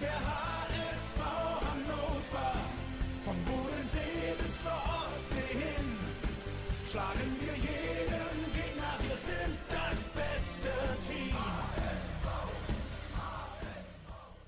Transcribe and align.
der 0.00 0.10
HSV 0.10 1.20
Hannover. 1.20 2.52
Vom 3.24 3.36
Bodensee 3.44 4.34
bis 4.38 4.62
zur 4.62 4.72
Ostsee 4.72 5.58
hin. 5.58 5.98
Schlagen 6.88 7.36
wir 7.40 7.54
jeden 7.56 8.52
Gegner, 8.52 8.94
wir 9.08 9.16
sind 9.16 9.58
das 9.68 10.08
beste 10.08 11.12
Team. 11.12 11.34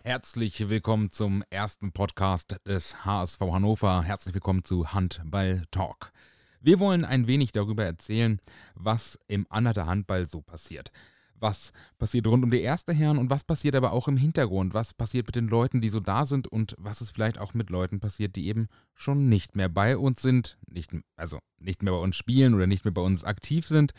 Herzlich 0.05 0.69
willkommen 0.69 1.11
zum 1.11 1.43
ersten 1.51 1.93
Podcast 1.93 2.57
des 2.67 3.05
HSV 3.05 3.41
Hannover. 3.41 4.03
Herzlich 4.03 4.35
willkommen 4.35 4.65
zu 4.65 4.93
Handball 4.93 5.65
Talk. 5.71 6.13
Wir 6.61 6.79
wollen 6.79 7.05
ein 7.05 7.27
wenig 7.27 7.53
darüber 7.53 7.85
erzählen, 7.85 8.41
was 8.75 9.19
im 9.27 9.47
Anhalter 9.51 9.87
Handball 9.87 10.27
so 10.27 10.43
passiert. 10.43 10.93
Was 11.41 11.73
passiert 11.99 12.27
rund 12.27 12.45
um 12.45 12.51
die 12.51 12.61
erste 12.61 12.93
Herren 12.93 13.19
und 13.19 13.31
was 13.31 13.45
passiert 13.45 13.75
aber 13.75 13.93
auch 13.93 14.09
im 14.09 14.19
Hintergrund? 14.19 14.75
Was 14.75 14.93
passiert 14.95 15.27
mit 15.27 15.37
den 15.37 15.49
Leuten, 15.49 15.81
die 15.81 15.89
so 15.89 15.99
da 15.99 16.27
sind 16.27 16.47
und 16.47 16.77
was 16.79 17.01
ist 17.01 17.13
vielleicht 17.13 17.39
auch 17.39 17.55
mit 17.55 17.71
Leuten 17.71 17.99
passiert, 17.99 18.37
die 18.37 18.47
eben 18.47 18.69
schon 18.95 19.29
nicht 19.29 19.57
mehr 19.57 19.71
bei 19.71 19.97
uns 19.97 20.21
sind, 20.21 20.59
nicht, 20.71 20.91
also 21.17 21.39
nicht 21.59 21.83
mehr 21.83 21.95
bei 21.95 21.99
uns 21.99 22.17
spielen 22.17 22.55
oder 22.55 22.67
nicht 22.67 22.85
mehr 22.85 22.93
bei 22.93 23.01
uns 23.01 23.25
aktiv 23.25 23.67
sind? 23.67 23.95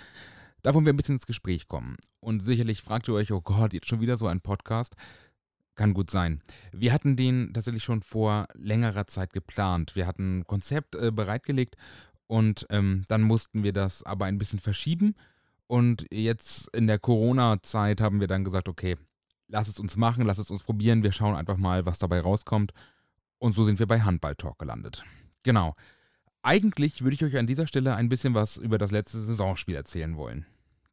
Da 0.62 0.74
wollen 0.76 0.86
wir 0.86 0.94
ein 0.94 0.98
bisschen 0.98 1.16
ins 1.16 1.26
Gespräch 1.26 1.68
kommen. 1.68 1.98
Und 2.20 2.42
sicherlich 2.42 2.84
fragt 2.84 3.08
ihr 3.08 3.16
euch, 3.16 3.32
oh 3.32 3.42
Gott, 3.42 3.74
jetzt 3.74 3.88
schon 3.88 4.02
wieder 4.02 4.18
so 4.18 4.28
ein 4.28 4.42
Podcast. 4.42 4.96
Kann 5.74 5.96
gut 5.96 6.12
sein. 6.12 6.42
Wir 6.72 6.94
hatten 6.94 7.16
den 7.16 7.54
tatsächlich 7.54 7.84
schon 7.84 8.04
vor 8.04 8.46
längerer 8.54 9.08
Zeit 9.08 9.34
geplant. 9.34 9.96
Wir 9.96 10.06
hatten 10.06 10.40
ein 10.40 10.48
Konzept 10.48 10.96
äh, 10.96 11.12
bereitgelegt 11.12 11.76
und 12.28 12.68
ähm, 12.70 13.04
dann 13.08 13.24
mussten 13.24 13.64
wir 13.64 13.74
das 13.74 14.04
aber 14.04 14.26
ein 14.26 14.38
bisschen 14.38 14.60
verschieben. 14.60 15.16
Und 15.72 16.06
jetzt 16.12 16.68
in 16.76 16.88
der 16.88 17.00
Corona-Zeit 17.00 18.02
haben 18.02 18.20
wir 18.20 18.28
dann 18.28 18.44
gesagt, 18.44 18.68
okay, 18.68 18.98
lass 19.48 19.70
es 19.70 19.80
uns 19.80 19.96
machen, 19.96 20.26
lass 20.26 20.38
es 20.38 20.52
uns 20.52 20.64
probieren. 20.64 21.02
Wir 21.02 21.14
schauen 21.14 21.34
einfach 21.34 21.56
mal, 21.56 21.86
was 21.86 21.98
dabei 21.98 22.20
rauskommt. 22.20 22.74
Und 23.38 23.56
so 23.56 23.64
sind 23.64 23.80
wir 23.80 23.88
bei 23.88 24.02
Handball 24.02 24.36
Talk 24.36 24.60
gelandet. 24.60 25.06
Genau. 25.44 25.76
Eigentlich 26.42 27.04
würde 27.04 27.14
ich 27.14 27.24
euch 27.24 27.38
an 27.38 27.48
dieser 27.48 27.68
Stelle 27.68 27.96
ein 27.96 28.10
bisschen 28.10 28.34
was 28.34 28.58
über 28.58 28.78
das 28.78 28.92
letzte 28.92 29.22
Saisonspiel 29.22 29.76
erzählen 29.76 30.18
wollen. 30.18 30.46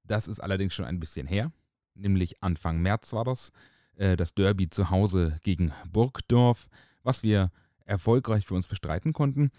Das 0.04 0.28
ist 0.28 0.38
allerdings 0.38 0.74
schon 0.74 0.84
ein 0.84 1.00
bisschen 1.00 1.26
her, 1.26 1.50
nämlich 1.96 2.40
Anfang 2.40 2.78
März 2.78 3.12
war 3.12 3.24
das 3.24 3.50
äh, 3.96 4.16
das 4.16 4.32
Derby 4.32 4.70
zu 4.70 4.90
Hause 4.90 5.40
gegen 5.42 5.72
Burgdorf, 5.90 6.68
was 7.02 7.24
wir 7.24 7.50
erfolgreich 7.84 8.46
für 8.46 8.54
uns 8.54 8.68
bestreiten 8.68 9.12
konnten. 9.12 9.50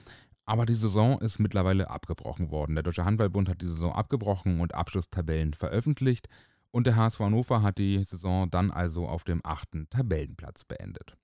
Aber 0.49 0.65
die 0.65 0.73
Saison 0.73 1.21
ist 1.21 1.37
mittlerweile 1.37 1.91
abgebrochen 1.91 2.49
worden. 2.49 2.73
Der 2.73 2.81
Deutsche 2.81 3.05
Handballbund 3.05 3.47
hat 3.47 3.61
die 3.61 3.67
Saison 3.67 3.93
abgebrochen 3.93 4.61
und 4.61 4.73
Abschlusstabellen 4.73 5.53
veröffentlicht. 5.53 6.27
Und 6.71 6.87
der 6.87 6.95
HSV 6.95 7.19
Hannover 7.19 7.61
hat 7.61 7.77
die 7.77 8.03
Saison 8.03 8.49
dann 8.49 8.71
also 8.71 9.07
auf 9.07 9.23
dem 9.23 9.41
achten 9.43 9.87
Tabellenplatz 9.91 10.63
beendet. 10.63 11.15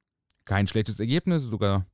Kein 0.46 0.68
schlechtes 0.68 1.00
Ergebnis, 1.00 1.42
sogar 1.42 1.88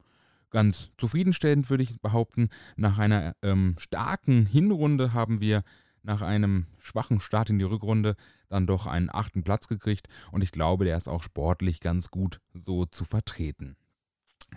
ganz 0.50 0.92
zufriedenstellend, 0.98 1.70
würde 1.70 1.84
ich 1.84 2.02
behaupten. 2.02 2.50
Nach 2.76 2.98
einer 2.98 3.34
ähm, 3.44 3.76
starken 3.80 4.46
Hinrunde 4.46 5.14
haben 5.14 5.40
wir 5.40 5.64
nach 6.04 6.22
einem 6.22 6.66
schwachen 6.80 7.22
Start 7.22 7.50
in 7.50 7.60
die 7.60 7.64
Rückrunde 7.64 8.18
dann 8.50 8.68
doch 8.68 8.88
einen 8.88 9.10
achten 9.10 9.44
Platz 9.44 9.70
gekriegt 9.70 10.10
und 10.34 10.44
ich 10.44 10.52
glaube, 10.52 10.84
der 10.84 10.98
ist 10.98 11.08
auch 11.08 11.24
sportlich 11.24 11.80
ganz 11.80 12.12
gut 12.12 12.42
so 12.54 12.86
zu 12.86 13.06
vertreten. 13.06 13.78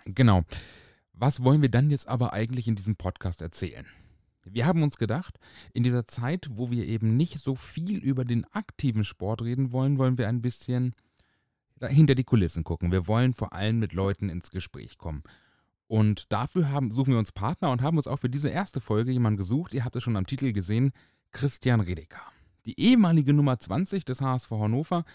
Genau. 0.03 0.43
Was 1.17 1.43
wollen 1.43 1.61
wir 1.61 1.69
dann 1.69 1.89
jetzt 1.89 2.07
aber 2.07 2.33
eigentlich 2.33 2.67
in 2.67 2.75
diesem 2.75 2.97
Podcast 2.97 3.41
erzählen? 3.41 3.85
Wir 4.43 4.65
haben 4.65 4.83
uns 4.83 4.97
gedacht, 4.97 5.39
in 5.73 5.83
dieser 5.83 6.05
Zeit, 6.05 6.49
wo 6.51 6.69
wir 6.69 6.85
eben 6.85 7.17
nicht 7.17 7.39
so 7.39 7.55
viel 7.55 7.97
über 7.97 8.25
den 8.25 8.45
aktiven 8.51 9.03
Sport 9.03 9.41
reden 9.41 9.71
wollen, 9.71 9.97
wollen 9.97 10.17
wir 10.17 10.27
ein 10.27 10.41
bisschen 10.41 10.93
hinter 11.81 12.15
die 12.15 12.23
Kulissen 12.23 12.63
gucken. 12.63 12.91
Wir 12.91 13.07
wollen 13.07 13.33
vor 13.33 13.53
allem 13.53 13.79
mit 13.79 13.93
Leuten 13.93 14.29
ins 14.29 14.51
Gespräch 14.51 14.97
kommen. 14.97 15.23
Und 15.87 16.31
dafür 16.31 16.69
haben, 16.69 16.91
suchen 16.91 17.13
wir 17.13 17.19
uns 17.19 17.31
Partner 17.31 17.71
und 17.71 17.81
haben 17.81 17.97
uns 17.97 18.07
auch 18.07 18.19
für 18.19 18.29
diese 18.29 18.49
erste 18.49 18.81
Folge 18.81 19.11
jemanden 19.11 19.37
gesucht. 19.37 19.73
Ihr 19.73 19.85
habt 19.85 19.95
es 19.95 20.03
schon 20.03 20.17
am 20.17 20.27
Titel 20.27 20.51
gesehen. 20.51 20.91
Christian 21.31 21.79
Redeker. 21.79 22.21
Die 22.65 22.79
ehemalige 22.79 23.33
Nummer 23.33 23.59
20 23.59 24.05
des 24.05 24.21
HSV 24.21 24.51
Hannover 24.51 25.05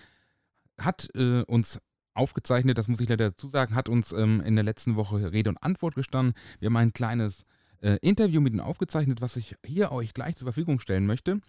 hat 0.78 1.08
äh, 1.14 1.42
uns 1.42 1.80
aufgezeichnet, 2.14 2.78
das 2.78 2.88
muss 2.88 3.00
ich 3.00 3.08
leider 3.08 3.30
dazu 3.30 3.48
sagen, 3.48 3.74
hat 3.74 3.88
uns 3.88 4.12
ähm, 4.12 4.40
in 4.40 4.54
der 4.54 4.64
letzten 4.64 4.96
Woche 4.96 5.32
Rede 5.32 5.50
und 5.50 5.62
Antwort 5.62 5.94
gestanden. 5.94 6.34
Wir 6.58 6.66
haben 6.66 6.76
ein 6.76 6.92
kleines 6.92 7.44
äh, 7.82 7.98
Interview 8.02 8.40
mit 8.40 8.52
ihm 8.52 8.60
aufgezeichnet, 8.60 9.20
was 9.20 9.36
ich 9.36 9.56
hier 9.64 9.92
euch 9.92 10.14
gleich 10.14 10.36
zur 10.36 10.46
Verfügung 10.46 10.80
stellen 10.80 11.06
möchte. 11.06 11.40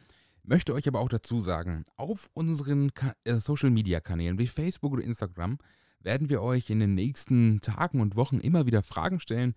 Möchte 0.44 0.74
euch 0.74 0.88
aber 0.88 1.00
auch 1.00 1.10
dazu 1.10 1.40
sagen, 1.40 1.84
auf 1.98 2.30
unseren 2.34 2.94
Ka 2.94 3.14
äh, 3.24 3.40
Social 3.40 3.70
Media 3.70 4.00
Kanälen 4.00 4.40
wie 4.40 4.48
Facebook 4.48 4.94
oder 4.94 5.04
Instagram 5.04 5.58
werden 6.00 6.30
wir 6.30 6.42
euch 6.42 6.70
in 6.70 6.80
den 6.80 6.96
nächsten 6.96 7.62
Tagen 7.62 8.02
und 8.02 8.16
Wochen 8.16 8.40
immer 8.40 8.66
wieder 8.66 8.82
Fragen 8.82 9.20
stellen, 9.20 9.54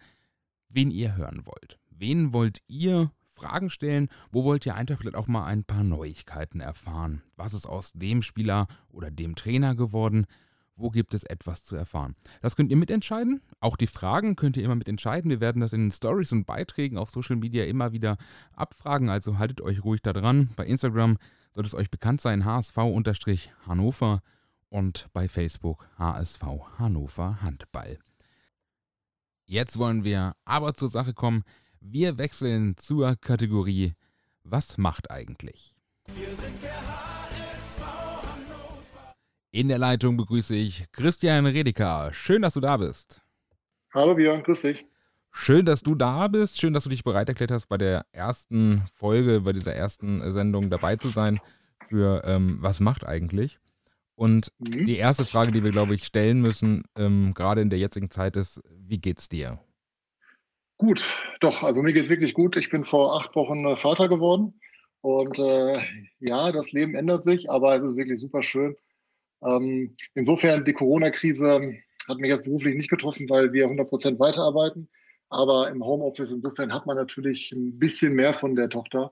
wen 0.68 0.90
ihr 0.90 1.16
hören 1.16 1.46
wollt. 1.46 1.78
Wen 1.90 2.32
wollt 2.32 2.60
ihr 2.68 3.10
Fragen 3.34 3.68
stellen. 3.68 4.08
Wo 4.30 4.44
wollt 4.44 4.64
ihr 4.64 4.74
einfach 4.74 4.98
vielleicht 4.98 5.16
auch 5.16 5.26
mal 5.26 5.44
ein 5.44 5.64
paar 5.64 5.84
Neuigkeiten 5.84 6.60
erfahren? 6.60 7.22
Was 7.36 7.52
ist 7.52 7.66
aus 7.66 7.92
dem 7.92 8.22
Spieler 8.22 8.68
oder 8.88 9.10
dem 9.10 9.34
Trainer 9.34 9.74
geworden? 9.74 10.26
Wo 10.76 10.90
gibt 10.90 11.14
es 11.14 11.22
etwas 11.22 11.62
zu 11.62 11.76
erfahren? 11.76 12.16
Das 12.40 12.56
könnt 12.56 12.70
ihr 12.70 12.76
mitentscheiden. 12.76 13.40
Auch 13.60 13.76
die 13.76 13.86
Fragen 13.86 14.34
könnt 14.34 14.56
ihr 14.56 14.64
immer 14.64 14.74
mitentscheiden. 14.74 15.30
Wir 15.30 15.40
werden 15.40 15.60
das 15.60 15.72
in 15.72 15.82
den 15.82 15.92
Stories 15.92 16.32
und 16.32 16.46
Beiträgen 16.46 16.98
auf 16.98 17.10
Social 17.10 17.36
Media 17.36 17.64
immer 17.64 17.92
wieder 17.92 18.16
abfragen. 18.54 19.08
Also 19.08 19.38
haltet 19.38 19.60
euch 19.60 19.84
ruhig 19.84 20.02
da 20.02 20.12
dran. 20.12 20.50
Bei 20.56 20.66
Instagram 20.66 21.18
sollte 21.52 21.68
es 21.68 21.74
euch 21.74 21.90
bekannt 21.90 22.20
sein: 22.20 22.44
HSV-Hannover 22.44 24.22
und 24.68 25.08
bei 25.12 25.28
Facebook 25.28 25.88
HSV 25.96 26.42
Hannover 26.78 27.40
Handball. 27.40 27.98
Jetzt 29.46 29.78
wollen 29.78 30.02
wir 30.02 30.34
aber 30.44 30.74
zur 30.74 30.88
Sache 30.88 31.14
kommen. 31.14 31.44
Wir 31.80 32.18
wechseln 32.18 32.76
zur 32.76 33.14
Kategorie 33.14 33.94
Was 34.42 34.76
macht 34.78 35.10
eigentlich? 35.10 35.76
Wir 36.16 36.34
sind 36.34 36.62
der 36.62 36.74
HSV. 36.74 37.13
In 39.54 39.68
der 39.68 39.78
Leitung 39.78 40.16
begrüße 40.16 40.52
ich 40.56 40.90
Christian 40.90 41.46
Redeker. 41.46 42.10
Schön, 42.12 42.42
dass 42.42 42.54
du 42.54 42.60
da 42.60 42.76
bist. 42.76 43.22
Hallo 43.94 44.16
Björn, 44.16 44.42
grüß 44.42 44.62
dich. 44.62 44.84
Schön, 45.30 45.64
dass 45.64 45.84
du 45.84 45.94
da 45.94 46.26
bist. 46.26 46.60
Schön, 46.60 46.72
dass 46.72 46.82
du 46.82 46.90
dich 46.90 47.04
bereit 47.04 47.28
erklärt 47.28 47.52
hast, 47.52 47.68
bei 47.68 47.78
der 47.78 48.04
ersten 48.10 48.82
Folge, 48.96 49.42
bei 49.42 49.52
dieser 49.52 49.72
ersten 49.72 50.32
Sendung 50.32 50.70
dabei 50.70 50.96
zu 50.96 51.10
sein 51.10 51.38
für 51.88 52.22
ähm, 52.24 52.58
Was 52.62 52.80
macht 52.80 53.06
eigentlich? 53.06 53.60
Und 54.16 54.50
Mhm. 54.58 54.86
die 54.86 54.96
erste 54.96 55.24
Frage, 55.24 55.52
die 55.52 55.62
wir, 55.62 55.70
glaube 55.70 55.94
ich, 55.94 56.02
stellen 56.02 56.40
müssen, 56.40 56.82
ähm, 56.96 57.32
gerade 57.32 57.60
in 57.60 57.70
der 57.70 57.78
jetzigen 57.78 58.10
Zeit, 58.10 58.34
ist, 58.34 58.60
wie 58.76 58.98
geht's 58.98 59.28
dir? 59.28 59.60
Gut, 60.78 61.16
doch, 61.38 61.62
also 61.62 61.80
mir 61.80 61.92
geht's 61.92 62.08
wirklich 62.08 62.34
gut. 62.34 62.56
Ich 62.56 62.70
bin 62.70 62.84
vor 62.84 63.20
acht 63.20 63.36
Wochen 63.36 63.64
äh, 63.66 63.76
Vater 63.76 64.08
geworden 64.08 64.60
und 65.00 65.38
äh, 65.38 65.80
ja, 66.18 66.50
das 66.50 66.72
Leben 66.72 66.96
ändert 66.96 67.22
sich, 67.22 67.48
aber 67.48 67.76
es 67.76 67.84
ist 67.84 67.94
wirklich 67.94 68.18
super 68.18 68.42
schön. 68.42 68.74
Ähm, 69.44 69.94
insofern, 70.14 70.64
die 70.64 70.72
Corona-Krise 70.72 71.74
hat 72.08 72.18
mich 72.18 72.30
jetzt 72.30 72.44
beruflich 72.44 72.74
nicht 72.74 72.90
getroffen, 72.90 73.28
weil 73.28 73.52
wir 73.52 73.68
100% 73.68 74.18
weiterarbeiten. 74.18 74.88
Aber 75.30 75.68
im 75.70 75.84
Homeoffice, 75.84 76.30
insofern 76.30 76.72
hat 76.72 76.86
man 76.86 76.96
natürlich 76.96 77.50
ein 77.52 77.78
bisschen 77.78 78.14
mehr 78.14 78.34
von 78.34 78.54
der 78.54 78.68
Tochter. 78.68 79.10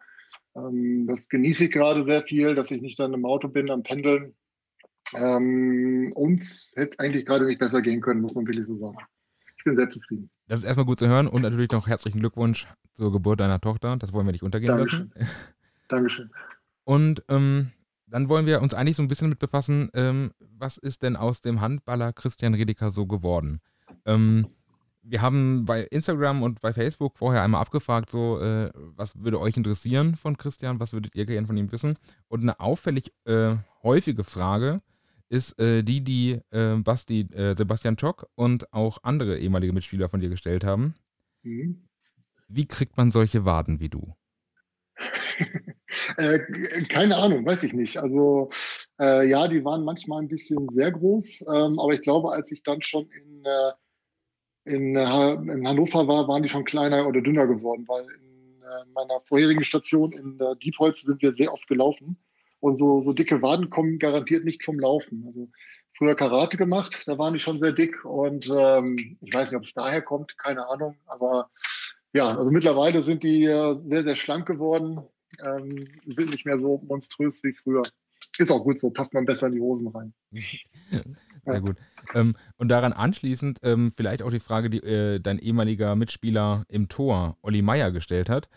Ähm, 0.55 1.07
das 1.07 1.29
genieße 1.29 1.65
ich 1.65 1.73
gerade 1.73 2.05
sehr 2.05 2.23
viel, 2.23 2.55
dass 2.55 2.71
ich 2.71 2.81
nicht 2.81 2.99
dann 2.99 3.15
im 3.15 3.25
Auto 3.25 3.49
bin, 3.49 3.71
am 3.71 3.83
Pendeln. 3.83 4.35
Ähm, 5.15 6.13
uns 6.15 6.73
hätte 6.77 6.91
es 6.91 6.99
eigentlich 6.99 7.27
gerade 7.27 7.47
nicht 7.47 7.59
besser 7.59 7.83
gehen 7.83 8.01
können, 8.01 8.21
muss 8.21 8.35
man 8.35 8.47
wirklich 8.47 8.67
so 8.67 8.75
sagen. 8.75 8.97
Ich 9.59 9.65
bin 9.65 9.77
sehr 9.77 9.89
zufrieden. 9.89 10.31
Das 10.49 10.61
ist 10.61 10.67
erstmal 10.67 10.87
gut 10.87 10.99
zu 10.99 11.07
hören 11.07 11.29
und 11.29 11.43
natürlich 11.43 11.71
noch 11.71 11.87
herzlichen 11.87 12.21
Glückwunsch 12.21 12.67
zur 12.95 13.13
Geburt 13.13 13.41
deiner 13.41 13.61
Tochter. 13.61 13.97
Das 13.97 14.13
wollen 14.13 14.27
wir 14.27 14.33
nicht 14.33 14.43
untergehen 14.43 14.69
Dankeschön. 14.69 15.13
lassen. 15.15 15.31
Dankeschön. 15.89 16.31
Und 16.85 17.23
ähm, 17.29 17.71
dann 18.13 18.29
wollen 18.29 18.45
wir 18.45 18.61
uns 18.61 18.75
eigentlich 18.75 18.97
so 18.97 19.03
ein 19.03 19.09
bisschen 19.09 19.31
mit 19.31 19.39
befassen, 19.39 19.89
ähm, 19.95 20.33
was 20.39 20.77
ist 20.77 21.03
denn 21.03 21.17
aus 21.17 21.41
dem 21.41 21.63
Handballer 21.63 22.13
Christian 22.13 22.53
Redeker 22.53 22.91
so 22.91 23.07
geworden? 23.07 23.61
Ähm, 24.05 24.49
wir 25.03 25.23
haben 25.23 25.65
bei 25.65 25.85
Instagram 25.85 26.43
und 26.43 26.61
bei 26.61 26.75
Facebook 26.75 27.17
vorher 27.17 27.43
einmal 27.43 27.63
abgefragt, 27.63 28.11
so, 28.11 28.39
äh, 28.39 28.71
was 28.75 29.19
würde 29.19 29.41
euch 29.41 29.57
interessieren 29.57 30.15
von 30.15 30.37
Christian, 30.37 30.79
was 30.79 30.93
würdet 30.93 31.15
ihr 31.15 31.25
gerne 31.25 31.47
von 31.47 31.57
ihm 31.57 31.73
wissen? 31.73 31.97
Und 32.29 32.43
eine 32.43 32.61
auffällig 32.61 33.13
äh, 33.25 33.57
häufige 33.83 34.25
Frage 34.25 34.83
ist 35.31 35.59
äh, 35.59 35.83
die, 35.83 36.05
die 36.05 36.39
äh, 36.51 36.77
Basti, 36.77 37.23
äh, 37.33 37.57
Sebastian 37.57 37.99
Schock 37.99 38.29
und 38.35 38.71
auch 38.75 38.99
andere 39.03 39.39
ehemalige 39.39 39.73
Mitspieler 39.73 40.11
von 40.11 40.21
dir 40.21 40.29
gestellt 40.29 40.65
haben. 40.65 40.95
Mhm. 41.43 41.89
Wie 42.49 42.67
kriegt 42.67 42.99
man 42.99 43.11
solche 43.11 43.47
Waden 43.47 43.81
wie 43.81 43.89
du? 43.89 44.15
äh, 46.17 46.39
keine 46.89 47.17
Ahnung, 47.17 47.45
weiß 47.45 47.63
ich 47.65 47.73
nicht. 47.73 47.99
Also 47.99 48.51
äh, 49.01 49.29
ja, 49.29 49.49
die 49.49 49.65
waren 49.65 49.85
manchmal 49.85 50.23
ein 50.23 50.29
bisschen 50.29 50.69
sehr 50.71 50.93
groß, 50.93 51.47
ähm, 51.49 51.79
aber 51.79 51.93
ich 51.93 52.03
glaube, 52.03 52.33
als 52.33 52.51
ich 52.53 52.63
dann 52.63 52.83
schon 52.83 53.09
in, 53.11 53.45
äh, 53.45 53.73
in, 54.65 54.97
äh, 54.97 55.33
in 55.33 55.67
Hannover 55.67 56.07
war, 56.09 56.29
waren 56.29 56.43
die 56.43 56.49
schon 56.49 56.65
kleiner 56.65 57.07
oder 57.07 57.21
dünner 57.21 57.47
geworden, 57.47 57.85
weil 57.89 58.05
in 58.05 58.63
äh, 58.63 58.85
meiner 58.95 59.21
vorherigen 59.23 59.65
Station 59.65 60.13
in 60.13 60.39
äh, 60.41 60.57
Diepholz 60.57 61.03
sind 61.03 61.23
wir 61.23 61.35
sehr 61.35 61.53
oft 61.53 61.67
gelaufen. 61.67 62.17
Und 62.61 62.79
so, 62.79 63.01
so 63.01 63.13
dicke 63.13 63.43
Waden 63.43 63.71
kommen 63.71 63.99
garantiert 63.99 64.45
nicht 64.45 64.65
vom 64.65 64.79
Laufen. 64.79 65.25
Also 65.27 65.49
früher 65.97 66.15
Karate 66.15 66.57
gemacht, 66.57 67.03
da 67.07 67.19
waren 67.19 67.35
die 67.35 67.41
schon 67.41 67.59
sehr 67.59 67.73
dick 67.73 68.05
und 68.05 68.49
ähm, 68.49 69.19
ich 69.21 69.35
weiß 69.35 69.51
nicht, 69.51 69.57
ob 69.57 69.65
es 69.65 69.75
daher 69.75 70.03
kommt, 70.03 70.39
keine 70.39 70.69
Ahnung. 70.69 70.97
Aber 71.07 71.51
ja, 72.13 72.37
also 72.37 72.51
mittlerweile 72.51 73.03
sind 73.03 73.23
die 73.23 73.45
sehr, 73.45 74.05
sehr 74.05 74.17
schlank 74.17 74.47
geworden, 74.47 75.01
ähm, 75.45 75.89
sind 76.07 76.31
nicht 76.31 76.47
mehr 76.47 76.59
so 76.59 76.83
monströs 76.87 77.43
wie 77.43 77.53
früher. 77.53 77.83
Ist 78.39 78.51
auch 78.51 78.63
gut 78.63 78.79
so, 78.79 78.91
passt 78.91 79.13
man 79.15 79.25
besser 79.27 79.47
in 79.49 79.55
die 79.55 79.61
Hosen 79.61 79.89
rein. 79.89 80.15
Sehr 81.45 81.61
gut. 81.61 81.77
Ähm, 82.15 82.37
und 82.57 82.69
daran 82.69 82.93
anschließend 82.93 83.59
ähm, 83.65 83.91
vielleicht 83.91 84.23
auch 84.23 84.31
die 84.31 84.39
Frage, 84.39 84.71
die 84.71 84.79
äh, 84.79 85.19
dein 85.19 85.41
ehemaliger 85.41 85.97
Mitspieler 85.97 86.65
im 86.69 86.89
Tor, 86.89 87.37
Olli 87.43 87.63
Meier, 87.63 87.91
gestellt 87.91 88.29
hat. 88.29 88.49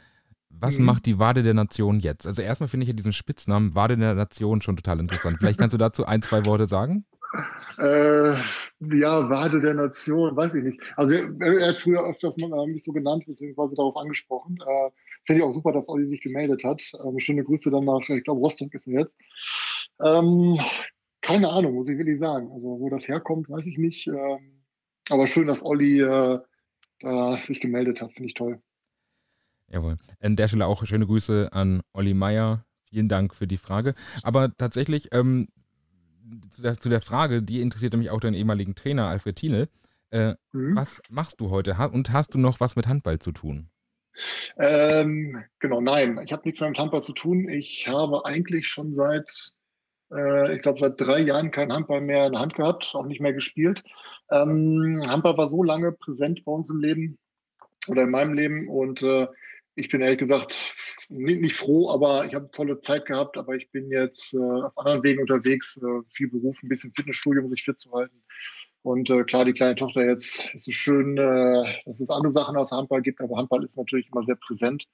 Was 0.50 0.78
Mhm. 0.78 0.86
macht 0.86 1.06
die 1.08 1.18
Wade 1.18 1.42
der 1.42 1.56
Nation 1.56 2.00
jetzt? 2.00 2.28
Also 2.28 2.44
erstmal 2.44 2.70
finde 2.70 2.84
ich 2.84 2.90
ja 2.90 2.94
diesen 2.94 3.12
Spitznamen 3.12 3.74
Wade 3.74 3.98
der 3.98 4.14
Nation 4.14 4.62
schon 4.62 4.78
total 4.78 5.00
interessant. 5.00 5.38
Vielleicht 5.40 5.60
kannst 5.60 5.74
du 5.74 5.78
dazu 5.80 6.06
ein, 6.06 6.22
zwei 6.22 6.46
Worte 6.46 6.70
sagen? 6.70 7.06
Äh, 7.78 8.36
ja, 8.96 9.30
Wade 9.30 9.60
der 9.60 9.74
Nation, 9.74 10.36
weiß 10.36 10.54
ich 10.54 10.64
nicht. 10.64 10.80
Also 10.96 11.12
er, 11.12 11.42
er 11.42 11.70
hat 11.70 11.78
früher 11.78 12.06
öfters 12.06 12.36
mal 12.38 12.68
mich 12.68 12.84
so 12.84 12.92
genannt, 12.92 13.26
beziehungsweise 13.26 13.76
darauf 13.76 13.98
angesprochen. 13.98 14.58
Äh, 14.62 14.92
Finde 15.26 15.42
ich 15.42 15.48
auch 15.48 15.52
super, 15.52 15.72
dass 15.72 15.90
Olli 15.90 16.08
sich 16.08 16.22
gemeldet 16.22 16.64
hat. 16.64 16.82
Ähm, 17.04 17.20
schöne 17.20 17.44
Grüße 17.44 17.72
dann 17.72 17.86
nach, 17.86 18.08
ich 18.08 18.24
glaube, 18.24 18.42
Rostock 18.42 18.74
ist 18.74 18.88
er 18.88 19.02
jetzt. 19.02 19.16
Ähm, 20.00 20.60
keine 21.22 21.50
Ahnung, 21.50 21.74
muss 21.74 21.90
ich 21.90 21.98
wirklich 21.98 22.20
sagen. 22.20 22.52
Also 22.52 22.80
wo 22.80 22.90
das 22.90 23.08
herkommt, 23.08 23.50
weiß 23.50 23.66
ich 23.66 23.78
nicht. 23.78 24.08
Ähm, 24.08 24.64
aber 25.10 25.28
schön, 25.28 25.48
dass 25.48 25.66
Olli 25.66 26.02
äh, 26.02 26.40
da 27.00 27.38
sich 27.38 27.60
gemeldet 27.60 28.02
hat. 28.02 28.14
Finde 28.14 28.28
ich 28.28 28.36
toll. 28.36 28.62
Jawohl. 29.68 29.98
An 30.20 30.36
der 30.36 30.48
Stelle 30.48 30.68
auch 30.68 30.86
schöne 30.86 31.08
Grüße 31.08 31.50
an 31.52 31.82
Olli 31.94 32.14
Meier. 32.14 32.66
Vielen 32.90 33.10
Dank 33.10 33.34
für 33.34 33.48
die 33.48 33.58
Frage. 33.58 33.96
Aber 34.22 34.56
tatsächlich, 34.56 35.10
ähm, 35.12 35.48
zu, 36.52 36.62
der, 36.62 36.78
zu 36.78 36.90
der 36.90 37.02
Frage, 37.02 37.42
die 37.42 37.62
interessiert 37.62 37.96
mich 37.96 38.10
auch 38.10 38.20
deinen 38.20 38.34
ehemaligen 38.34 38.76
Trainer 38.76 39.08
Alfred 39.08 39.36
Thiele. 39.36 39.70
Äh, 40.12 40.36
Mhm. 40.54 40.76
was 40.76 41.02
machst 41.10 41.42
du 41.42 41.50
heute? 41.50 41.76
Und 41.92 42.12
hast 42.12 42.34
du 42.34 42.38
noch 42.38 42.60
was 42.60 42.76
mit 42.76 42.88
Handball 42.88 43.20
zu 43.20 43.32
tun? 43.32 43.70
Ähm, 44.58 45.44
genau, 45.60 45.82
nein, 45.82 46.20
ich 46.24 46.32
habe 46.32 46.44
nichts 46.46 46.60
mehr 46.62 46.70
mit 46.70 46.80
Handball 46.80 47.04
zu 47.04 47.14
tun. 47.14 47.50
Ich 47.50 47.88
habe 47.88 48.26
eigentlich 48.26 48.68
schon 48.68 48.94
seit, 48.94 49.30
äh, 50.14 50.56
ich 50.56 50.62
glaube, 50.62 50.80
seit 50.80 51.00
drei 51.02 51.20
Jahren 51.20 51.52
kein 51.52 51.74
Handball 51.74 52.02
mehr 52.02 52.28
in 52.28 52.32
der 52.34 52.42
Hand 52.42 52.54
gehabt, 52.56 52.94
auch 52.96 53.06
nicht 53.06 53.20
mehr 53.20 53.34
gespielt. 53.34 53.84
Ähm, 54.32 55.04
Handball 55.08 55.38
war 55.38 55.50
so 55.50 55.64
lange 55.64 55.92
präsent 55.92 56.46
bei 56.46 56.52
uns 56.52 56.70
im 56.70 56.80
Leben 56.80 57.18
oder 57.88 58.04
in 58.04 58.12
meinem 58.12 58.34
Leben 58.34 58.68
und 58.70 59.02
äh, 59.04 59.28
ich 59.76 59.90
bin 59.90 60.02
ehrlich 60.02 60.20
gesagt 60.20 60.56
nicht, 61.10 61.56
froh, 61.56 61.90
aber 61.90 62.26
ich 62.26 62.34
habe 62.34 62.50
tolle 62.52 62.80
Zeit 62.80 63.06
gehabt, 63.06 63.38
aber 63.38 63.56
ich 63.56 63.70
bin 63.72 63.92
jetzt 63.92 64.34
äh, 64.34 64.38
auf 64.38 64.78
anderen 64.78 65.04
Wegen 65.04 65.22
unterwegs, 65.22 65.78
äh, 65.78 66.02
viel 66.12 66.30
Beruf, 66.30 66.64
ein 66.64 66.70
bisschen 66.70 66.94
Fitnessstudio, 66.96 67.44
um 67.44 67.50
sich 67.50 67.64
fit 67.64 67.78
zu 67.78 67.92
halten. 67.92 68.24
Und 68.82 69.10
äh, 69.10 69.24
klar, 69.24 69.46
die 69.46 69.54
kleine 69.54 69.76
Tochter 69.76 70.06
jetzt, 70.06 70.50
es 70.54 70.68
ist 70.68 70.76
schön, 70.76 71.18
äh, 71.18 71.82
dass 71.86 72.00
es 72.00 72.10
andere 72.10 72.32
Sachen 72.32 72.58
als 72.58 72.72
Handball 72.72 73.02
gibt, 73.02 73.22
aber 73.22 73.38
Handball 73.38 73.64
ist 73.64 73.78
natürlich 73.78 74.10
immer 74.12 74.24
sehr 74.24 74.36
präsent. 74.36 74.88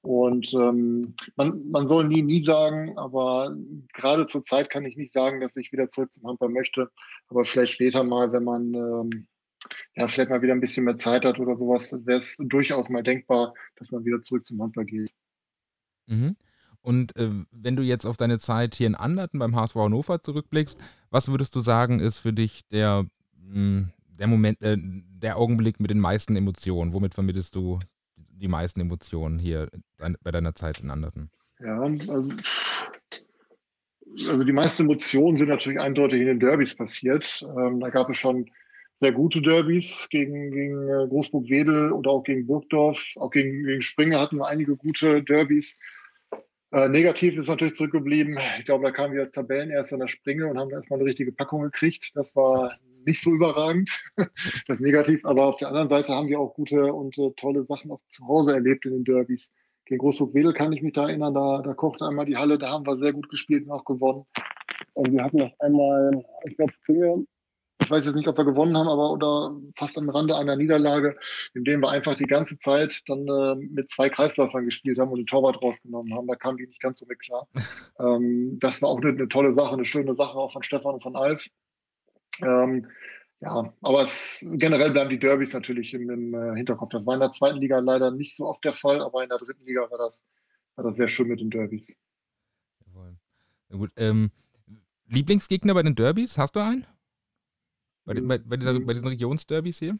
Und 0.00 0.52
ähm, 0.54 1.14
man, 1.36 1.70
man 1.70 1.86
soll 1.86 2.08
nie, 2.08 2.22
nie 2.22 2.44
sagen, 2.44 2.98
aber 2.98 3.56
gerade 3.92 4.26
zur 4.26 4.44
Zeit 4.44 4.68
kann 4.68 4.84
ich 4.84 4.96
nicht 4.96 5.12
sagen, 5.12 5.40
dass 5.40 5.56
ich 5.56 5.70
wieder 5.70 5.88
zurück 5.90 6.12
zum 6.12 6.26
Handball 6.26 6.48
möchte. 6.48 6.90
Aber 7.28 7.44
vielleicht 7.44 7.74
später 7.74 8.02
mal, 8.02 8.32
wenn 8.32 8.42
man 8.42 8.74
ähm, 8.74 9.26
ja 9.94 10.08
vielleicht 10.08 10.30
mal 10.30 10.42
wieder 10.42 10.54
ein 10.54 10.60
bisschen 10.60 10.84
mehr 10.84 10.98
Zeit 10.98 11.24
hat 11.24 11.38
oder 11.38 11.56
sowas, 11.56 11.92
wäre 12.04 12.18
es 12.18 12.36
durchaus 12.38 12.88
mal 12.88 13.02
denkbar, 13.02 13.54
dass 13.76 13.90
man 13.90 14.04
wieder 14.04 14.22
zurück 14.22 14.44
zum 14.46 14.60
Handball 14.62 14.84
geht. 14.84 15.10
Mhm. 16.06 16.36
Und 16.80 17.16
äh, 17.16 17.30
wenn 17.52 17.76
du 17.76 17.82
jetzt 17.82 18.06
auf 18.06 18.16
deine 18.16 18.38
Zeit 18.38 18.74
hier 18.74 18.88
in 18.88 18.96
Anderten 18.96 19.38
beim 19.38 19.54
HSV 19.54 19.76
Hannover 19.76 20.20
zurückblickst, 20.20 20.78
was 21.10 21.28
würdest 21.28 21.54
du 21.54 21.60
sagen, 21.60 22.00
ist 22.00 22.18
für 22.18 22.32
dich 22.32 22.66
der, 22.70 23.06
mh, 23.36 23.88
der 24.18 24.26
Moment, 24.26 24.60
äh, 24.62 24.76
der 24.78 25.36
Augenblick 25.36 25.78
mit 25.78 25.90
den 25.90 26.00
meisten 26.00 26.34
Emotionen? 26.34 26.92
Womit 26.92 27.14
vermittelst 27.14 27.54
du 27.54 27.78
die 28.16 28.48
meisten 28.48 28.80
Emotionen 28.80 29.38
hier 29.38 29.68
dein, 29.96 30.16
bei 30.22 30.32
deiner 30.32 30.54
Zeit 30.56 30.80
in 30.80 30.90
Anderten? 30.90 31.30
Ja, 31.60 31.80
also, 31.80 32.34
also 34.28 34.44
die 34.44 34.52
meisten 34.52 34.82
Emotionen 34.82 35.36
sind 35.36 35.48
natürlich 35.48 35.78
eindeutig 35.78 36.20
in 36.20 36.26
den 36.26 36.40
Derbys 36.40 36.74
passiert. 36.74 37.46
Ähm, 37.56 37.78
da 37.78 37.90
gab 37.90 38.10
es 38.10 38.16
schon 38.16 38.50
sehr 39.02 39.10
gute 39.10 39.42
Derbys 39.42 40.06
gegen, 40.10 40.52
gegen 40.52 40.88
äh, 40.88 41.08
Großburg-Wedel 41.08 41.90
oder 41.90 42.12
auch 42.12 42.22
gegen 42.22 42.46
Burgdorf. 42.46 43.14
Auch 43.16 43.30
gegen, 43.30 43.64
gegen 43.64 43.82
Springer 43.82 44.20
hatten 44.20 44.36
wir 44.36 44.46
einige 44.46 44.76
gute 44.76 45.24
Derbys. 45.24 45.76
Äh, 46.70 46.88
negativ 46.88 47.36
ist 47.36 47.48
natürlich 47.48 47.74
zurückgeblieben. 47.74 48.38
Ich 48.60 48.64
glaube, 48.64 48.84
da 48.84 48.92
kamen 48.92 49.14
wir 49.14 49.22
als 49.22 49.32
Tabellenerster 49.32 49.96
in 49.96 50.02
der 50.02 50.06
Springe 50.06 50.46
und 50.46 50.56
haben 50.56 50.70
da 50.70 50.76
erstmal 50.76 51.00
eine 51.00 51.08
richtige 51.08 51.32
Packung 51.32 51.62
gekriegt. 51.62 52.12
Das 52.14 52.36
war 52.36 52.78
nicht 53.04 53.20
so 53.20 53.32
überragend. 53.32 53.90
das 54.68 54.78
negativ. 54.78 55.24
Aber 55.24 55.48
auf 55.48 55.56
der 55.56 55.68
anderen 55.68 55.88
Seite 55.88 56.14
haben 56.14 56.28
wir 56.28 56.38
auch 56.38 56.54
gute 56.54 56.92
und 56.92 57.18
äh, 57.18 57.32
tolle 57.36 57.64
Sachen 57.64 57.90
auch 57.90 58.00
zu 58.08 58.24
Hause 58.28 58.54
erlebt 58.54 58.86
in 58.86 58.92
den 58.92 59.04
Derbys. 59.04 59.50
Gegen 59.84 59.98
Großburg-Wedel 59.98 60.52
kann 60.52 60.72
ich 60.72 60.80
mich 60.80 60.92
da 60.92 61.08
erinnern, 61.08 61.34
da, 61.34 61.60
da 61.60 61.74
kochte 61.74 62.06
einmal 62.06 62.24
die 62.24 62.36
Halle, 62.36 62.56
da 62.56 62.70
haben 62.70 62.86
wir 62.86 62.96
sehr 62.96 63.12
gut 63.12 63.28
gespielt 63.28 63.66
und 63.66 63.72
auch 63.72 63.84
gewonnen. 63.84 64.26
Und 64.94 65.12
wir 65.12 65.24
hatten 65.24 65.42
auch 65.42 65.58
einmal, 65.58 66.24
ich 66.44 66.56
glaube, 66.56 66.72
Springe, 66.72 67.24
ich 67.24 67.31
weiß 67.92 68.06
jetzt 68.06 68.16
nicht, 68.16 68.26
ob 68.26 68.36
wir 68.36 68.44
gewonnen 68.44 68.76
haben, 68.76 68.88
aber 68.88 69.10
oder 69.12 69.56
fast 69.76 69.96
am 69.98 70.08
Rande 70.08 70.36
einer 70.36 70.56
Niederlage, 70.56 71.16
in 71.54 71.64
dem 71.64 71.80
wir 71.80 71.90
einfach 71.90 72.16
die 72.16 72.26
ganze 72.26 72.58
Zeit 72.58 73.02
dann 73.06 73.28
äh, 73.28 73.54
mit 73.54 73.90
zwei 73.90 74.08
Kreisläufern 74.08 74.64
gespielt 74.64 74.98
haben 74.98 75.10
und 75.10 75.18
den 75.18 75.26
Torwart 75.26 75.62
rausgenommen 75.62 76.14
haben. 76.14 76.26
Da 76.26 76.34
kamen 76.34 76.56
die 76.56 76.66
nicht 76.66 76.80
ganz 76.80 76.98
so 76.98 77.06
mit 77.06 77.20
klar. 77.20 77.46
ähm, 78.00 78.58
das 78.60 78.82
war 78.82 78.88
auch 78.88 79.00
eine, 79.00 79.10
eine, 79.10 79.28
tolle 79.28 79.52
Sache, 79.52 79.74
eine 79.74 79.84
schöne 79.84 80.14
Sache 80.16 80.34
auch 80.34 80.52
von 80.52 80.62
Stefan 80.62 80.94
und 80.94 81.02
von 81.02 81.14
Alf. 81.14 81.46
Ähm, 82.40 82.88
ja, 83.40 83.72
aber 83.82 84.02
es, 84.02 84.44
generell 84.52 84.92
bleiben 84.92 85.10
die 85.10 85.18
Derbys 85.18 85.52
natürlich 85.52 85.92
im, 85.94 86.08
im 86.10 86.34
äh, 86.34 86.56
Hinterkopf. 86.56 86.90
Das 86.90 87.04
war 87.04 87.14
in 87.14 87.20
der 87.20 87.32
zweiten 87.32 87.58
Liga 87.58 87.78
leider 87.80 88.10
nicht 88.10 88.36
so 88.36 88.46
oft 88.46 88.64
der 88.64 88.74
Fall, 88.74 89.00
aber 89.00 89.22
in 89.22 89.28
der 89.28 89.38
dritten 89.38 89.64
Liga 89.64 89.90
war 89.90 89.98
das, 89.98 90.24
war 90.76 90.84
das 90.84 90.96
sehr 90.96 91.08
schön 91.08 91.28
mit 91.28 91.40
den 91.40 91.50
Derbys. 91.50 91.88
Jawohl. 92.86 93.16
Gut, 93.70 93.90
ähm, 93.96 94.30
Lieblingsgegner 95.08 95.74
bei 95.74 95.82
den 95.82 95.94
Derbys, 95.94 96.38
hast 96.38 96.56
du 96.56 96.60
einen? 96.60 96.86
Bei, 98.04 98.14
den, 98.14 98.26
bei, 98.26 98.38
bei, 98.38 98.56
dieser, 98.56 98.80
bei 98.80 98.92
diesen 98.94 99.08
Regionsderbys 99.08 99.78
hier? 99.78 99.98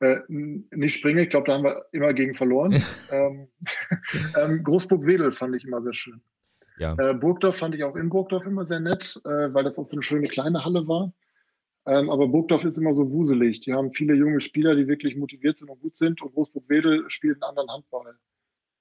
Äh, 0.00 0.18
nicht 0.28 0.98
Springe, 0.98 1.22
ich 1.22 1.30
glaube, 1.30 1.46
da 1.46 1.54
haben 1.54 1.64
wir 1.64 1.86
immer 1.92 2.12
gegen 2.12 2.34
verloren. 2.34 2.82
ähm, 3.10 3.48
ähm, 4.36 4.62
Großburg-Wedel 4.62 5.32
fand 5.32 5.56
ich 5.56 5.64
immer 5.64 5.82
sehr 5.82 5.94
schön. 5.94 6.20
Ja. 6.78 6.94
Äh, 6.98 7.14
Burgdorf 7.14 7.56
fand 7.56 7.74
ich 7.74 7.84
auch 7.84 7.96
in 7.96 8.10
Burgdorf 8.10 8.44
immer 8.44 8.66
sehr 8.66 8.80
nett, 8.80 9.18
äh, 9.24 9.54
weil 9.54 9.64
das 9.64 9.78
auch 9.78 9.86
so 9.86 9.92
eine 9.92 10.02
schöne 10.02 10.28
kleine 10.28 10.64
Halle 10.64 10.86
war. 10.86 11.12
Ähm, 11.86 12.10
aber 12.10 12.28
Burgdorf 12.28 12.64
ist 12.64 12.76
immer 12.76 12.94
so 12.94 13.10
wuselig. 13.10 13.60
Die 13.60 13.72
haben 13.72 13.92
viele 13.92 14.14
junge 14.14 14.40
Spieler, 14.40 14.74
die 14.74 14.88
wirklich 14.88 15.16
motiviert 15.16 15.56
sind 15.56 15.70
und 15.70 15.80
gut 15.80 15.96
sind. 15.96 16.20
Und 16.20 16.34
Großburg-Wedel 16.34 17.08
spielt 17.08 17.42
einen 17.42 17.50
anderen 17.50 17.70
Handball. 17.70 18.18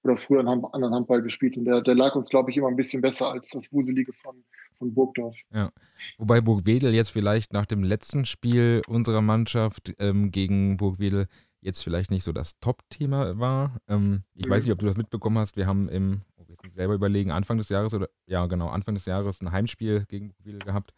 Oder 0.06 0.18
früher 0.18 0.40
einen 0.40 0.64
anderen 0.66 0.94
Handball 0.94 1.24
gespielt. 1.24 1.58
Und 1.58 1.66
der, 1.66 1.82
der 1.82 1.96
lag 1.96 2.16
uns, 2.16 2.30
glaube 2.30 2.52
ich, 2.52 2.58
immer 2.58 2.68
ein 2.68 2.76
bisschen 2.76 3.02
besser 3.02 3.32
als 3.32 3.50
das 3.50 3.74
Wuselige 3.74 4.14
von, 4.14 4.44
von 4.78 4.94
Burgdorf. 4.94 5.36
Ja. 5.52 5.72
Wobei 6.20 6.42
Burgwedel 6.42 6.94
jetzt 6.94 7.10
vielleicht 7.10 7.54
nach 7.54 7.66
dem 7.66 7.84
letzten 7.84 8.26
Spiel 8.26 8.84
unserer 8.88 9.22
Mannschaft 9.22 9.94
ähm, 9.98 10.30
gegen 10.30 10.78
Burgwedel 10.78 11.28
jetzt 11.60 11.84
vielleicht 11.84 12.12
nicht 12.12 12.24
so 12.24 12.32
das 12.32 12.60
Top-Thema 12.60 13.40
war. 13.40 13.78
Ähm, 13.88 14.22
ich 14.36 14.46
mhm. 14.46 14.52
weiß 14.52 14.64
nicht, 14.64 14.74
ob 14.74 14.80
du 14.80 14.86
das 14.86 14.98
mitbekommen 14.98 15.40
hast. 15.40 15.58
Wir 15.58 15.66
haben 15.66 15.90
im, 15.90 16.22
oh, 16.38 16.44
muss 16.48 16.60
ich 16.64 16.74
selber 16.76 16.94
überlegen, 16.94 17.32
Anfang 17.32 17.58
des 17.58 17.70
Jahres 17.70 17.94
oder, 17.96 18.08
ja 18.28 18.46
genau, 18.46 18.70
Anfang 18.70 18.94
des 18.94 19.06
Jahres 19.06 19.42
ein 19.42 19.52
Heimspiel 19.52 20.06
gegen 20.08 20.30
Burgwedel 20.30 20.60
gehabt. 20.60 20.94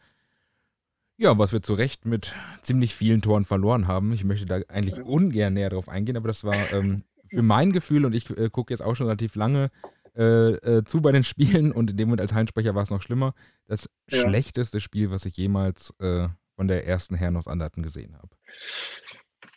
Ja, 1.16 1.40
was 1.40 1.54
wir 1.54 1.64
zu 1.64 1.74
Recht 1.74 2.06
mit 2.06 2.36
ziemlich 2.62 2.94
vielen 2.94 3.22
Toren 3.22 3.46
verloren 3.46 3.88
haben. 3.88 4.12
Ich 4.12 4.26
möchte 4.26 4.46
da 4.46 4.60
eigentlich 4.68 5.02
ungern 5.02 5.54
näher 5.54 5.70
drauf 5.70 5.88
eingehen, 5.88 6.18
aber 6.18 6.28
das 6.28 6.44
war 6.44 6.72
ähm, 6.74 7.04
für 7.30 7.42
mein 7.42 7.72
Gefühl, 7.72 8.06
und 8.06 8.14
ich 8.14 8.30
äh, 8.38 8.50
gucke 8.50 8.74
jetzt 8.74 8.82
auch 8.82 8.96
schon 8.96 9.08
relativ 9.08 9.36
lange 9.36 9.72
äh, 10.16 10.54
äh, 10.54 10.84
zu 10.84 11.02
bei 11.02 11.12
den 11.12 11.24
Spielen 11.24 11.72
und 11.72 11.92
in 11.92 11.98
dem 11.98 12.10
Moment 12.10 12.22
als 12.22 12.34
Heinsprecher 12.34 12.76
war 12.76 12.84
es 12.84 12.90
noch 12.90 13.02
schlimmer. 13.02 13.34
Das 13.68 13.90
ja. 14.10 14.28
schlechteste 14.28 14.82
Spiel, 14.82 15.12
was 15.12 15.26
ich 15.26 15.38
jemals 15.38 15.94
äh, 16.00 16.28
von 16.56 16.68
der 16.68 16.88
ersten 16.88 17.16
Herren 17.16 17.38
aus 17.38 17.48
Anderten 17.48 17.84
gesehen 17.84 18.16
habe. 18.18 18.30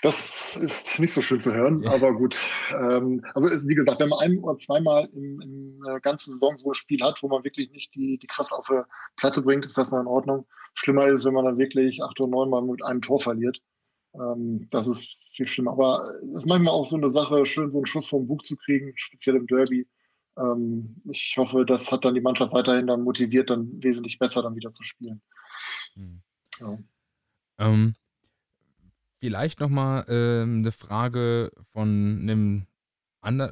Das 0.02 0.56
ist 0.56 0.98
nicht 0.98 1.12
so 1.12 1.20
schön 1.20 1.40
zu 1.40 1.52
hören, 1.52 1.82
ja. 1.82 1.92
aber 1.92 2.14
gut. 2.14 2.36
Ähm, 2.70 3.24
also 3.34 3.48
ist, 3.48 3.68
wie 3.68 3.74
gesagt, 3.74 4.00
wenn 4.00 4.08
man 4.08 4.20
ein 4.20 4.38
oder 4.38 4.58
zweimal 4.58 5.08
in, 5.12 5.40
in 5.42 5.80
der 5.86 6.00
ganzen 6.00 6.32
Saison 6.32 6.56
so 6.56 6.70
ein 6.70 6.74
Spiel 6.74 7.02
hat, 7.02 7.22
wo 7.22 7.28
man 7.28 7.44
wirklich 7.44 7.70
nicht 7.70 7.94
die, 7.94 8.18
die 8.18 8.26
Kraft 8.26 8.52
auf 8.52 8.66
die 8.66 8.80
Platte 9.16 9.42
bringt, 9.42 9.66
ist 9.66 9.76
das 9.76 9.90
noch 9.90 10.00
in 10.00 10.06
Ordnung. 10.06 10.46
Schlimmer 10.74 11.08
ist, 11.08 11.24
wenn 11.26 11.34
man 11.34 11.44
dann 11.44 11.58
wirklich 11.58 12.02
acht 12.02 12.18
oder 12.20 12.30
neun 12.30 12.48
Mal 12.48 12.62
mit 12.62 12.82
einem 12.82 13.02
Tor 13.02 13.20
verliert. 13.20 13.60
Ähm, 14.14 14.68
das 14.70 14.86
ist 14.86 15.18
viel 15.40 15.48
schlimmer. 15.48 15.72
Aber 15.72 16.04
es 16.22 16.28
ist 16.28 16.46
manchmal 16.46 16.74
auch 16.74 16.84
so 16.84 16.96
eine 16.96 17.08
Sache, 17.08 17.46
schön 17.46 17.72
so 17.72 17.78
einen 17.78 17.86
Schuss 17.86 18.08
vom 18.08 18.26
Bug 18.26 18.44
zu 18.44 18.56
kriegen, 18.56 18.92
speziell 18.96 19.36
im 19.36 19.46
Derby. 19.46 19.88
Ähm, 20.36 21.00
ich 21.10 21.34
hoffe, 21.38 21.64
das 21.64 21.90
hat 21.90 22.04
dann 22.04 22.14
die 22.14 22.20
Mannschaft 22.20 22.52
weiterhin 22.52 22.86
dann 22.86 23.02
motiviert, 23.02 23.48
dann 23.48 23.82
wesentlich 23.82 24.18
besser 24.18 24.42
dann 24.42 24.54
wieder 24.54 24.72
zu 24.72 24.84
spielen. 24.84 25.22
Hm. 25.94 26.22
Ja. 26.60 26.78
Ähm, 27.58 27.94
vielleicht 29.18 29.60
nochmal 29.60 30.04
ähm, 30.08 30.58
eine 30.58 30.72
Frage 30.72 31.52
von 31.72 32.18
einem, 32.22 32.66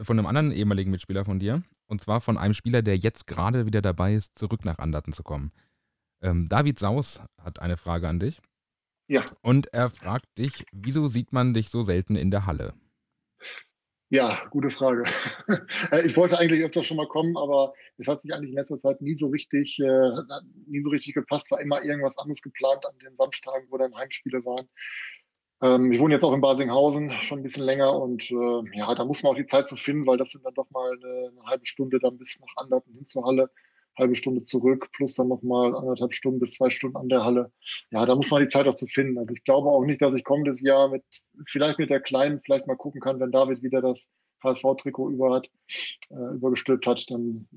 von 0.04 0.18
einem 0.18 0.26
anderen 0.26 0.52
ehemaligen 0.52 0.90
Mitspieler 0.90 1.24
von 1.24 1.38
dir. 1.38 1.62
Und 1.86 2.02
zwar 2.02 2.20
von 2.20 2.36
einem 2.36 2.52
Spieler, 2.52 2.82
der 2.82 2.98
jetzt 2.98 3.26
gerade 3.26 3.64
wieder 3.64 3.80
dabei 3.80 4.14
ist, 4.14 4.38
zurück 4.38 4.66
nach 4.66 4.78
Anderten 4.78 5.14
zu 5.14 5.22
kommen. 5.22 5.52
Ähm, 6.20 6.46
David 6.48 6.78
Saus 6.78 7.22
hat 7.38 7.60
eine 7.60 7.78
Frage 7.78 8.08
an 8.08 8.20
dich. 8.20 8.42
Ja. 9.08 9.24
Und 9.42 9.72
er 9.72 9.90
fragt 9.90 10.26
dich, 10.36 10.64
wieso 10.70 11.08
sieht 11.08 11.32
man 11.32 11.54
dich 11.54 11.70
so 11.70 11.82
selten 11.82 12.14
in 12.14 12.30
der 12.30 12.46
Halle? 12.46 12.74
Ja, 14.10 14.46
gute 14.50 14.70
Frage. 14.70 15.04
Äh, 15.90 16.06
ich 16.06 16.16
wollte 16.16 16.38
eigentlich 16.38 16.62
öfter 16.62 16.84
schon 16.84 16.98
mal 16.98 17.08
kommen, 17.08 17.36
aber 17.36 17.72
es 17.96 18.08
hat 18.08 18.20
sich 18.20 18.34
eigentlich 18.34 18.50
in 18.50 18.56
letzter 18.56 18.78
Zeit 18.78 19.00
nie 19.00 19.14
so 19.14 19.28
richtig, 19.28 19.78
äh, 19.80 20.10
nie 20.66 20.82
so 20.82 20.90
richtig 20.90 21.14
gepasst. 21.14 21.50
War 21.50 21.60
immer 21.60 21.82
irgendwas 21.82 22.18
anderes 22.18 22.42
geplant 22.42 22.84
an 22.84 22.98
den 22.98 23.16
Samstagen, 23.16 23.66
wo 23.70 23.78
dann 23.78 23.94
Heimspiele 23.96 24.44
waren. 24.44 24.68
Ähm, 25.62 25.90
ich 25.92 26.00
wohne 26.00 26.14
jetzt 26.14 26.24
auch 26.24 26.34
in 26.34 26.40
Basinghausen 26.40 27.12
schon 27.22 27.40
ein 27.40 27.42
bisschen 27.42 27.64
länger 27.64 27.98
und 27.98 28.30
äh, 28.30 28.78
ja, 28.78 28.94
da 28.94 29.04
muss 29.04 29.22
man 29.22 29.32
auch 29.32 29.36
die 29.36 29.46
Zeit 29.46 29.68
zu 29.68 29.76
finden, 29.76 30.06
weil 30.06 30.18
das 30.18 30.30
sind 30.30 30.44
dann 30.44 30.54
doch 30.54 30.70
mal 30.70 30.92
eine, 30.92 31.30
eine 31.30 31.42
halbe 31.44 31.66
Stunde 31.66 31.98
dann 31.98 32.18
bis 32.18 32.38
nach 32.40 32.62
Anderten 32.62 32.92
hin 32.92 33.06
zur 33.06 33.24
Halle 33.24 33.50
halbe 33.98 34.14
Stunde 34.14 34.42
zurück, 34.42 34.88
plus 34.92 35.14
dann 35.14 35.28
nochmal 35.28 35.74
anderthalb 35.74 36.14
Stunden 36.14 36.40
bis 36.40 36.54
zwei 36.54 36.70
Stunden 36.70 36.96
an 36.96 37.08
der 37.08 37.24
Halle. 37.24 37.52
Ja, 37.90 38.06
da 38.06 38.14
muss 38.14 38.30
man 38.30 38.42
die 38.42 38.48
Zeit 38.48 38.66
auch 38.66 38.74
zu 38.74 38.86
finden. 38.86 39.18
Also 39.18 39.34
ich 39.34 39.44
glaube 39.44 39.68
auch 39.68 39.84
nicht, 39.84 40.00
dass 40.00 40.14
ich 40.14 40.24
kommendes 40.24 40.60
Jahr 40.60 40.88
mit, 40.88 41.04
vielleicht 41.46 41.78
mit 41.78 41.90
der 41.90 42.00
Kleinen 42.00 42.40
vielleicht 42.44 42.66
mal 42.66 42.76
gucken 42.76 43.00
kann, 43.00 43.20
wenn 43.20 43.32
David 43.32 43.62
wieder 43.62 43.82
das 43.82 44.08
HSV-Trikot 44.42 45.10
über 45.10 45.34
hat, 45.34 45.50
äh, 46.10 46.34
übergestülpt 46.34 46.86
hat, 46.86 47.04
dann 47.10 47.48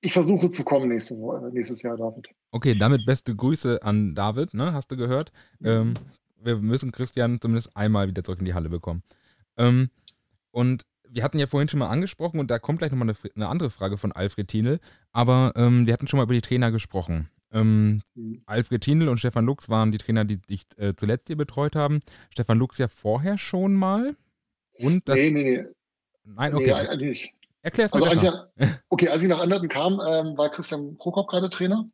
ich 0.00 0.12
versuche 0.12 0.50
zu 0.50 0.62
kommen 0.62 0.88
nächste, 0.88 1.14
äh, 1.14 1.52
nächstes 1.52 1.82
Jahr, 1.82 1.96
David. 1.96 2.28
Okay, 2.52 2.76
damit 2.76 3.04
beste 3.06 3.34
Grüße 3.34 3.82
an 3.82 4.14
David, 4.14 4.54
ne? 4.54 4.72
Hast 4.72 4.90
du 4.92 4.96
gehört? 4.96 5.32
Ähm, 5.64 5.94
wir 6.40 6.56
müssen 6.58 6.92
Christian 6.92 7.40
zumindest 7.40 7.76
einmal 7.76 8.06
wieder 8.06 8.22
zurück 8.22 8.38
in 8.38 8.44
die 8.44 8.54
Halle 8.54 8.68
bekommen. 8.68 9.02
Ähm, 9.56 9.90
und 10.52 10.84
wir 11.16 11.22
hatten 11.22 11.38
ja 11.38 11.46
vorhin 11.46 11.68
schon 11.68 11.80
mal 11.80 11.88
angesprochen 11.88 12.38
und 12.38 12.50
da 12.50 12.58
kommt 12.58 12.78
gleich 12.78 12.92
nochmal 12.92 13.08
eine, 13.08 13.16
eine 13.34 13.48
andere 13.48 13.70
Frage 13.70 13.96
von 13.96 14.12
Alfred 14.12 14.48
Thienel, 14.48 14.80
aber 15.12 15.54
ähm, 15.56 15.86
wir 15.86 15.94
hatten 15.94 16.06
schon 16.06 16.18
mal 16.18 16.24
über 16.24 16.34
die 16.34 16.42
Trainer 16.42 16.70
gesprochen. 16.70 17.30
Ähm, 17.50 18.02
mhm. 18.14 18.42
Alfred 18.44 18.82
Thienel 18.82 19.08
und 19.08 19.16
Stefan 19.16 19.46
Lux 19.46 19.70
waren 19.70 19.92
die 19.92 19.98
Trainer, 19.98 20.26
die 20.26 20.36
dich 20.36 20.66
äh, 20.76 20.92
zuletzt 20.94 21.28
hier 21.28 21.36
betreut 21.38 21.74
haben. 21.74 22.00
Stefan 22.30 22.58
Lux 22.58 22.76
ja 22.76 22.88
vorher 22.88 23.38
schon 23.38 23.72
mal. 23.72 24.14
Und 24.74 25.08
das, 25.08 25.16
nee, 25.16 25.30
nee, 25.30 25.42
nee. 25.42 25.64
Nein, 26.24 26.54
okay. 26.54 26.66
Nee, 26.66 26.72
eigentlich 26.72 27.08
nicht. 27.08 27.32
Erklär's 27.62 27.94
mir 27.94 28.06
also, 28.06 28.20
besser. 28.20 28.80
okay, 28.90 29.08
als 29.08 29.22
ich 29.22 29.28
nach 29.28 29.40
Anderten 29.40 29.68
kam, 29.68 29.94
ähm, 29.94 30.36
war 30.36 30.50
Christian 30.50 30.98
Prokop 30.98 31.28
gerade 31.28 31.48
Trainer. 31.48 31.88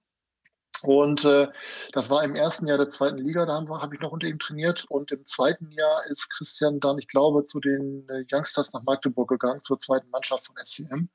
Und 0.83 1.25
äh, 1.25 1.49
das 1.93 2.11
war 2.11 2.25
im 2.25 2.35
ersten 2.35 2.67
Jahr 2.67 2.79
der 2.79 2.91
zweiten 2.91 3.19
Liga, 3.19 3.47
da 3.47 3.55
habe 3.55 3.81
hab 3.81 3.93
ich 3.93 4.01
noch 4.01 4.13
unter 4.13 4.27
ihm 4.27 4.39
trainiert. 4.39 4.85
Und 4.89 5.13
im 5.13 5.27
zweiten 5.27 5.71
Jahr 5.71 6.07
ist 6.11 6.29
Christian 6.31 6.81
dann, 6.81 6.99
ich 6.99 7.09
glaube, 7.09 7.45
zu 7.45 7.61
den 7.61 8.09
äh, 8.09 8.25
Youngsters 8.31 8.73
nach 8.73 8.83
Magdeburg 8.83 9.29
gegangen, 9.29 9.63
zur 9.63 9.79
zweiten 9.79 10.11
Mannschaft 10.11 10.47
von 10.47 10.57
SCM. 10.57 11.09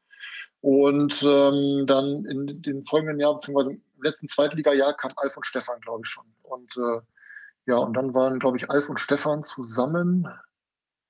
Und 0.61 1.21
ähm, 1.23 1.85
dann 1.85 2.25
in 2.25 2.61
den 2.61 2.85
folgenden 2.85 3.19
Jahren, 3.19 3.37
beziehungsweise 3.37 3.71
im 3.71 4.03
letzten 4.03 4.27
Zweitliga-Jahr, 4.27 4.95
kam 4.95 5.11
Alf 5.17 5.37
und 5.37 5.45
Stefan, 5.45 5.79
glaube 5.81 6.01
ich, 6.03 6.09
schon. 6.09 6.25
Und 6.43 6.75
äh, 6.77 7.01
ja, 7.67 7.77
und 7.77 7.93
dann 7.93 8.13
waren, 8.13 8.39
glaube 8.39 8.57
ich, 8.57 8.69
Alf 8.69 8.89
und 8.89 8.99
Stefan 8.99 9.43
zusammen 9.43 10.27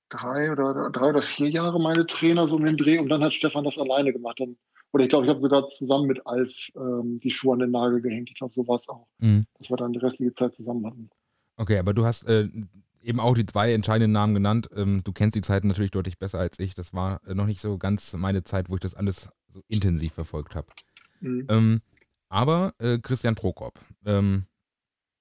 drei 0.08 0.50
oder 0.50 0.90
drei 0.90 1.10
oder 1.10 1.22
vier 1.22 1.48
Jahre 1.48 1.80
meine 1.80 2.06
Trainer 2.06 2.48
so 2.48 2.56
um 2.56 2.64
den 2.64 2.76
Dreh 2.76 2.98
und 2.98 3.08
dann 3.08 3.22
hat 3.22 3.34
Stefan 3.34 3.64
das 3.64 3.78
alleine 3.78 4.12
gemacht. 4.12 4.40
Dann 4.40 4.56
oder 4.92 5.04
ich 5.04 5.10
glaube, 5.10 5.26
ich 5.26 5.30
habe 5.30 5.40
sogar 5.40 5.66
zusammen 5.68 6.06
mit 6.06 6.26
Alf 6.26 6.70
ähm, 6.76 7.20
die 7.20 7.30
Schuhe 7.30 7.52
an 7.52 7.58
den 7.58 7.70
Nagel 7.70 8.00
gehängt. 8.00 8.30
Ich 8.30 8.36
glaube, 8.36 8.54
so 8.54 8.66
war 8.66 8.76
es 8.76 8.88
auch. 8.88 9.06
Mhm. 9.18 9.46
Dass 9.58 9.70
wir 9.70 9.76
dann 9.76 9.92
die 9.92 9.98
restliche 9.98 10.34
Zeit 10.34 10.54
zusammen 10.54 10.86
hatten. 10.86 11.10
Okay, 11.56 11.78
aber 11.78 11.92
du 11.92 12.04
hast 12.04 12.24
äh, 12.24 12.48
eben 13.02 13.20
auch 13.20 13.34
die 13.34 13.44
zwei 13.44 13.72
entscheidenden 13.72 14.12
Namen 14.12 14.34
genannt. 14.34 14.70
Ähm, 14.74 15.02
du 15.04 15.12
kennst 15.12 15.34
die 15.34 15.42
Zeit 15.42 15.64
natürlich 15.64 15.90
deutlich 15.90 16.18
besser 16.18 16.38
als 16.38 16.58
ich. 16.58 16.74
Das 16.74 16.94
war 16.94 17.20
äh, 17.26 17.34
noch 17.34 17.46
nicht 17.46 17.60
so 17.60 17.76
ganz 17.76 18.14
meine 18.14 18.44
Zeit, 18.44 18.70
wo 18.70 18.74
ich 18.74 18.80
das 18.80 18.94
alles 18.94 19.28
so 19.48 19.62
intensiv 19.68 20.14
verfolgt 20.14 20.54
habe. 20.54 20.68
Mhm. 21.20 21.46
Ähm, 21.48 21.80
aber 22.28 22.74
äh, 22.78 22.98
Christian 22.98 23.34
Prokop, 23.34 23.78
ähm, 24.06 24.44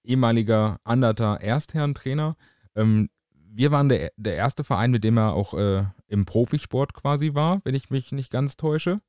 ehemaliger 0.04 0.80
Anderter 0.84 1.42
Erstherrentrainer. 1.42 2.38
Ähm, 2.76 3.10
wir 3.32 3.72
waren 3.72 3.90
der, 3.90 4.12
der 4.18 4.36
erste 4.36 4.64
Verein, 4.64 4.92
mit 4.92 5.04
dem 5.04 5.18
er 5.18 5.34
auch 5.34 5.54
äh, 5.54 5.84
im 6.08 6.26
Profisport 6.26 6.94
quasi 6.94 7.34
war, 7.34 7.62
wenn 7.64 7.76
ich 7.76 7.90
mich 7.90 8.12
nicht 8.12 8.32
ganz 8.32 8.56
täusche 8.56 9.02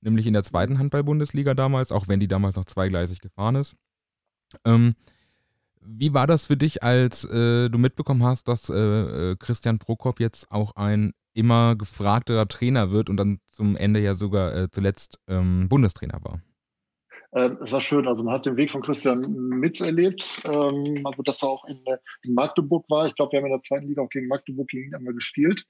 nämlich 0.00 0.26
in 0.26 0.32
der 0.32 0.42
zweiten 0.42 0.78
Handball-Bundesliga 0.78 1.54
damals, 1.54 1.92
auch 1.92 2.08
wenn 2.08 2.20
die 2.20 2.28
damals 2.28 2.56
noch 2.56 2.64
zweigleisig 2.64 3.20
gefahren 3.20 3.56
ist. 3.56 3.76
Ähm, 4.64 4.94
wie 5.80 6.12
war 6.12 6.26
das 6.26 6.46
für 6.46 6.56
dich, 6.56 6.82
als 6.82 7.24
äh, 7.24 7.68
du 7.68 7.78
mitbekommen 7.78 8.22
hast, 8.22 8.48
dass 8.48 8.68
äh, 8.68 8.74
äh, 8.74 9.36
Christian 9.36 9.78
Prokop 9.78 10.20
jetzt 10.20 10.50
auch 10.50 10.76
ein 10.76 11.12
immer 11.32 11.76
gefragterer 11.76 12.48
Trainer 12.48 12.90
wird 12.90 13.08
und 13.08 13.16
dann 13.16 13.40
zum 13.50 13.76
Ende 13.76 14.00
ja 14.00 14.14
sogar 14.14 14.54
äh, 14.54 14.70
zuletzt 14.70 15.18
ähm, 15.28 15.68
Bundestrainer 15.68 16.20
war? 16.22 16.40
Ähm, 17.32 17.58
es 17.62 17.70
war 17.70 17.80
schön, 17.80 18.08
also 18.08 18.24
man 18.24 18.34
hat 18.34 18.46
den 18.46 18.56
Weg 18.56 18.70
von 18.70 18.82
Christian 18.82 19.20
miterlebt, 19.20 20.42
ähm, 20.44 21.06
also 21.06 21.22
dass 21.22 21.42
er 21.42 21.48
auch 21.48 21.64
in, 21.64 21.78
äh, 21.86 21.98
in 22.22 22.34
Magdeburg 22.34 22.84
war. 22.90 23.06
Ich 23.06 23.14
glaube, 23.14 23.32
wir 23.32 23.38
haben 23.38 23.46
in 23.46 23.52
der 23.52 23.62
zweiten 23.62 23.86
Liga 23.86 24.02
auch 24.02 24.10
gegen 24.10 24.26
Magdeburg 24.26 24.68
gegen 24.68 24.88
ihn 24.88 24.94
einmal 24.94 25.14
gespielt. 25.14 25.64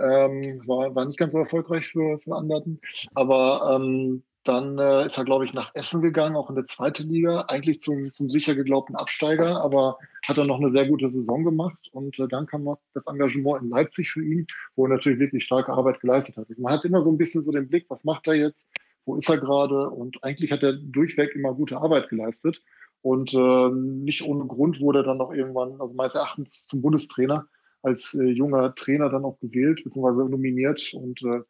Ähm, 0.00 0.62
war, 0.66 0.94
war 0.94 1.04
nicht 1.04 1.18
ganz 1.18 1.32
so 1.32 1.38
erfolgreich 1.38 1.88
für, 1.88 2.18
für 2.20 2.34
Anderten. 2.34 2.80
Aber 3.14 3.76
ähm, 3.76 4.22
dann 4.44 4.78
äh, 4.78 5.04
ist 5.04 5.18
er, 5.18 5.24
glaube 5.24 5.44
ich, 5.44 5.52
nach 5.52 5.74
Essen 5.74 6.00
gegangen, 6.00 6.36
auch 6.36 6.48
in 6.48 6.56
der 6.56 6.66
zweiten 6.66 7.08
Liga, 7.08 7.42
eigentlich 7.48 7.80
zum, 7.80 8.12
zum 8.12 8.30
sicher 8.30 8.54
geglaubten 8.54 8.96
Absteiger, 8.96 9.62
aber 9.62 9.98
hat 10.26 10.38
dann 10.38 10.46
noch 10.46 10.58
eine 10.58 10.70
sehr 10.70 10.86
gute 10.86 11.10
Saison 11.10 11.44
gemacht. 11.44 11.78
Und 11.92 12.18
äh, 12.18 12.26
dann 12.26 12.46
kam 12.46 12.64
noch 12.64 12.78
das 12.94 13.06
Engagement 13.06 13.62
in 13.62 13.68
Leipzig 13.68 14.10
für 14.10 14.24
ihn, 14.24 14.46
wo 14.76 14.86
er 14.86 14.90
natürlich 14.90 15.18
wirklich 15.18 15.44
starke 15.44 15.72
Arbeit 15.72 16.00
geleistet 16.00 16.36
hat. 16.36 16.46
Man 16.56 16.72
hat 16.72 16.84
immer 16.86 17.04
so 17.04 17.10
ein 17.10 17.18
bisschen 17.18 17.44
so 17.44 17.50
den 17.50 17.68
Blick, 17.68 17.86
was 17.90 18.04
macht 18.04 18.28
er 18.28 18.34
jetzt? 18.34 18.66
Wo 19.04 19.16
ist 19.16 19.28
er 19.28 19.38
gerade? 19.38 19.90
Und 19.90 20.24
eigentlich 20.24 20.52
hat 20.52 20.62
er 20.62 20.72
durchweg 20.72 21.34
immer 21.34 21.52
gute 21.54 21.76
Arbeit 21.76 22.08
geleistet. 22.08 22.62
Und 23.02 23.34
äh, 23.34 23.70
nicht 23.70 24.22
ohne 24.22 24.46
Grund 24.46 24.80
wurde 24.80 25.00
er 25.00 25.04
dann 25.04 25.18
noch 25.18 25.32
irgendwann, 25.32 25.80
also 25.80 25.92
meines 25.94 26.14
Erachtens, 26.14 26.64
zum 26.64 26.80
Bundestrainer 26.80 27.46
als 27.82 28.14
äh, 28.14 28.24
junger 28.24 28.74
Trainer 28.74 29.08
dann 29.08 29.24
auch 29.24 29.38
gewählt 29.40 29.82
bzw. 29.84 30.28
nominiert. 30.28 30.92
Und 30.94 31.22
äh, 31.22 31.40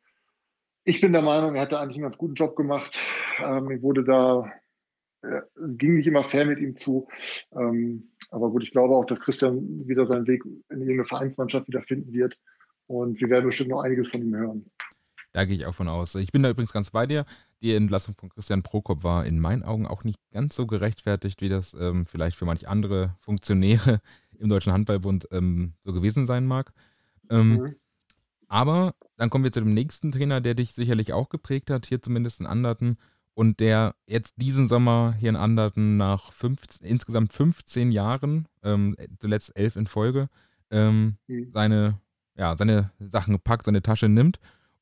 ich 0.84 1.00
bin 1.00 1.12
der 1.12 1.22
Meinung, 1.22 1.54
er 1.54 1.62
hat 1.62 1.72
da 1.72 1.80
eigentlich 1.80 1.96
einen 1.96 2.04
ganz 2.04 2.18
guten 2.18 2.34
Job 2.34 2.56
gemacht. 2.56 2.98
Ähm, 3.42 3.66
mir 3.66 3.82
wurde 3.82 4.04
da, 4.04 4.50
äh, 5.22 5.42
ging 5.56 5.94
nicht 5.94 6.06
immer 6.06 6.24
fair 6.24 6.46
mit 6.46 6.58
ihm 6.58 6.76
zu. 6.76 7.08
Ähm, 7.52 8.10
aber 8.30 8.50
gut, 8.50 8.62
ich 8.62 8.70
glaube 8.70 8.94
auch, 8.94 9.04
dass 9.04 9.20
Christian 9.20 9.86
wieder 9.88 10.06
seinen 10.06 10.26
Weg 10.26 10.44
in 10.44 10.80
irgendeine 10.80 11.04
Vereinsmannschaft 11.04 11.68
wieder 11.68 11.82
finden 11.82 12.12
wird. 12.12 12.38
Und 12.86 13.20
wir 13.20 13.28
werden 13.28 13.46
bestimmt 13.46 13.70
noch 13.70 13.82
einiges 13.82 14.10
von 14.10 14.22
ihm 14.22 14.34
hören. 14.34 14.70
Da 15.32 15.44
gehe 15.44 15.56
ich 15.56 15.66
auch 15.66 15.74
von 15.74 15.88
aus. 15.88 16.14
Ich 16.16 16.32
bin 16.32 16.42
da 16.42 16.50
übrigens 16.50 16.72
ganz 16.72 16.90
bei 16.90 17.06
dir. 17.06 17.24
Die 17.62 17.74
Entlassung 17.74 18.14
von 18.14 18.30
Christian 18.30 18.62
Prokop 18.62 19.04
war 19.04 19.26
in 19.26 19.38
meinen 19.38 19.62
Augen 19.62 19.86
auch 19.86 20.02
nicht 20.02 20.18
ganz 20.32 20.54
so 20.54 20.66
gerechtfertigt, 20.66 21.42
wie 21.42 21.50
das 21.50 21.74
ähm, 21.74 22.06
vielleicht 22.06 22.36
für 22.36 22.46
manche 22.46 22.68
andere 22.68 23.16
Funktionäre 23.20 24.00
im 24.38 24.48
Deutschen 24.48 24.72
Handballbund 24.72 25.28
ähm, 25.30 25.74
so 25.84 25.92
gewesen 25.92 26.26
sein 26.26 26.46
mag. 26.46 26.72
Ähm, 27.28 27.50
mhm. 27.50 27.74
Aber 28.48 28.94
dann 29.16 29.28
kommen 29.28 29.44
wir 29.44 29.52
zu 29.52 29.60
dem 29.60 29.74
nächsten 29.74 30.10
Trainer, 30.10 30.40
der 30.40 30.54
dich 30.54 30.72
sicherlich 30.72 31.12
auch 31.12 31.28
geprägt 31.28 31.70
hat, 31.70 31.86
hier 31.86 32.00
zumindest 32.00 32.40
in 32.40 32.46
Anderten. 32.46 32.96
Und 33.34 33.60
der 33.60 33.94
jetzt 34.06 34.34
diesen 34.38 34.66
Sommer 34.66 35.14
hier 35.18 35.28
in 35.28 35.36
Anderten 35.36 35.96
nach 35.96 36.32
15, 36.32 36.86
insgesamt 36.86 37.32
15 37.32 37.92
Jahren, 37.92 38.48
ähm, 38.62 38.96
zuletzt 39.20 39.54
elf 39.54 39.76
in 39.76 39.86
Folge, 39.86 40.28
ähm, 40.70 41.16
mhm. 41.26 41.50
seine, 41.52 42.00
ja, 42.36 42.56
seine 42.56 42.90
Sachen 42.98 43.38
packt, 43.38 43.66
seine 43.66 43.82
Tasche 43.82 44.08
nimmt 44.08 44.40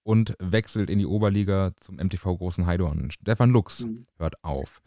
und 0.09 0.35
wechselt 0.39 0.89
in 0.89 0.99
die 0.99 1.05
Oberliga 1.05 1.73
zum 1.81 1.97
MTV 1.97 2.39
Großen 2.39 2.65
Heidorn. 2.65 3.11
Stefan 3.11 3.51
Lux 3.51 3.85
mhm. 3.85 4.07
hört 4.17 4.43
auf. 4.43 4.81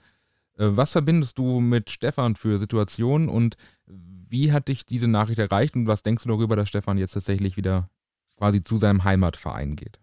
Äh, 0.58 0.70
was 0.72 0.94
verbindest 0.94 1.38
du 1.38 1.60
mit 1.60 1.92
Stefan 1.92 2.36
für 2.36 2.58
Situationen 2.58 3.30
und 3.30 3.56
wie 3.86 4.52
hat 4.52 4.68
dich 4.68 4.84
diese 4.84 5.08
Nachricht 5.08 5.38
erreicht 5.38 5.76
und 5.76 5.86
was 5.86 6.02
denkst 6.02 6.24
du 6.24 6.30
darüber, 6.30 6.56
dass 6.56 6.70
Stefan 6.70 6.98
jetzt 6.98 7.12
tatsächlich 7.12 7.56
wieder 7.56 7.88
quasi 8.36 8.64
zu 8.64 8.80
seinem 8.80 9.04
Heimatverein 9.04 9.76
geht? 9.76 10.00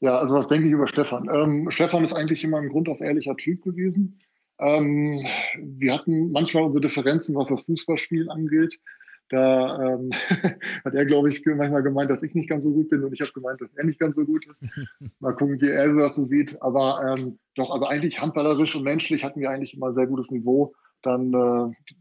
Ja, 0.00 0.18
also 0.18 0.34
was 0.34 0.48
denke 0.48 0.66
ich 0.66 0.72
über 0.72 0.88
Stefan? 0.88 1.28
Ähm, 1.32 1.70
Stefan 1.70 2.04
ist 2.04 2.12
eigentlich 2.12 2.42
immer 2.42 2.58
ein 2.58 2.70
grundauf 2.70 3.00
ehrlicher 3.00 3.36
Typ 3.36 3.62
gewesen. 3.62 4.18
Ähm, 4.58 5.24
wir 5.60 5.94
hatten 5.94 6.32
manchmal 6.32 6.64
unsere 6.64 6.82
Differenzen, 6.82 7.36
was 7.36 7.50
das 7.50 7.62
Fußballspiel 7.62 8.28
angeht. 8.30 8.80
Da 9.28 9.94
ähm, 9.94 10.10
hat 10.84 10.94
er, 10.94 11.06
glaube 11.06 11.28
ich, 11.28 11.44
manchmal 11.46 11.82
gemeint, 11.82 12.10
dass 12.10 12.22
ich 12.22 12.34
nicht 12.34 12.48
ganz 12.48 12.64
so 12.64 12.72
gut 12.72 12.90
bin 12.90 13.02
und 13.02 13.12
ich 13.12 13.20
habe 13.20 13.32
gemeint, 13.32 13.60
dass 13.60 13.74
er 13.74 13.84
nicht 13.84 13.98
ganz 13.98 14.16
so 14.16 14.24
gut 14.24 14.46
ist. 14.46 14.56
Mal 15.20 15.34
gucken, 15.34 15.60
wie 15.60 15.68
er 15.68 15.94
das 15.94 16.16
so 16.16 16.24
sieht. 16.24 16.60
Aber 16.60 17.16
ähm, 17.16 17.38
doch, 17.54 17.70
also 17.70 17.86
eigentlich 17.86 18.20
handballerisch 18.20 18.76
und 18.76 18.84
menschlich 18.84 19.24
hatten 19.24 19.40
wir 19.40 19.50
eigentlich 19.50 19.74
immer 19.74 19.94
sehr 19.94 20.06
gutes 20.06 20.30
Niveau. 20.30 20.74
Dann 21.02 21.32
äh, 21.32 21.92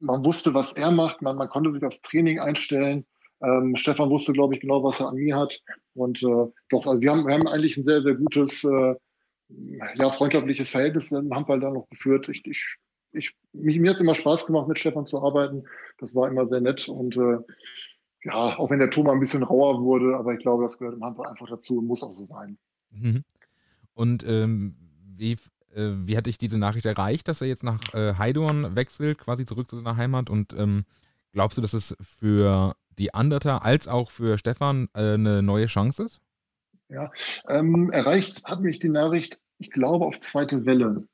man 0.00 0.24
wusste, 0.24 0.54
was 0.54 0.72
er 0.74 0.90
macht, 0.90 1.22
man, 1.22 1.36
man 1.36 1.48
konnte 1.48 1.72
sich 1.72 1.82
aufs 1.84 2.02
Training 2.02 2.38
einstellen. 2.38 3.06
Ähm, 3.42 3.76
Stefan 3.76 4.10
wusste, 4.10 4.32
glaube 4.32 4.54
ich, 4.54 4.60
genau, 4.60 4.82
was 4.82 5.00
er 5.00 5.08
an 5.08 5.16
mir 5.16 5.36
hat. 5.36 5.60
Und 5.94 6.22
äh, 6.22 6.46
doch, 6.70 6.86
also 6.86 7.00
wir 7.00 7.10
haben, 7.10 7.26
wir 7.26 7.34
haben 7.34 7.48
eigentlich 7.48 7.76
ein 7.76 7.84
sehr, 7.84 8.02
sehr 8.02 8.14
gutes, 8.14 8.64
äh, 8.64 8.94
ja, 9.48 10.10
freundschaftliches 10.10 10.70
Verhältnis 10.70 11.12
im 11.12 11.34
Handball 11.34 11.60
dann 11.60 11.74
noch 11.74 11.88
geführt. 11.88 12.28
Ich, 12.28 12.44
ich, 12.46 12.76
ich, 13.14 13.36
mich, 13.52 13.78
mir 13.78 13.90
hat 13.90 13.96
es 13.96 14.02
immer 14.02 14.14
Spaß 14.14 14.46
gemacht, 14.46 14.68
mit 14.68 14.78
Stefan 14.78 15.06
zu 15.06 15.22
arbeiten. 15.22 15.64
Das 15.98 16.14
war 16.14 16.28
immer 16.28 16.46
sehr 16.46 16.60
nett. 16.60 16.88
Und 16.88 17.16
äh, 17.16 17.38
ja, 18.24 18.58
auch 18.58 18.70
wenn 18.70 18.78
der 18.78 18.90
Ton 18.90 19.04
mal 19.04 19.12
ein 19.12 19.20
bisschen 19.20 19.42
rauer 19.42 19.82
wurde, 19.82 20.16
aber 20.16 20.32
ich 20.34 20.40
glaube, 20.40 20.64
das 20.64 20.78
gehört 20.78 20.96
im 20.96 21.04
Handball 21.04 21.28
einfach 21.28 21.48
dazu 21.48 21.78
und 21.78 21.86
muss 21.86 22.02
auch 22.02 22.12
so 22.12 22.26
sein. 22.26 22.58
Mhm. 22.90 23.24
Und 23.92 24.26
ähm, 24.26 24.76
wie, 25.16 25.32
äh, 25.74 25.92
wie 26.04 26.16
hat 26.16 26.26
dich 26.26 26.38
diese 26.38 26.58
Nachricht 26.58 26.86
erreicht, 26.86 27.28
dass 27.28 27.40
er 27.40 27.48
jetzt 27.48 27.62
nach 27.62 27.94
äh, 27.94 28.14
Heidorn 28.14 28.74
wechselt, 28.74 29.18
quasi 29.18 29.46
zurück 29.46 29.70
zu 29.70 29.76
seiner 29.76 29.96
Heimat? 29.96 30.30
Und 30.30 30.52
ähm, 30.54 30.84
glaubst 31.32 31.58
du, 31.58 31.62
dass 31.62 31.74
es 31.74 31.96
für 32.00 32.74
die 32.98 33.14
Anderter 33.14 33.64
als 33.64 33.88
auch 33.88 34.10
für 34.10 34.38
Stefan 34.38 34.88
äh, 34.94 35.14
eine 35.14 35.42
neue 35.42 35.66
Chance 35.66 36.04
ist? 36.04 36.20
Ja, 36.88 37.10
ähm, 37.48 37.90
erreicht 37.92 38.44
hat 38.44 38.60
mich 38.60 38.78
die 38.78 38.88
Nachricht, 38.88 39.40
ich 39.58 39.70
glaube, 39.70 40.04
auf 40.04 40.20
zweite 40.20 40.66
Welle. 40.66 41.06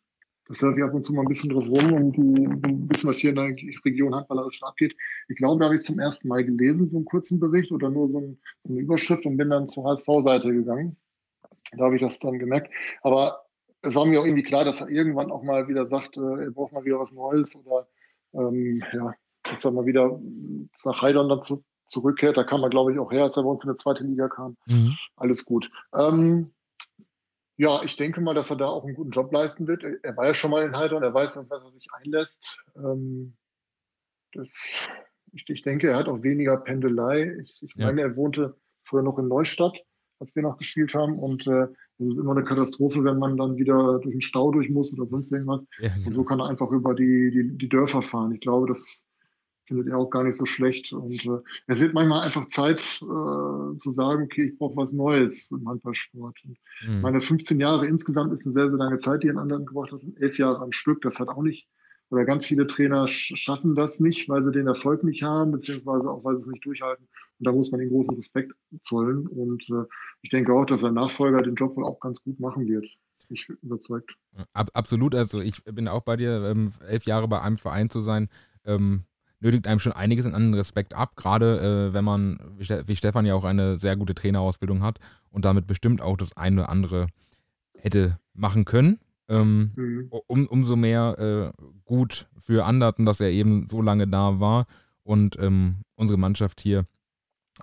Das 0.50 0.58
surfe 0.58 0.78
ich 0.78 0.84
ab 0.84 0.92
und 0.92 1.04
zu 1.04 1.12
mal 1.12 1.22
ein 1.22 1.28
bisschen 1.28 1.50
drauf 1.50 1.68
rum 1.68 1.92
und 1.92 2.18
ein 2.18 2.88
bisschen, 2.88 3.08
was 3.08 3.18
hier 3.18 3.30
in 3.30 3.36
der 3.36 3.54
Region 3.84 4.16
handballerisch 4.16 4.60
abgeht. 4.64 4.96
Ich 5.28 5.36
glaube, 5.36 5.60
da 5.60 5.66
habe 5.66 5.76
ich 5.76 5.82
es 5.82 5.86
zum 5.86 6.00
ersten 6.00 6.26
Mal 6.26 6.44
gelesen, 6.44 6.90
so 6.90 6.96
einen 6.96 7.04
kurzen 7.04 7.38
Bericht 7.38 7.70
oder 7.70 7.88
nur 7.88 8.08
so, 8.08 8.18
ein, 8.18 8.40
so 8.64 8.72
eine 8.72 8.82
Überschrift 8.82 9.24
und 9.26 9.36
bin 9.36 9.50
dann 9.50 9.68
zur 9.68 9.84
HSV-Seite 9.84 10.52
gegangen. 10.52 10.96
Da 11.70 11.84
habe 11.84 11.94
ich 11.94 12.02
das 12.02 12.18
dann 12.18 12.40
gemerkt. 12.40 12.72
Aber 13.02 13.44
es 13.82 13.94
war 13.94 14.04
mir 14.04 14.20
auch 14.20 14.24
irgendwie 14.24 14.42
klar, 14.42 14.64
dass 14.64 14.80
er 14.80 14.88
irgendwann 14.88 15.30
auch 15.30 15.44
mal 15.44 15.68
wieder 15.68 15.86
sagt, 15.86 16.16
äh, 16.16 16.44
er 16.44 16.50
braucht 16.50 16.72
mal 16.72 16.84
wieder 16.84 16.98
was 16.98 17.12
Neues 17.12 17.54
oder 17.54 17.86
ähm, 18.34 18.82
ja, 18.92 19.14
dass 19.44 19.64
er 19.64 19.70
mal 19.70 19.86
wieder 19.86 20.20
nach 20.84 21.00
Heidern 21.00 21.28
dann 21.28 21.42
zu, 21.42 21.62
zurückkehrt. 21.86 22.36
Da 22.36 22.42
kam 22.42 22.64
er, 22.64 22.70
glaube 22.70 22.92
ich, 22.92 22.98
auch 22.98 23.12
her, 23.12 23.22
als 23.22 23.36
er 23.36 23.44
bei 23.44 23.50
uns 23.50 23.62
in 23.62 23.68
der 23.68 23.76
zweite 23.76 24.02
Liga 24.02 24.28
kam. 24.28 24.56
Mhm. 24.66 24.96
Alles 25.14 25.44
gut. 25.44 25.70
Ähm, 25.94 26.50
ja, 27.60 27.82
ich 27.84 27.94
denke 27.96 28.22
mal, 28.22 28.32
dass 28.34 28.48
er 28.48 28.56
da 28.56 28.68
auch 28.68 28.86
einen 28.86 28.94
guten 28.94 29.10
Job 29.10 29.30
leisten 29.32 29.66
wird. 29.66 29.84
Er 29.84 30.16
war 30.16 30.28
ja 30.28 30.32
schon 30.32 30.50
mal 30.50 30.64
in 30.64 30.74
Heidern, 30.74 31.02
er 31.02 31.12
weiß, 31.12 31.36
was 31.36 31.62
er 31.62 31.70
sich 31.72 31.88
einlässt. 31.92 32.58
Ähm, 32.74 33.36
das, 34.32 34.50
ich, 35.32 35.44
ich, 35.46 35.60
denke, 35.60 35.90
er 35.90 35.98
hat 35.98 36.08
auch 36.08 36.22
weniger 36.22 36.56
Pendelei. 36.56 37.36
Ich, 37.42 37.58
ich 37.60 37.74
ja. 37.76 37.84
meine, 37.84 38.00
er 38.00 38.16
wohnte 38.16 38.56
früher 38.84 39.02
noch 39.02 39.18
in 39.18 39.28
Neustadt, 39.28 39.78
als 40.20 40.34
wir 40.34 40.42
noch 40.42 40.56
gespielt 40.56 40.94
haben. 40.94 41.18
Und 41.18 41.46
äh, 41.46 41.64
es 41.98 42.06
ist 42.06 42.16
immer 42.16 42.32
eine 42.32 42.44
Katastrophe, 42.44 43.04
wenn 43.04 43.18
man 43.18 43.36
dann 43.36 43.56
wieder 43.56 43.98
durch 43.98 44.14
den 44.14 44.22
Stau 44.22 44.50
durch 44.52 44.70
muss 44.70 44.94
oder 44.94 45.06
sonst 45.06 45.30
irgendwas. 45.30 45.66
Ja, 45.80 45.90
genau. 45.90 46.06
Und 46.06 46.14
so 46.14 46.24
kann 46.24 46.40
er 46.40 46.48
einfach 46.48 46.70
über 46.70 46.94
die, 46.94 47.30
die, 47.30 47.58
die 47.58 47.68
Dörfer 47.68 48.00
fahren. 48.00 48.32
Ich 48.32 48.40
glaube, 48.40 48.68
das 48.68 49.06
findet 49.70 49.86
er 49.86 49.98
auch 49.98 50.10
gar 50.10 50.24
nicht 50.24 50.36
so 50.36 50.46
schlecht. 50.46 50.92
Und 50.92 51.24
äh, 51.24 51.38
es 51.68 51.78
wird 51.78 51.94
manchmal 51.94 52.22
einfach 52.22 52.48
Zeit 52.48 52.80
äh, 52.80 53.78
zu 53.78 53.92
sagen, 53.92 54.24
okay, 54.24 54.48
ich 54.48 54.58
brauche 54.58 54.76
was 54.76 54.92
Neues 54.92 55.48
im 55.52 55.68
Handballsport. 55.68 56.36
Und 56.44 56.58
mhm. 56.86 57.00
Meine 57.00 57.20
15 57.20 57.60
Jahre 57.60 57.86
insgesamt 57.86 58.32
ist 58.32 58.44
eine 58.44 58.54
sehr, 58.54 58.68
sehr 58.68 58.78
lange 58.78 58.98
Zeit, 58.98 59.22
die 59.22 59.28
in 59.28 59.38
anderen 59.38 59.66
gebracht 59.66 59.92
hat. 59.92 60.00
elf 60.16 60.38
Jahre 60.38 60.60
am 60.60 60.72
Stück, 60.72 61.02
das 61.02 61.20
hat 61.20 61.28
auch 61.28 61.42
nicht, 61.42 61.68
oder 62.10 62.24
ganz 62.24 62.44
viele 62.44 62.66
Trainer 62.66 63.06
schaffen 63.06 63.76
das 63.76 64.00
nicht, 64.00 64.28
weil 64.28 64.42
sie 64.42 64.50
den 64.50 64.66
Erfolg 64.66 65.04
nicht 65.04 65.22
haben, 65.22 65.52
beziehungsweise 65.52 66.10
auch, 66.10 66.24
weil 66.24 66.36
sie 66.36 66.42
es 66.42 66.48
nicht 66.48 66.66
durchhalten. 66.66 67.06
Und 67.38 67.46
da 67.46 67.52
muss 67.52 67.70
man 67.70 67.78
den 67.78 67.90
großen 67.90 68.16
Respekt 68.16 68.52
zollen. 68.82 69.28
Und 69.28 69.62
äh, 69.70 69.84
ich 70.22 70.30
denke 70.30 70.52
auch, 70.52 70.64
dass 70.64 70.80
sein 70.80 70.94
Nachfolger 70.94 71.42
den 71.42 71.54
Job 71.54 71.76
wohl 71.76 71.86
auch 71.86 72.00
ganz 72.00 72.20
gut 72.20 72.40
machen 72.40 72.66
wird. 72.66 72.84
Ich 73.28 73.46
bin 73.46 73.56
überzeugt. 73.62 74.16
Ab, 74.52 74.70
absolut. 74.74 75.14
Also 75.14 75.38
ich 75.38 75.62
bin 75.62 75.86
auch 75.86 76.02
bei 76.02 76.16
dir, 76.16 76.42
ähm, 76.50 76.72
elf 76.88 77.04
Jahre 77.04 77.28
bei 77.28 77.40
einem 77.40 77.58
Verein 77.58 77.88
zu 77.88 78.00
sein. 78.00 78.28
Ähm, 78.64 79.04
nötigt 79.40 79.66
einem 79.66 79.80
schon 79.80 79.92
einiges 79.92 80.26
in 80.26 80.34
anderen 80.34 80.54
Respekt 80.54 80.94
ab, 80.94 81.16
gerade 81.16 81.88
äh, 81.90 81.94
wenn 81.94 82.04
man, 82.04 82.38
wie 82.58 82.96
Stefan 82.96 83.26
ja 83.26 83.34
auch 83.34 83.44
eine 83.44 83.78
sehr 83.78 83.96
gute 83.96 84.14
Trainerausbildung 84.14 84.82
hat 84.82 84.98
und 85.30 85.44
damit 85.44 85.66
bestimmt 85.66 86.02
auch 86.02 86.16
das 86.16 86.36
eine 86.36 86.62
oder 86.62 86.70
andere 86.70 87.06
hätte 87.76 88.18
machen 88.34 88.64
können. 88.64 89.00
Ähm, 89.28 89.72
mhm. 89.76 90.08
um, 90.26 90.46
umso 90.46 90.74
mehr 90.74 91.52
äh, 91.56 91.62
gut 91.84 92.26
für 92.40 92.64
Anderten, 92.64 93.06
dass 93.06 93.20
er 93.20 93.30
eben 93.30 93.68
so 93.68 93.80
lange 93.80 94.08
da 94.08 94.40
war 94.40 94.66
und 95.04 95.38
ähm, 95.38 95.76
unsere 95.94 96.18
Mannschaft 96.18 96.60
hier 96.60 96.84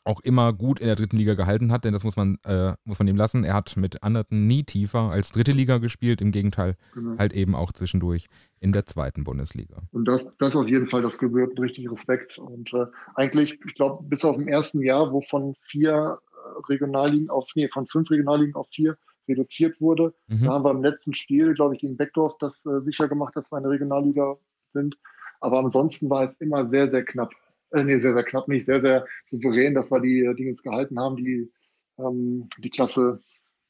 auch 0.04 0.22
immer 0.22 0.54
gut 0.54 0.80
in 0.80 0.88
der 0.88 0.96
dritten 0.96 1.18
Liga 1.18 1.34
gehalten 1.34 1.72
hat, 1.72 1.84
denn 1.84 1.94
das 1.94 2.04
muss 2.04 2.16
man, 2.16 2.38
äh, 2.46 2.74
muss 2.84 3.00
man 3.00 3.08
ihm 3.08 3.16
lassen. 3.16 3.44
Er 3.44 3.54
hat 3.54 3.77
mit 3.77 4.04
Anderten 4.04 4.48
nie 4.48 4.63
tiefer 4.63 5.12
als 5.12 5.32
dritte 5.32 5.51
Liga 5.51 5.77
gespielt, 5.77 6.22
im 6.22 6.32
Gegenteil, 6.32 6.75
genau. 6.94 7.18
halt 7.18 7.34
eben 7.34 7.56
auch 7.56 7.72
zwischendurch 7.72 8.27
in 8.60 8.72
der 8.72 8.86
zweiten 8.86 9.24
Bundesliga. 9.24 9.84
Und 9.92 10.06
das, 10.06 10.27
das 10.39 10.56
auf 10.56 10.68
jeden 10.68 10.88
Fall, 10.88 11.01
das 11.01 11.18
gebührt 11.18 11.60
richtig 11.60 11.92
Respekt. 11.92 12.38
Und 12.38 12.74
äh, 12.74 12.86
eigentlich, 13.16 13.60
ich 13.66 13.75
glaube, 13.75 14.03
bis 14.03 14.25
auf 14.25 14.38
dem 14.38 14.48
ersten 14.48 14.81
Jahr, 14.81 15.12
wo 15.12 15.22
von 15.22 15.55
vier 15.62 16.20
äh, 16.31 16.70
Regionalligen 16.70 17.29
auf, 17.29 17.50
nee, 17.55 17.68
von 17.68 17.88
fünf 17.88 18.10
Regionalligen 18.10 18.55
auf 18.55 18.68
vier 18.70 18.98
reduziert 19.27 19.79
wurde, 19.81 20.14
mhm. 20.27 20.46
da 20.46 20.53
haben 20.53 20.64
wir 20.64 20.72
im 20.72 20.83
letzten 20.83 21.14
Spiel, 21.14 21.53
glaube 21.53 21.75
ich, 21.75 21.81
gegen 21.81 21.98
Beckdorf 21.98 22.38
das 22.40 22.66
äh, 22.66 22.81
sicher 22.81 23.07
gemacht, 23.07 23.36
dass 23.36 23.51
wir 23.51 23.57
eine 23.57 23.70
Regionalliga 23.70 24.38
sind. 24.74 24.98
Aber 25.40 25.60
ansonsten 25.60 26.10
war 26.10 26.31
es 26.31 26.36
immer 26.40 26.70
sehr, 26.70 26.90
sehr 26.90 27.03
knapp 27.03 27.31
äh, 27.72 27.84
nee, 27.84 28.00
sehr, 28.00 28.14
sehr 28.14 28.24
knapp 28.24 28.48
nicht, 28.48 28.66
sehr, 28.66 28.82
sehr 28.82 29.06
souverän, 29.30 29.74
dass 29.74 29.92
wir 29.92 30.00
die 30.00 30.34
Dinge 30.36 30.53
gehalten 30.56 31.00
haben, 31.00 31.18
die, 31.18 31.51
ähm, 31.98 32.50
die 32.60 32.70
Klasse. 32.70 33.22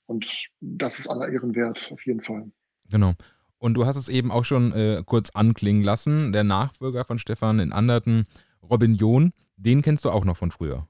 Und 0.06 0.48
das 0.62 1.00
ist 1.00 1.08
aller 1.08 1.30
Ehren 1.30 1.56
wert, 1.56 1.90
auf 1.92 2.06
jeden 2.06 2.22
Fall. 2.22 2.50
Genau. 2.90 3.14
Und 3.60 3.74
du 3.74 3.86
hast 3.86 3.98
es 3.98 4.10
eben 4.10 4.32
auch 4.32 4.46
schon 4.46 4.72
äh, 4.72 5.04
kurz 5.06 5.32
anklingen 5.32 5.84
lassen. 5.84 6.32
Der 6.32 6.44
Nachfolger 6.44 7.06
von 7.06 7.20
Stefan 7.20 7.60
in 7.60 7.74
Anderten, 7.74 8.26
Robin 8.62 8.96
John, 8.96 9.34
den 9.58 9.82
kennst 9.82 10.06
du 10.06 10.12
auch 10.12 10.26
noch 10.26 10.38
von 10.38 10.52
früher. 10.52 10.88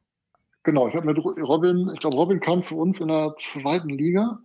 Genau, 0.64 0.90
ich 0.90 0.96
habe 0.96 1.06
mit 1.06 1.18
Robin, 1.18 1.90
ich 1.94 2.02
glaube, 2.02 2.18
Robin 2.18 2.42
kam 2.42 2.62
zu 2.62 2.78
uns 2.78 3.00
in 3.00 3.08
der 3.08 3.36
zweiten 3.40 3.90
Liga. 3.90 4.40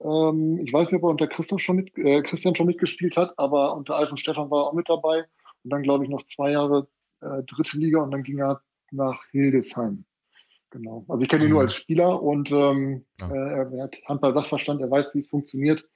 Ähm, 0.00 0.60
ich 0.64 0.72
weiß 0.72 0.92
nicht, 0.92 1.02
ob 1.02 1.08
er 1.08 1.10
unter 1.10 1.26
Christian 1.26 1.58
schon, 1.58 1.76
mit, 1.76 1.98
äh, 1.98 2.22
Christian 2.22 2.54
schon 2.54 2.66
mitgespielt 2.66 3.16
hat, 3.16 3.32
aber 3.38 3.76
unter 3.76 3.96
Alf 3.96 4.10
und 4.10 4.20
Stefan 4.20 4.50
war 4.50 4.62
er 4.62 4.66
auch 4.68 4.74
mit 4.74 4.88
dabei. 4.88 5.24
Und 5.64 5.72
dann, 5.72 5.82
glaube 5.82 6.04
ich, 6.04 6.10
noch 6.10 6.22
zwei 6.26 6.52
Jahre 6.52 6.86
äh, 7.24 7.42
dritte 7.44 7.78
Liga 7.78 8.00
und 8.00 8.10
dann 8.10 8.22
ging 8.22 8.38
er 8.38 8.60
nach 8.90 9.24
Hildesheim. 9.30 10.04
Genau. 10.70 11.04
Also 11.08 11.22
ich 11.22 11.28
kenne 11.28 11.44
ihn 11.44 11.50
nur 11.50 11.60
mhm. 11.60 11.66
als 11.66 11.74
Spieler 11.76 12.20
und 12.20 12.50
ähm, 12.50 13.04
ja. 13.20 13.30
äh, 13.30 13.76
er 13.76 13.84
hat 13.84 13.96
Handball-Sachverstand, 14.06 14.80
er 14.80 14.90
weiß, 14.90 15.14
wie 15.14 15.20
es 15.20 15.28
funktioniert. 15.28 15.86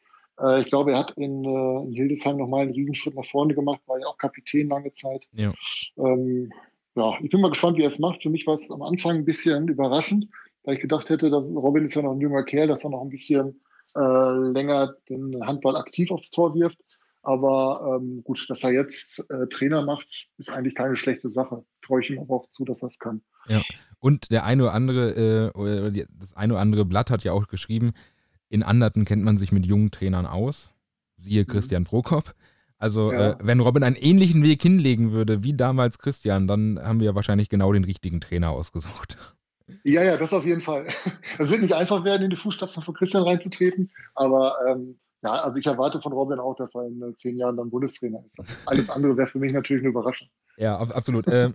Äh, 0.40 0.62
ich 0.62 0.68
glaube, 0.68 0.92
er 0.92 0.98
hat 0.98 1.12
in, 1.12 1.44
äh, 1.44 1.82
in 1.82 1.92
Hildesheim 1.92 2.36
nochmal 2.36 2.62
einen 2.62 2.72
Riesenschritt 2.72 3.16
nach 3.16 3.24
vorne 3.24 3.54
gemacht, 3.54 3.80
war 3.86 3.98
ja 3.98 4.06
auch 4.06 4.18
Kapitän 4.18 4.68
lange 4.68 4.92
Zeit. 4.92 5.26
Ja. 5.32 5.52
Ähm, 5.96 6.52
ja, 6.94 7.16
ich 7.22 7.30
bin 7.30 7.40
mal 7.40 7.50
gespannt, 7.50 7.76
wie 7.76 7.82
er 7.82 7.88
es 7.88 7.98
macht. 7.98 8.22
Für 8.22 8.30
mich 8.30 8.46
war 8.46 8.54
es 8.54 8.70
am 8.70 8.82
Anfang 8.82 9.16
ein 9.16 9.24
bisschen 9.24 9.68
überraschend, 9.68 10.28
weil 10.64 10.76
ich 10.76 10.80
gedacht 10.80 11.10
hätte, 11.10 11.30
dass 11.30 11.44
Robin 11.44 11.84
ist 11.84 11.94
ja 11.94 12.02
noch 12.02 12.12
ein 12.12 12.20
junger 12.20 12.44
Kerl, 12.44 12.68
dass 12.68 12.84
er 12.84 12.90
noch 12.90 13.02
ein 13.02 13.08
bisschen 13.08 13.60
äh, 13.96 14.00
länger 14.52 14.94
den 15.08 15.44
Handball 15.46 15.76
aktiv 15.76 16.10
aufs 16.10 16.30
Tor 16.30 16.54
wirft. 16.54 16.78
Aber 17.22 18.00
ähm, 18.00 18.22
gut, 18.24 18.48
dass 18.48 18.62
er 18.64 18.70
jetzt 18.70 19.24
äh, 19.30 19.46
Trainer 19.48 19.84
macht, 19.84 20.28
ist 20.38 20.50
eigentlich 20.50 20.74
keine 20.74 20.96
schlechte 20.96 21.30
Sache. 21.30 21.64
Traue 21.82 22.00
ich 22.02 22.10
ihm 22.10 22.20
aber 22.20 22.36
auch 22.36 22.50
zu, 22.50 22.64
dass 22.64 22.82
er 22.82 22.88
es 22.88 22.98
kann. 22.98 23.22
Ja, 23.48 23.62
und 24.00 24.30
der 24.30 24.44
eine 24.44 24.64
oder 24.64 24.74
andere, 24.74 25.52
äh, 25.54 26.06
das 26.18 26.34
eine 26.34 26.54
oder 26.54 26.62
andere 26.62 26.84
Blatt 26.84 27.10
hat 27.10 27.24
ja 27.24 27.32
auch 27.32 27.48
geschrieben, 27.48 27.92
in 28.48 28.62
Anderten 28.62 29.04
kennt 29.04 29.24
man 29.24 29.38
sich 29.38 29.52
mit 29.52 29.66
jungen 29.66 29.90
Trainern 29.90 30.26
aus. 30.26 30.70
Siehe 31.16 31.42
mhm. 31.42 31.48
Christian 31.48 31.84
Prokop. 31.84 32.34
Also, 32.78 33.12
ja. 33.12 33.30
äh, 33.30 33.36
wenn 33.42 33.60
Robin 33.60 33.82
einen 33.82 33.96
ähnlichen 33.96 34.44
Weg 34.44 34.62
hinlegen 34.62 35.12
würde 35.12 35.42
wie 35.42 35.52
damals 35.52 35.98
Christian, 35.98 36.46
dann 36.46 36.78
haben 36.80 37.00
wir 37.00 37.16
wahrscheinlich 37.16 37.48
genau 37.48 37.72
den 37.72 37.84
richtigen 37.84 38.20
Trainer 38.20 38.50
ausgesucht. 38.50 39.16
Ja, 39.82 40.02
ja, 40.02 40.16
das 40.16 40.32
auf 40.32 40.46
jeden 40.46 40.60
Fall. 40.60 40.86
Es 41.38 41.50
wird 41.50 41.62
nicht 41.62 41.74
einfach 41.74 42.04
werden, 42.04 42.22
in 42.22 42.30
die 42.30 42.36
Fußstapfen 42.36 42.82
von 42.82 42.94
Christian 42.94 43.22
reinzutreten, 43.22 43.90
aber 44.14 44.56
ähm, 44.68 44.98
ja, 45.22 45.32
also 45.32 45.56
ich 45.56 45.66
erwarte 45.66 46.00
von 46.00 46.12
Robin 46.12 46.38
auch, 46.38 46.54
dass 46.54 46.74
er 46.74 46.86
in 46.86 47.02
äh, 47.02 47.16
zehn 47.16 47.36
Jahren 47.36 47.56
dann 47.56 47.70
Bundestrainer 47.70 48.22
ist. 48.38 48.56
Alles 48.66 48.88
andere 48.88 49.16
wäre 49.16 49.28
für 49.28 49.38
mich 49.38 49.52
natürlich 49.52 49.82
eine 49.82 49.90
Überraschung. 49.90 50.28
Ja, 50.56 50.78
absolut. 50.78 51.26
Ähm, 51.28 51.54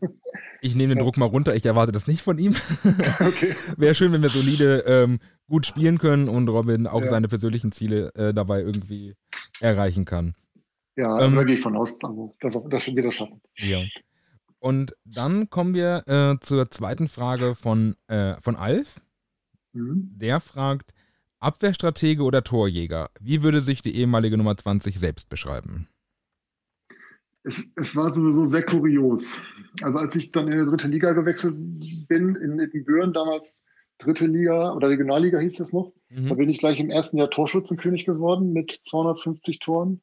ich 0.62 0.76
nehme 0.76 0.95
den 0.95 1.04
Druck 1.04 1.17
mal 1.17 1.26
runter. 1.26 1.56
Ich 1.56 1.65
erwarte 1.65 1.91
das 1.91 2.08
nicht 2.08 2.21
von 2.21 2.38
ihm. 2.38 2.56
okay. 3.19 3.56
Wäre 3.78 3.95
schön, 3.95 4.12
wenn 4.12 4.21
wir 4.21 4.30
solide 4.30 4.84
ähm, 4.88 5.19
gut 5.47 5.65
spielen 5.65 5.97
können 5.97 6.30
und 6.30 6.47
Robin 6.49 6.88
auch 6.88 7.02
ja. 7.02 7.08
seine 7.08 7.28
persönlichen 7.28 7.71
Ziele 7.71 8.13
äh, 8.15 8.34
dabei 8.34 8.62
irgendwie 8.62 9.15
erreichen 9.62 10.06
kann. 10.06 10.36
Ja, 10.95 11.21
ähm, 11.21 11.36
da 11.36 11.43
gehe 11.43 11.56
ich 11.56 11.62
von 11.62 11.76
aus, 11.76 12.02
also, 12.04 12.36
dass 12.39 12.54
das 12.69 12.84
schon 12.84 12.95
wieder 12.95 13.12
schaffen. 13.12 13.41
Ja. 13.56 13.80
Und 14.60 14.95
dann 15.04 15.49
kommen 15.49 15.73
wir 15.73 16.08
äh, 16.08 16.38
zur 16.39 16.69
zweiten 16.69 17.08
Frage 17.08 17.56
von, 17.56 17.95
äh, 18.08 18.36
von 18.41 18.56
Alf. 18.56 19.02
Mhm. 19.73 20.12
Der 20.15 20.39
fragt, 20.39 20.93
Abwehrstratege 21.43 22.23
oder 22.23 22.43
Torjäger? 22.43 23.10
Wie 23.19 23.43
würde 23.43 23.62
sich 23.62 23.82
die 23.82 23.95
ehemalige 23.95 24.38
Nummer 24.38 24.56
20 24.56 24.99
selbst 24.99 25.29
beschreiben? 25.29 25.88
Es, 27.43 27.63
es, 27.75 27.95
war 27.95 28.13
sowieso 28.13 28.45
sehr 28.45 28.63
kurios. 28.63 29.41
Also 29.82 29.99
als 29.99 30.15
ich 30.15 30.32
dann 30.32 30.47
in 30.47 30.60
die 30.60 30.69
dritte 30.69 30.88
Liga 30.88 31.12
gewechselt 31.12 31.56
bin, 32.08 32.36
in 32.36 32.60
Ibbenbüren, 32.60 33.12
damals 33.12 33.63
dritte 33.97 34.27
Liga 34.27 34.73
oder 34.73 34.89
Regionalliga 34.89 35.39
hieß 35.39 35.56
das 35.56 35.73
noch, 35.73 35.91
mhm. 36.10 36.29
da 36.29 36.36
bin 36.36 36.49
ich 36.49 36.58
gleich 36.58 36.79
im 36.79 36.89
ersten 36.89 37.17
Jahr 37.17 37.29
Torschützenkönig 37.29 38.06
geworden 38.06 38.53
mit 38.53 38.79
250 38.86 39.60
Toren. 39.60 40.01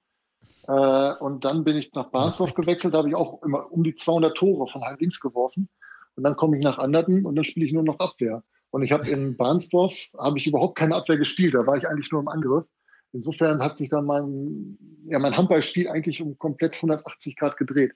Äh, 0.68 1.14
und 1.20 1.44
dann 1.44 1.64
bin 1.64 1.76
ich 1.76 1.92
nach 1.94 2.10
Basdorf 2.10 2.54
gewechselt, 2.54 2.92
da 2.94 2.98
habe 2.98 3.08
ich 3.08 3.14
auch 3.14 3.42
immer 3.42 3.72
um 3.72 3.82
die 3.82 3.94
200 3.94 4.36
Tore 4.36 4.70
von 4.70 4.82
halb 4.82 5.00
links 5.00 5.20
geworfen. 5.20 5.68
Und 6.16 6.24
dann 6.24 6.36
komme 6.36 6.58
ich 6.58 6.62
nach 6.62 6.78
Anderten 6.78 7.24
und 7.24 7.36
dann 7.36 7.44
spiele 7.44 7.64
ich 7.64 7.72
nur 7.72 7.82
noch 7.82 7.98
Abwehr. 7.98 8.44
Und 8.70 8.82
ich 8.82 8.92
habe 8.92 9.08
in 9.08 9.36
Barnsdorf 9.36 10.10
habe 10.16 10.38
ich 10.38 10.46
überhaupt 10.46 10.78
keine 10.78 10.94
Abwehr 10.94 11.16
gespielt. 11.16 11.54
Da 11.54 11.66
war 11.66 11.76
ich 11.76 11.88
eigentlich 11.88 12.12
nur 12.12 12.20
im 12.20 12.28
Angriff. 12.28 12.64
Insofern 13.12 13.60
hat 13.60 13.76
sich 13.76 13.88
dann 13.88 14.06
mein, 14.06 14.78
ja, 15.06 15.18
mein 15.18 15.36
Handballspiel 15.36 15.88
eigentlich 15.88 16.22
um 16.22 16.38
komplett 16.38 16.74
180 16.74 17.36
Grad 17.36 17.56
gedreht. 17.56 17.92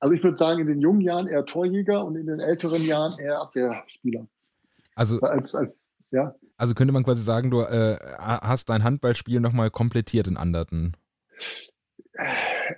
Also 0.00 0.14
ich 0.14 0.22
würde 0.22 0.38
sagen, 0.38 0.60
in 0.60 0.66
den 0.66 0.80
jungen 0.80 1.02
Jahren 1.02 1.28
eher 1.28 1.44
Torjäger 1.44 2.04
und 2.04 2.16
in 2.16 2.26
den 2.26 2.40
älteren 2.40 2.82
Jahren 2.82 3.18
eher 3.18 3.40
Abwehrspieler. 3.40 4.26
Also 4.94 5.20
als, 5.20 5.54
als, 5.54 5.76
Ja. 6.10 6.34
Also 6.56 6.74
könnte 6.74 6.92
man 6.92 7.04
quasi 7.04 7.22
sagen, 7.22 7.50
du 7.50 7.60
äh, 7.60 7.98
hast 8.18 8.70
dein 8.70 8.84
Handballspiel 8.84 9.40
nochmal 9.40 9.70
komplettiert 9.70 10.26
in 10.26 10.36
Anderten. 10.36 10.92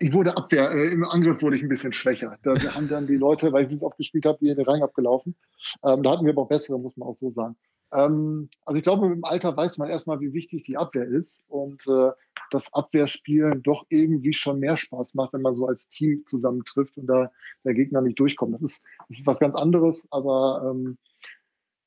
Ich 0.00 0.12
wurde 0.12 0.36
Abwehr, 0.36 0.70
äh, 0.70 0.92
im 0.92 1.04
Angriff 1.04 1.42
wurde 1.42 1.56
ich 1.56 1.62
ein 1.62 1.68
bisschen 1.68 1.92
schwächer. 1.92 2.38
Da 2.42 2.54
haben 2.74 2.88
dann 2.88 3.06
die 3.06 3.16
Leute, 3.16 3.52
weil 3.52 3.64
ich 3.64 3.70
nicht 3.70 3.82
oft 3.82 3.96
gespielt 3.96 4.26
habe, 4.26 4.38
hier 4.40 4.54
den 4.54 4.64
Rang 4.64 4.82
abgelaufen. 4.82 5.36
Ähm, 5.84 6.02
da 6.02 6.12
hatten 6.12 6.24
wir 6.24 6.32
aber 6.32 6.42
auch 6.42 6.48
bessere, 6.48 6.78
muss 6.78 6.96
man 6.96 7.08
auch 7.08 7.16
so 7.16 7.30
sagen. 7.30 7.56
Ähm, 7.92 8.48
also 8.64 8.76
ich 8.76 8.82
glaube, 8.82 9.08
mit 9.08 9.16
dem 9.16 9.24
Alter 9.24 9.56
weiß 9.56 9.78
man 9.78 9.88
erstmal, 9.88 10.20
wie 10.20 10.32
wichtig 10.32 10.62
die 10.64 10.76
Abwehr 10.76 11.06
ist 11.06 11.44
und 11.48 11.86
äh, 11.86 12.10
das 12.50 12.72
Abwehrspielen 12.72 13.62
doch 13.62 13.86
irgendwie 13.88 14.32
schon 14.32 14.58
mehr 14.58 14.76
Spaß 14.76 15.14
macht, 15.14 15.32
wenn 15.32 15.42
man 15.42 15.56
so 15.56 15.66
als 15.66 15.88
Team 15.88 16.24
zusammentrifft 16.26 16.96
und 16.96 17.06
da 17.06 17.30
der 17.64 17.74
Gegner 17.74 18.00
nicht 18.02 18.18
durchkommt. 18.18 18.54
Das 18.54 18.62
ist, 18.62 18.82
das 19.08 19.18
ist 19.18 19.26
was 19.26 19.38
ganz 19.38 19.54
anderes, 19.54 20.06
aber 20.10 20.70
ähm, 20.70 20.98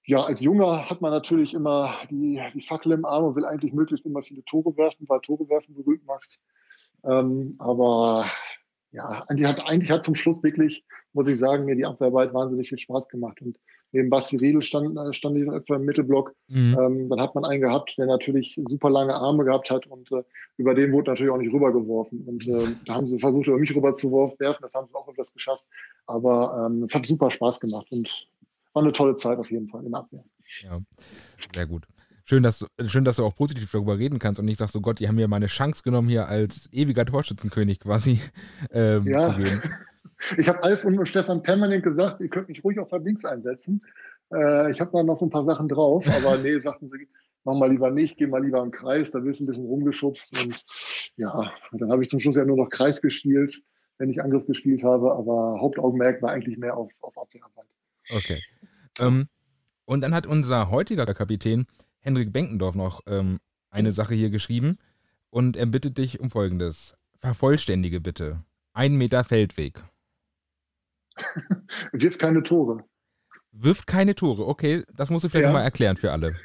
ja, 0.06 0.24
als 0.24 0.42
Junger 0.42 0.90
hat 0.90 1.02
man 1.02 1.12
natürlich 1.12 1.54
immer 1.54 1.94
die, 2.10 2.42
die 2.56 2.66
Fackel 2.66 2.94
im 2.94 3.06
Arm 3.06 3.26
und 3.26 3.36
will 3.36 3.46
eigentlich 3.46 3.74
möglichst 3.74 4.06
immer 4.06 4.24
viele 4.24 4.44
Tore 4.46 4.76
werfen, 4.76 5.08
weil 5.08 5.20
Tore 5.20 5.48
werfen 5.50 5.76
berühmt 5.76 6.06
macht. 6.06 6.40
Ähm, 7.04 7.52
aber 7.60 8.30
ja, 8.92 9.24
eigentlich 9.28 9.48
hat, 9.48 9.62
eigentlich 9.62 9.92
hat 9.92 10.06
zum 10.06 10.16
Schluss 10.16 10.44
wirklich, 10.44 10.84
muss 11.14 11.28
ich 11.28 11.38
sagen, 11.38 11.66
mir 11.66 11.76
die 11.76 11.86
Abwehrarbeit 11.86 12.34
wahnsinnig 12.34 12.70
viel 12.70 12.80
Spaß 12.80 13.08
gemacht. 13.08 13.42
Und 13.42 13.58
neben 13.92 14.10
Basti 14.10 14.38
Riedel 14.38 14.62
stand, 14.62 14.98
äh, 14.98 15.14
stand 15.14 15.38
ich 15.38 15.48
etwa 15.48 15.76
im 15.76 15.86
Mittelblock. 15.86 16.34
Mhm. 16.48 16.78
Ähm, 16.80 17.10
dann 17.10 17.22
hat 17.22 17.36
man 17.36 17.46
einen 17.46 17.62
gehabt, 17.62 17.98
der 17.98 18.08
natürlich 18.08 18.60
super 18.66 18.90
lange 18.90 19.14
Arme 19.16 19.46
gehabt 19.46 19.70
hat 19.70 19.88
und 19.88 20.12
äh, 20.12 20.24
über 20.58 20.74
den 20.74 20.92
wurde 20.92 21.12
natürlich 21.12 21.32
auch 21.32 21.38
nicht 21.38 21.54
rübergeworfen. 21.54 22.24
Und 22.26 22.48
äh, 22.48 22.68
da 22.86 22.96
haben 22.96 23.08
sie 23.08 23.20
versucht, 23.20 23.48
über 23.48 23.58
mich 23.58 23.76
rüber 23.76 23.94
zu 23.94 24.12
werfen. 24.12 24.62
Das 24.62 24.74
haben 24.74 24.88
sie 24.88 24.96
auch 24.96 25.08
etwas 25.08 25.32
geschafft. 25.34 25.64
Aber 26.06 26.68
ähm, 26.68 26.84
es 26.84 26.94
hat 26.94 27.06
super 27.06 27.30
Spaß 27.30 27.60
gemacht 27.60 27.88
und 27.92 28.28
war 28.74 28.84
eine 28.84 28.94
tolle 28.94 29.18
Zeit 29.18 29.38
auf 29.38 29.50
jeden 29.52 29.68
Fall 29.68 29.86
in 29.86 29.94
Abwehr. 29.94 30.24
Ja, 30.64 30.80
sehr 31.54 31.68
gut. 31.68 31.86
Schön 32.30 32.44
dass, 32.44 32.60
du, 32.60 32.68
schön, 32.89 33.06
dass 33.06 33.15
du 33.15 33.26
auch 33.26 33.34
positiv 33.34 33.72
darüber 33.72 33.98
reden 33.98 34.20
kannst 34.20 34.39
und 34.39 34.46
nicht 34.46 34.60
sagst, 34.60 34.74
so 34.74 34.82
Gott, 34.82 35.00
die 35.00 35.08
haben 35.08 35.15
mir 35.15 35.28
meine 35.28 35.48
Chance 35.48 35.82
genommen, 35.82 36.10
hier 36.10 36.28
als 36.28 36.72
ewiger 36.72 37.04
Torschützenkönig 37.04 37.80
quasi 37.80 38.22
ähm, 38.72 39.08
ja. 39.08 39.34
zu 39.34 39.39
gehen. 39.39 39.62
Ich 40.38 40.48
habe 40.48 40.62
Alf 40.62 40.86
und 40.86 41.10
Stefan 41.10 41.42
permanent 41.42 41.84
gesagt, 41.84 42.22
ihr 42.22 42.30
könnt 42.30 42.48
mich 42.48 42.63
ruhig 42.63 42.78
auf 42.78 42.89
der 42.89 43.00
Links 43.00 43.26
einsetzen. 43.26 43.82
Äh, 44.32 44.72
ich 44.72 44.80
habe 44.80 44.92
da 44.94 45.02
noch 45.02 45.18
so 45.18 45.26
ein 45.26 45.32
paar 45.32 45.46
Sachen 45.46 45.68
drauf, 45.70 46.08
aber 46.08 46.38
nee, 46.38 46.60
sagten 46.63 46.92
sie, 46.92 47.08
mach 47.46 47.56
mal 47.56 47.72
lieber 47.72 47.89
nicht, 47.89 48.18
geh 48.18 48.28
mal 48.28 48.46
lieber 48.46 48.62
im 48.62 48.70
Kreis, 48.70 49.10
da 49.10 49.24
wirst 49.24 49.39
du 49.39 49.46
ein 49.46 49.48
bisschen 49.48 49.65
rumgeschubst. 49.65 50.39
Und 50.39 50.63
ja, 51.15 51.52
dann 51.72 51.92
habe 51.92 52.04
ich 52.04 52.12
zum 52.12 52.20
Schluss 52.20 52.36
ja 52.36 52.46
nur 52.46 52.58
noch 52.58 52.70
Kreis 52.70 53.02
gespielt, 53.02 53.60
wenn 53.98 54.12
ich 54.12 54.22
Angriff 54.22 54.46
gespielt 54.46 54.84
habe, 54.84 55.13
aber 55.13 55.58
Hauptaugenmerk 55.62 56.22
war 56.22 56.30
eigentlich 56.30 56.60
mehr 56.60 56.78
auf, 56.78 56.92
auf 57.02 57.18
Abwehrarbeit. 57.18 57.65
Okay. 58.12 58.44
Ähm, 59.00 59.30
und 59.86 60.02
dann 60.02 60.13
hat 60.13 60.28
unser 60.28 60.70
heutiger 60.70 61.08
Kapitän 61.08 61.65
Hendrik 62.10 62.34
Benkendorf 62.34 62.74
noch 62.74 63.02
ähm, 63.06 63.38
eine 63.69 63.91
Sache 63.91 64.15
hier 64.15 64.32
geschrieben 64.32 64.80
und 65.30 65.56
er 65.56 65.67
bittet 65.67 66.00
dich 66.00 66.19
um 66.19 66.32
Folgendes. 66.32 66.95
Vervollständige 67.19 68.02
bitte. 68.02 68.43
Ein 68.74 68.95
Meter 68.95 69.24
Feldweg. 69.24 69.84
Wirft 71.91 72.17
keine 72.17 72.41
Tore. 72.41 72.84
Wirft 73.52 73.86
keine 73.86 74.15
Tore, 74.15 74.48
okay. 74.48 74.84
Das 74.91 75.12
musst 75.12 75.24
du 75.24 75.30
vielleicht 75.30 75.50
ja. 75.50 75.54
mal 75.54 75.62
erklären 75.62 75.98
für 75.98 76.12
alle. 76.12 76.36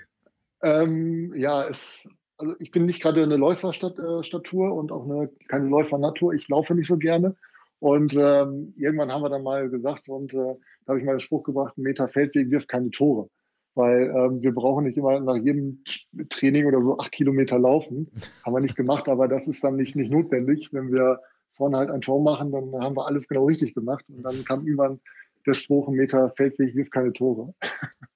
Ähm, 0.63 1.33
ja, 1.35 1.67
es, 1.67 2.11
also 2.37 2.55
ich 2.59 2.71
bin 2.71 2.85
nicht 2.85 3.01
gerade 3.01 3.23
eine 3.23 3.39
Läuferstatur 3.39 4.69
äh, 4.69 4.71
und 4.71 4.93
auch 4.93 5.05
eine, 5.05 5.31
keine 5.49 5.69
Läufernatur. 5.69 6.35
Ich 6.35 6.47
laufe 6.49 6.75
nicht 6.75 6.89
so 6.89 6.99
gerne. 6.99 7.37
Und 7.79 8.13
ähm, 8.13 8.75
irgendwann 8.77 9.11
haben 9.11 9.23
wir 9.23 9.31
dann 9.31 9.43
mal 9.43 9.71
gesagt, 9.71 10.11
und 10.11 10.35
äh, 10.35 10.37
da 10.85 10.89
habe 10.89 10.99
ich 10.99 11.07
mal 11.07 11.15
den 11.15 11.21
Spruch 11.21 11.43
gebracht, 11.43 11.79
ein 11.79 11.83
Meter 11.85 12.07
Feldweg 12.07 12.51
wirft 12.51 12.69
keine 12.69 12.91
Tore. 12.91 13.31
Weil 13.75 14.13
ähm, 14.17 14.43
wir 14.43 14.55
brauchen 14.55 14.85
nicht 14.85 14.97
immer 14.97 15.19
nach 15.19 15.37
jedem 15.37 15.83
Training 16.29 16.67
oder 16.67 16.81
so 16.81 16.99
acht 16.99 17.13
Kilometer 17.13 17.59
laufen. 17.59 18.11
Haben 18.45 18.55
wir 18.55 18.61
nicht 18.61 18.77
gemacht, 18.77 19.09
aber 19.09 19.27
das 19.27 19.49
ist 19.49 19.65
dann 19.65 19.77
nicht, 19.77 19.97
nicht 19.97 20.13
notwendig. 20.13 20.71
Wenn 20.73 20.93
wir 20.93 21.21
vorne 21.53 21.79
halt 21.79 21.91
ein 21.91 22.01
Tor 22.01 22.23
machen, 22.23 22.53
dann 22.53 22.73
haben 22.81 22.97
wir 22.97 23.07
alles 23.07 23.27
genau 23.27 23.47
richtig 23.47 23.75
gemacht. 23.75 24.05
Und 24.09 24.23
dann 24.23 24.45
kam 24.45 24.67
irgendwann 24.67 25.01
der 25.47 25.55
Spruch, 25.55 25.89
ein 25.89 25.95
Meter 25.95 26.31
Feldweg 26.37 26.75
wirft 26.75 26.93
keine 26.93 27.13
Tore. 27.13 27.55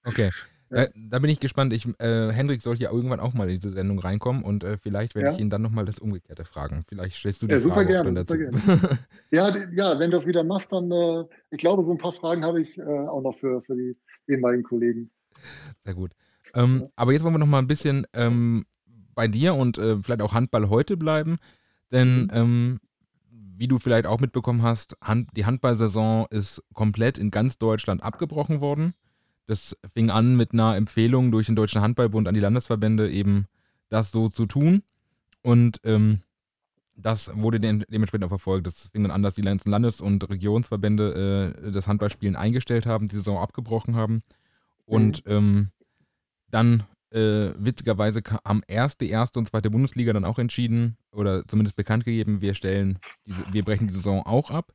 Okay. 0.05 0.31
Da, 0.71 0.87
da, 0.95 1.19
bin 1.19 1.31
ich 1.31 1.41
gespannt. 1.41 1.73
Ich, 1.73 1.87
äh, 1.99 2.31
Hendrik 2.31 2.61
soll 2.61 2.77
hier 2.77 2.91
irgendwann 2.91 3.21
auch 3.21 3.33
mal 3.33 3.49
in 3.49 3.57
diese 3.57 3.73
Sendung 3.73 3.99
reinkommen 3.99 4.43
und 4.43 4.65
äh, 4.65 4.77
vielleicht 4.77 5.15
werde 5.15 5.29
ja. 5.29 5.35
ich 5.35 5.41
ihn 5.41 5.49
dann 5.49 5.63
nochmal 5.63 5.87
das 5.87 5.99
Umgekehrte 5.99 6.45
fragen. 6.45 6.85
Vielleicht 6.87 7.17
stellst 7.17 7.43
du 7.43 7.47
die 7.47 7.55
ja, 7.55 7.61
super 7.61 7.77
Frage 7.77 7.89
gerne, 7.89 8.21
super 8.21 8.37
gerne. 8.37 8.99
ja, 9.31 9.55
ja, 9.73 9.99
wenn 9.99 10.11
du 10.11 10.19
das 10.19 10.27
wieder 10.27 10.45
machst, 10.45 10.73
dann, 10.73 10.91
äh, 10.91 11.25
ich 11.51 11.59
glaube, 11.59 11.85
so 11.85 11.93
ein 11.93 11.99
paar 11.99 12.13
Fragen 12.13 12.45
habe 12.45 12.61
ich 12.61 12.77
äh, 12.77 12.83
auch 12.83 13.23
noch 13.23 13.35
für, 13.35 13.63
für 13.63 13.77
die 13.77 13.97
ehemaligen 14.29 14.63
Kollegen. 14.63 15.11
Sehr 15.85 15.95
gut. 15.95 16.13
Ähm. 16.55 16.89
Aber 16.97 17.13
jetzt 17.13 17.23
wollen 17.23 17.35
wir 17.35 17.39
nochmal 17.39 17.63
ein 17.63 17.69
bisschen 17.69 18.07
ähm, 18.13 18.65
bei 19.15 19.29
dir 19.29 19.55
und 19.55 19.79
äh, 19.79 19.99
vielleicht 20.03 20.23
auch 20.23 20.35
Handball 20.35 20.69
heute 20.69 20.97
bleiben. 20.97 21.39
Denn 21.91 22.23
mhm. 22.23 22.31
ähm, 22.33 22.81
wie 23.59 23.67
du 23.67 23.79
vielleicht 23.79 24.07
auch 24.07 24.21
mitbekommen 24.21 24.63
hast, 24.63 24.97
Hand, 25.03 25.31
die 25.37 25.45
Handballsaison 25.45 26.27
ist 26.31 26.63
komplett 26.75 27.19
in 27.19 27.33
ganz 27.33 27.59
Deutschland 27.59 28.03
abgebrochen 28.03 28.61
worden. 28.61 28.95
Das 29.47 29.77
fing 29.93 30.11
an 30.11 30.37
mit 30.37 30.53
einer 30.53 30.77
Empfehlung 30.77 31.33
durch 31.33 31.47
den 31.47 31.57
Deutschen 31.57 31.81
Handballbund 31.81 32.29
an 32.29 32.35
die 32.35 32.41
Landesverbände, 32.41 33.11
eben 33.11 33.47
das 33.89 34.13
so 34.13 34.29
zu 34.29 34.47
tun. 34.47 34.83
Und 35.43 35.81
ähm, 35.85 36.21
das 36.95 37.37
wurde 37.37 37.59
de 37.59 37.85
dementsprechend 37.91 38.25
auch 38.25 38.29
verfolgt. 38.29 38.67
Das 38.67 38.89
fing 38.89 39.03
dann 39.03 39.11
an, 39.11 39.23
dass 39.23 39.35
die 39.35 39.43
ganzen 39.43 39.71
Landes- 39.71 40.01
und 40.01 40.29
Regionsverbände 40.29 41.55
äh, 41.65 41.73
das 41.73 41.89
Handballspielen 41.89 42.37
eingestellt 42.37 42.87
haben, 42.87 43.09
die 43.09 43.17
Saison 43.17 43.39
abgebrochen 43.39 43.97
haben. 43.97 44.21
Und 44.89 45.25
mhm. 45.27 45.33
ähm, 45.33 45.69
dann, 46.51 46.85
äh, 47.11 47.53
witzigerweise, 47.59 48.23
haben 48.45 48.63
erst 48.67 49.01
die 49.01 49.11
erste 49.11 49.39
und 49.39 49.47
zweite 49.47 49.71
Bundesliga 49.71 50.13
dann 50.13 50.25
auch 50.25 50.39
entschieden, 50.39 50.97
oder 51.13 51.47
zumindest 51.47 51.77
bekannt 51.77 52.05
gegeben, 52.05 52.41
wir 52.41 52.55
stellen, 52.55 52.99
diese, 53.27 53.45
wir 53.53 53.65
brechen 53.65 53.89
die 53.89 53.95
Saison 53.95 54.23
auch 54.25 54.51
ab 54.51 54.73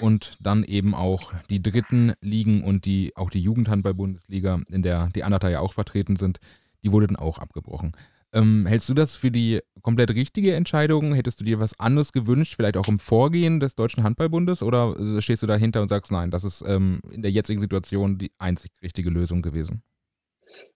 und 0.00 0.36
dann 0.40 0.64
eben 0.64 0.94
auch 0.94 1.32
die 1.48 1.62
dritten 1.62 2.12
Ligen 2.20 2.62
und 2.62 2.84
die 2.84 3.16
auch 3.16 3.30
die 3.30 3.40
Jugendhandball-Bundesliga, 3.40 4.60
in 4.68 4.82
der 4.82 5.08
die 5.14 5.24
Anata 5.24 5.48
ja 5.48 5.60
auch 5.60 5.72
vertreten 5.72 6.16
sind, 6.16 6.40
die 6.82 6.92
wurde 6.92 7.06
dann 7.06 7.16
auch 7.16 7.38
abgebrochen. 7.38 7.92
Ähm, 8.36 8.66
hältst 8.66 8.90
du 8.90 8.94
das 8.94 9.16
für 9.16 9.30
die 9.30 9.60
komplett 9.80 10.10
richtige 10.10 10.54
Entscheidung? 10.54 11.14
Hättest 11.14 11.40
du 11.40 11.44
dir 11.44 11.58
was 11.58 11.80
anderes 11.80 12.12
gewünscht, 12.12 12.56
vielleicht 12.56 12.76
auch 12.76 12.86
im 12.86 12.98
Vorgehen 12.98 13.60
des 13.60 13.76
Deutschen 13.76 14.04
Handballbundes? 14.04 14.62
Oder 14.62 14.94
äh, 14.98 15.22
stehst 15.22 15.42
du 15.42 15.46
dahinter 15.46 15.80
und 15.80 15.88
sagst, 15.88 16.12
nein, 16.12 16.30
das 16.30 16.44
ist 16.44 16.62
ähm, 16.66 17.00
in 17.10 17.22
der 17.22 17.30
jetzigen 17.30 17.60
Situation 17.60 18.18
die 18.18 18.30
einzig 18.36 18.72
richtige 18.82 19.08
Lösung 19.08 19.40
gewesen? 19.40 19.82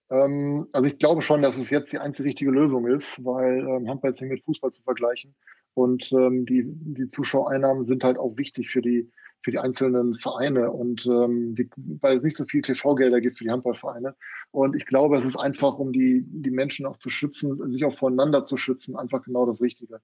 Ähm, 0.09 0.69
also 0.71 0.87
ich 0.87 0.97
glaube 0.97 1.21
schon, 1.21 1.43
dass 1.43 1.57
es 1.57 1.69
jetzt 1.69 1.93
die 1.93 1.99
einzig 1.99 2.25
richtige 2.25 2.49
Lösung 2.49 2.87
ist, 2.87 3.23
weil 3.23 3.59
ähm, 3.59 3.87
Handball 3.87 4.09
ist 4.09 4.21
mit 4.21 4.43
Fußball 4.43 4.71
zu 4.71 4.81
vergleichen. 4.81 5.35
Und 5.75 6.11
ähm, 6.13 6.47
die, 6.47 6.63
die 6.65 7.09
Zuschauereinnahmen 7.09 7.85
sind 7.85 8.03
halt 8.03 8.17
auch 8.17 8.37
wichtig 8.37 8.69
für 8.69 8.81
die, 8.81 9.11
für 9.43 9.51
die 9.51 9.59
einzelnen 9.59 10.15
Vereine 10.15 10.71
und 10.71 11.05
ähm, 11.05 11.55
die, 11.55 11.69
weil 11.75 12.17
es 12.17 12.23
nicht 12.23 12.37
so 12.37 12.45
viel 12.45 12.61
TV-Gelder 12.61 13.21
gibt 13.21 13.37
für 13.37 13.43
die 13.43 13.49
Handballvereine. 13.49 14.15
Und 14.51 14.75
ich 14.75 14.85
glaube, 14.85 15.17
es 15.17 15.25
ist 15.25 15.37
einfach, 15.37 15.79
um 15.79 15.91
die, 15.91 16.23
die 16.27 16.51
Menschen 16.51 16.85
auch 16.85 16.97
zu 16.97 17.09
schützen, 17.09 17.71
sich 17.71 17.85
auch 17.85 17.97
voneinander 17.97 18.45
zu 18.45 18.57
schützen, 18.57 18.95
einfach 18.95 19.23
genau 19.23 19.45
das 19.45 19.61
Richtige. 19.61 20.01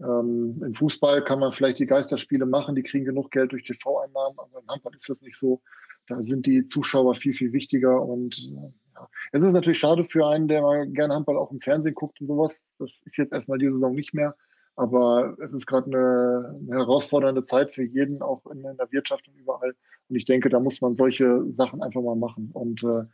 Ähm, 0.00 0.62
Im 0.64 0.74
Fußball 0.74 1.24
kann 1.24 1.40
man 1.40 1.52
vielleicht 1.52 1.78
die 1.78 1.86
Geisterspiele 1.86 2.46
machen, 2.46 2.74
die 2.74 2.82
kriegen 2.82 3.04
genug 3.04 3.30
Geld 3.30 3.52
durch 3.52 3.64
TV-Einnahmen, 3.64 4.38
aber 4.38 4.60
im 4.60 4.68
Handball 4.68 4.94
ist 4.94 5.08
das 5.08 5.20
nicht 5.20 5.36
so. 5.36 5.60
Da 6.06 6.22
sind 6.22 6.46
die 6.46 6.66
Zuschauer 6.66 7.14
viel, 7.14 7.34
viel 7.34 7.52
wichtiger 7.52 8.02
und 8.02 8.38
äh, 8.38 8.72
ja. 8.94 9.08
Es 9.32 9.42
ist 9.42 9.52
natürlich 9.52 9.78
schade 9.78 10.04
für 10.04 10.26
einen, 10.26 10.48
der 10.48 10.62
mal 10.62 10.86
gerne 10.88 11.14
Handball 11.14 11.36
auch 11.36 11.50
im 11.50 11.60
Fernsehen 11.60 11.94
guckt 11.94 12.20
und 12.20 12.26
sowas. 12.26 12.62
Das 12.78 13.02
ist 13.04 13.16
jetzt 13.16 13.32
erstmal 13.32 13.58
diese 13.58 13.72
Saison 13.72 13.94
nicht 13.94 14.14
mehr. 14.14 14.36
Aber 14.80 15.36
es 15.40 15.52
ist 15.52 15.66
gerade 15.66 15.88
eine, 15.88 16.58
eine, 16.58 16.78
herausfordernde 16.78 17.44
Zeit 17.44 17.74
für 17.74 17.82
jeden, 17.82 18.22
auch 18.22 18.46
in, 18.46 18.64
in, 18.64 18.78
der 18.78 18.90
Wirtschaft 18.90 19.28
und 19.28 19.34
überall. 19.36 19.74
Und 20.08 20.16
ich 20.16 20.24
denke, 20.24 20.48
da 20.48 20.58
muss 20.58 20.80
man 20.80 20.96
solche 20.96 21.44
Sachen 21.52 21.82
einfach 21.82 22.00
mal 22.00 22.16
machen. 22.16 22.48
Und 22.54 22.82
äh, 22.82 23.04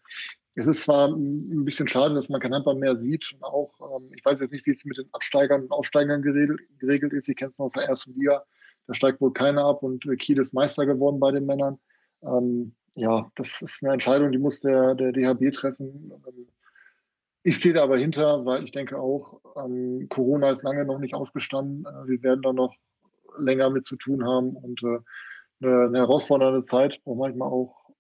es 0.55 0.69
ist 0.69 0.85
zwar 0.85 1.09
ein 1.09 1.65
bisschen 1.65 1.89
schade, 1.89 2.15
dass 2.15 2.29
man 2.29 2.41
kein 2.41 2.55
Handball 2.55 2.77
mehr 2.77 2.95
sieht. 2.95 3.33
Und 3.33 3.43
auch, 3.43 3.73
ähm, 3.81 4.13
ich 4.15 4.25
weiß 4.25 4.39
jetzt 4.39 4.53
nicht, 4.53 4.65
wie 4.65 4.75
es 4.75 4.85
mit 4.85 4.97
den 4.97 5.09
Absteigern 5.11 5.63
und 5.63 5.73
Aufsteigern 5.73 6.23
geregelt, 6.23 6.61
geregelt 6.79 7.13
ist. 7.13 7.29
Ich 7.29 7.35
kenne 7.35 7.51
es 7.51 7.59
noch 7.59 7.67
aus 7.67 7.73
der 7.73 7.89
ersten 7.89 8.15
Liga. 8.15 8.45
Da 8.87 8.95
steigt 8.95 9.21
wohl 9.21 9.33
keiner 9.33 9.65
ab 9.65 9.83
und 9.83 10.07
Kiel 10.21 10.39
ist 10.39 10.55
Meister 10.55 10.87
geworden 10.87 11.19
bei 11.19 11.33
den 11.33 11.47
Männern. 11.47 11.81
Ähm, 12.23 12.77
ja, 12.95 13.29
das 13.35 13.61
ist 13.61 13.83
eine 13.83 13.95
Entscheidung, 13.95 14.31
die 14.31 14.39
muss 14.39 14.61
der, 14.61 14.95
der 14.95 15.11
DHB 15.11 15.53
treffen. 15.53 16.13
Ähm, 16.29 16.47
ich 17.47 17.59
stehe 17.59 17.77
da 17.77 17.85
aber 17.85 17.97
hinter, 17.97 18.45
weil 18.45 18.65
ich 18.65 18.73
denke 18.73 18.99
auch, 18.99 19.41
ähm, 19.57 20.09
Corona 20.09 20.51
ist 20.51 20.65
lange 20.65 20.85
noch 20.85 20.99
nicht 20.99 21.15
ausgestanden. 21.15 21.87
Äh, 21.87 22.09
wir 22.09 22.23
werden 22.25 22.43
da 22.43 22.53
noch 22.53 22.75
länger 23.39 23.71
mit 23.71 23.87
zu 23.87 23.95
tun 23.95 24.25
haben 24.25 24.57
und 24.57 24.83
äh, 24.83 24.99
eine, 25.65 25.85
eine, 25.85 25.99
herausfordernde 25.99 26.65
Zeit 26.65 27.01
braucht 27.05 27.21
manchmal 27.21 27.49
auch 27.49 27.91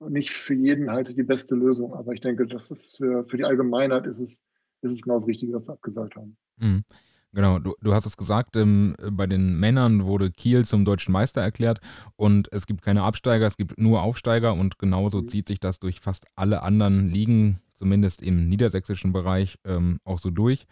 nicht 0.00 0.32
für 0.32 0.52
jeden 0.52 0.90
halt 0.90 1.16
die 1.16 1.22
beste 1.22 1.54
Lösung. 1.54 1.94
Aber 1.94 2.12
ich 2.12 2.20
denke, 2.20 2.46
das 2.46 2.70
ist 2.70 2.98
für, 2.98 3.24
für 3.24 3.38
die 3.38 3.46
Allgemeinheit 3.46 4.06
ist 4.06 4.18
es, 4.18 4.42
ist 4.82 4.92
es 4.92 5.00
genau 5.00 5.14
das 5.14 5.26
Richtige, 5.26 5.54
was 5.54 5.64
Sie 5.64 5.72
abgesagt 5.72 6.16
haben. 6.16 6.36
Mhm. 6.58 6.84
Genau, 7.32 7.58
du, 7.58 7.74
du 7.80 7.94
hast 7.94 8.04
es 8.04 8.18
gesagt, 8.18 8.54
ähm, 8.56 8.96
bei 9.12 9.26
den 9.26 9.58
Männern 9.58 10.04
wurde 10.04 10.30
Kiel 10.30 10.66
zum 10.66 10.84
deutschen 10.84 11.12
Meister 11.12 11.40
erklärt 11.40 11.80
und 12.16 12.52
es 12.52 12.66
gibt 12.66 12.82
keine 12.82 13.02
Absteiger, 13.02 13.46
es 13.46 13.56
gibt 13.56 13.78
nur 13.78 14.02
Aufsteiger 14.02 14.52
und 14.52 14.78
genauso 14.78 15.22
mhm. 15.22 15.26
zieht 15.26 15.48
sich 15.48 15.58
das 15.58 15.78
durch 15.78 16.00
fast 16.00 16.26
alle 16.36 16.62
anderen 16.62 17.08
Ligen 17.08 17.60
zumindest 17.78 18.22
im 18.22 18.48
niedersächsischen 18.48 19.12
Bereich 19.12 19.58
ähm, 19.64 20.00
auch 20.04 20.18
so 20.18 20.30
durch, 20.30 20.66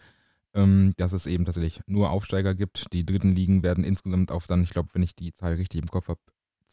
ähm, 0.53 0.93
dass 0.97 1.13
es 1.13 1.25
eben 1.25 1.45
tatsächlich 1.45 1.81
nur 1.87 2.09
Aufsteiger 2.09 2.55
gibt. 2.55 2.91
Die 2.93 3.05
dritten 3.05 3.33
Ligen 3.33 3.63
werden 3.63 3.83
insgesamt 3.83 4.31
auf 4.31 4.47
dann, 4.47 4.63
ich 4.63 4.69
glaube, 4.69 4.89
wenn 4.93 5.03
ich 5.03 5.15
die 5.15 5.33
Zahl 5.33 5.53
richtig 5.53 5.81
im 5.81 5.87
Kopf 5.87 6.09
habe, 6.09 6.19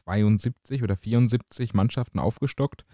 72 0.04 0.82
oder 0.82 0.96
74 0.96 1.72
Mannschaften 1.72 2.18
aufgestockt, 2.18 2.84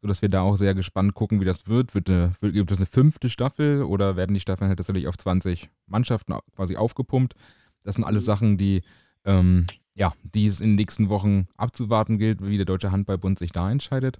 sodass 0.00 0.22
wir 0.22 0.28
da 0.28 0.42
auch 0.42 0.56
sehr 0.56 0.74
gespannt 0.74 1.14
gucken, 1.14 1.40
wie 1.40 1.44
das 1.44 1.66
wird. 1.66 1.94
wird, 1.94 2.08
eine, 2.08 2.32
gibt 2.40 2.70
es 2.70 2.78
eine 2.78 2.86
fünfte 2.86 3.28
Staffel 3.28 3.82
oder 3.82 4.16
werden 4.16 4.34
die 4.34 4.40
Staffeln 4.40 4.68
halt 4.68 4.78
tatsächlich 4.78 5.08
auf 5.08 5.18
20 5.18 5.68
Mannschaften 5.86 6.34
quasi 6.54 6.76
aufgepumpt? 6.76 7.34
Das 7.82 7.96
sind 7.96 8.04
alles 8.04 8.24
mhm. 8.24 8.26
Sachen, 8.26 8.58
die 8.58 8.82
ähm, 9.24 9.66
ja, 9.94 10.14
die 10.22 10.46
es 10.46 10.60
in 10.60 10.70
den 10.70 10.76
nächsten 10.76 11.08
Wochen 11.08 11.46
abzuwarten 11.56 12.18
gilt, 12.18 12.42
wie 12.42 12.56
der 12.56 12.66
Deutsche 12.66 12.90
Handballbund 12.90 13.38
sich 13.38 13.52
da 13.52 13.70
entscheidet. 13.70 14.18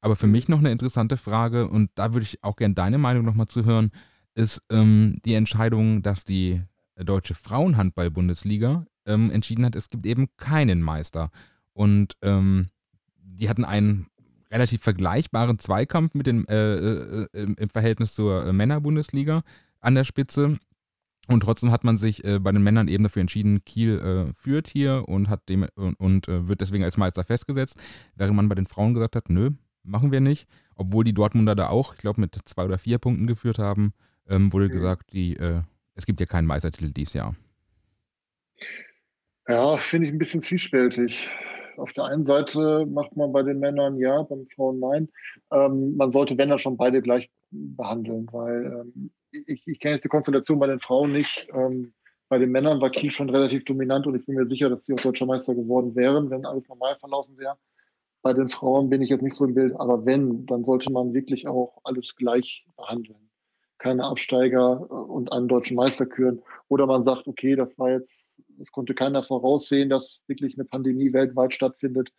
Aber 0.00 0.16
für 0.16 0.26
mich 0.26 0.48
noch 0.48 0.58
eine 0.58 0.70
interessante 0.70 1.16
Frage, 1.16 1.68
und 1.68 1.90
da 1.94 2.12
würde 2.14 2.24
ich 2.24 2.42
auch 2.44 2.56
gerne 2.56 2.74
deine 2.74 2.98
Meinung 2.98 3.24
nochmal 3.24 3.48
zu 3.48 3.64
hören, 3.64 3.90
ist 4.34 4.62
ähm, 4.70 5.18
die 5.24 5.34
Entscheidung, 5.34 6.02
dass 6.02 6.24
die 6.24 6.62
Deutsche 6.96 7.34
Frauenhandball-Bundesliga 7.34 8.86
ähm, 9.06 9.30
entschieden 9.30 9.64
hat, 9.64 9.76
es 9.76 9.88
gibt 9.88 10.06
eben 10.06 10.28
keinen 10.36 10.82
Meister. 10.82 11.30
Und 11.72 12.16
ähm, 12.22 12.68
die 13.20 13.48
hatten 13.48 13.64
einen 13.64 14.06
relativ 14.50 14.82
vergleichbaren 14.82 15.58
Zweikampf 15.58 16.14
mit 16.14 16.26
dem, 16.26 16.46
äh, 16.48 16.74
äh, 16.74 17.28
im 17.32 17.68
Verhältnis 17.70 18.14
zur 18.14 18.46
äh, 18.46 18.52
Männerbundesliga 18.52 19.42
an 19.80 19.94
der 19.94 20.04
Spitze. 20.04 20.58
Und 21.28 21.40
trotzdem 21.40 21.70
hat 21.70 21.84
man 21.84 21.98
sich 21.98 22.24
äh, 22.24 22.38
bei 22.38 22.52
den 22.52 22.62
Männern 22.62 22.88
eben 22.88 23.04
dafür 23.04 23.20
entschieden, 23.20 23.62
Kiel 23.64 23.98
äh, 23.98 24.32
führt 24.34 24.66
hier 24.66 25.04
und 25.06 25.28
hat 25.28 25.48
dem 25.48 25.66
und, 25.74 25.94
und 26.00 26.28
äh, 26.28 26.48
wird 26.48 26.62
deswegen 26.62 26.84
als 26.84 26.96
Meister 26.96 27.22
festgesetzt, 27.22 27.76
während 28.16 28.34
man 28.34 28.48
bei 28.48 28.54
den 28.54 28.66
Frauen 28.66 28.94
gesagt 28.94 29.14
hat, 29.14 29.28
nö, 29.28 29.50
machen 29.88 30.12
wir 30.12 30.20
nicht. 30.20 30.46
Obwohl 30.76 31.04
die 31.04 31.14
Dortmunder 31.14 31.54
da 31.54 31.68
auch, 31.68 31.94
ich 31.94 32.00
glaube, 32.00 32.20
mit 32.20 32.38
zwei 32.44 32.64
oder 32.64 32.78
vier 32.78 32.98
Punkten 32.98 33.26
geführt 33.26 33.58
haben, 33.58 33.92
ähm, 34.28 34.52
wurde 34.52 34.66
mhm. 34.66 34.72
gesagt, 34.72 35.12
die, 35.12 35.36
äh, 35.36 35.62
es 35.94 36.06
gibt 36.06 36.20
ja 36.20 36.26
keinen 36.26 36.46
Meistertitel 36.46 36.92
dieses 36.92 37.14
Jahr. 37.14 37.34
Ja, 39.48 39.76
finde 39.76 40.06
ich 40.06 40.12
ein 40.12 40.18
bisschen 40.18 40.42
zwiespältig. 40.42 41.28
Auf 41.76 41.92
der 41.92 42.04
einen 42.04 42.24
Seite 42.24 42.86
macht 42.86 43.16
man 43.16 43.32
bei 43.32 43.42
den 43.42 43.60
Männern 43.60 43.96
ja, 43.98 44.22
bei 44.22 44.36
den 44.36 44.48
Frauen 44.48 44.80
nein. 44.80 45.08
Ähm, 45.52 45.96
man 45.96 46.12
sollte, 46.12 46.36
wenn 46.36 46.50
er 46.50 46.58
schon 46.58 46.76
beide 46.76 47.00
gleich 47.00 47.30
behandeln, 47.50 48.28
weil 48.32 48.66
ähm, 48.66 49.10
ich, 49.30 49.66
ich 49.66 49.80
kenne 49.80 49.94
jetzt 49.94 50.04
die 50.04 50.08
Konstellation 50.08 50.58
bei 50.58 50.66
den 50.66 50.80
Frauen 50.80 51.12
nicht. 51.12 51.48
Ähm, 51.54 51.92
bei 52.28 52.38
den 52.38 52.50
Männern 52.50 52.80
war 52.80 52.90
Kiel 52.90 53.10
schon 53.10 53.30
relativ 53.30 53.64
dominant 53.64 54.06
und 54.06 54.16
ich 54.16 54.26
bin 54.26 54.34
mir 54.34 54.46
sicher, 54.46 54.68
dass 54.68 54.84
sie 54.84 54.92
auch 54.92 55.00
deutscher 55.00 55.24
Meister 55.24 55.54
geworden 55.54 55.94
wären, 55.96 56.28
wenn 56.30 56.44
alles 56.44 56.68
normal 56.68 56.96
verlaufen 56.96 57.38
wäre. 57.38 57.56
Bei 58.28 58.34
den 58.34 58.50
Frauen 58.50 58.90
bin 58.90 59.00
ich 59.00 59.08
jetzt 59.08 59.22
nicht 59.22 59.34
so 59.34 59.46
im 59.46 59.54
Bild, 59.54 59.74
aber 59.80 60.04
wenn, 60.04 60.44
dann 60.44 60.62
sollte 60.62 60.92
man 60.92 61.14
wirklich 61.14 61.48
auch 61.48 61.78
alles 61.82 62.14
gleich 62.14 62.66
behandeln. 62.76 63.30
Keine 63.78 64.04
Absteiger 64.04 64.86
äh, 64.90 64.92
und 64.92 65.32
einen 65.32 65.48
deutschen 65.48 65.76
Meister 65.76 66.04
küren. 66.04 66.42
Oder 66.68 66.84
man 66.84 67.04
sagt, 67.04 67.26
okay, 67.26 67.56
das 67.56 67.78
war 67.78 67.90
jetzt, 67.90 68.42
das 68.58 68.70
konnte 68.70 68.94
keiner 68.94 69.22
voraussehen, 69.22 69.88
dass 69.88 70.24
wirklich 70.26 70.58
eine 70.58 70.66
Pandemie 70.66 71.10
weltweit 71.14 71.54
stattfindet. 71.54 72.10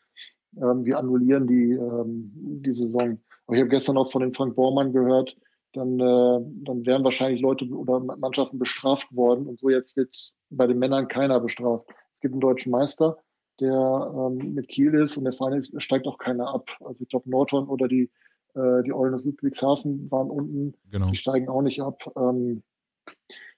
Ähm, 0.57 0.83
wir 0.83 0.97
annullieren 0.97 1.45
die, 1.45 1.73
ähm, 1.73 2.31
die 2.33 2.73
Saison. 2.73 3.19
Aber 3.45 3.55
ich 3.55 3.61
habe 3.61 3.69
gestern 3.69 3.99
auch 3.99 4.11
von 4.11 4.23
dem 4.23 4.33
Frank 4.33 4.55
Bormann 4.55 4.91
gehört, 4.91 5.37
dann, 5.73 5.99
äh, 5.99 6.39
dann 6.65 6.87
wären 6.87 7.03
wahrscheinlich 7.03 7.41
Leute 7.41 7.65
oder 7.65 7.99
Mannschaften 7.99 8.57
bestraft 8.57 9.15
worden. 9.15 9.45
Und 9.45 9.59
so 9.59 9.69
jetzt 9.69 9.95
wird 9.95 10.33
bei 10.49 10.65
den 10.65 10.79
Männern 10.79 11.07
keiner 11.07 11.39
bestraft. 11.39 11.85
Es 12.15 12.21
gibt 12.21 12.33
einen 12.33 12.41
deutschen 12.41 12.71
Meister, 12.71 13.19
der 13.59 14.13
ähm, 14.15 14.53
mit 14.53 14.67
Kiel 14.67 14.93
ist 14.93 15.17
und 15.17 15.23
der 15.23 15.33
Verein 15.33 15.59
ist, 15.59 15.81
steigt 15.81 16.07
auch 16.07 16.17
keiner 16.17 16.53
ab. 16.53 16.69
Also 16.83 17.03
ich 17.03 17.09
glaube, 17.09 17.29
Nordhorn 17.29 17.67
oder 17.67 17.87
die, 17.87 18.09
äh, 18.55 18.83
die 18.83 18.93
Eulen 18.93 19.13
aus 19.13 19.25
Ludwigshafen 19.25 20.09
waren 20.11 20.29
unten, 20.29 20.73
genau. 20.89 21.09
die 21.09 21.15
steigen 21.15 21.49
auch 21.49 21.61
nicht 21.61 21.81
ab. 21.81 22.03
Ähm, 22.17 22.63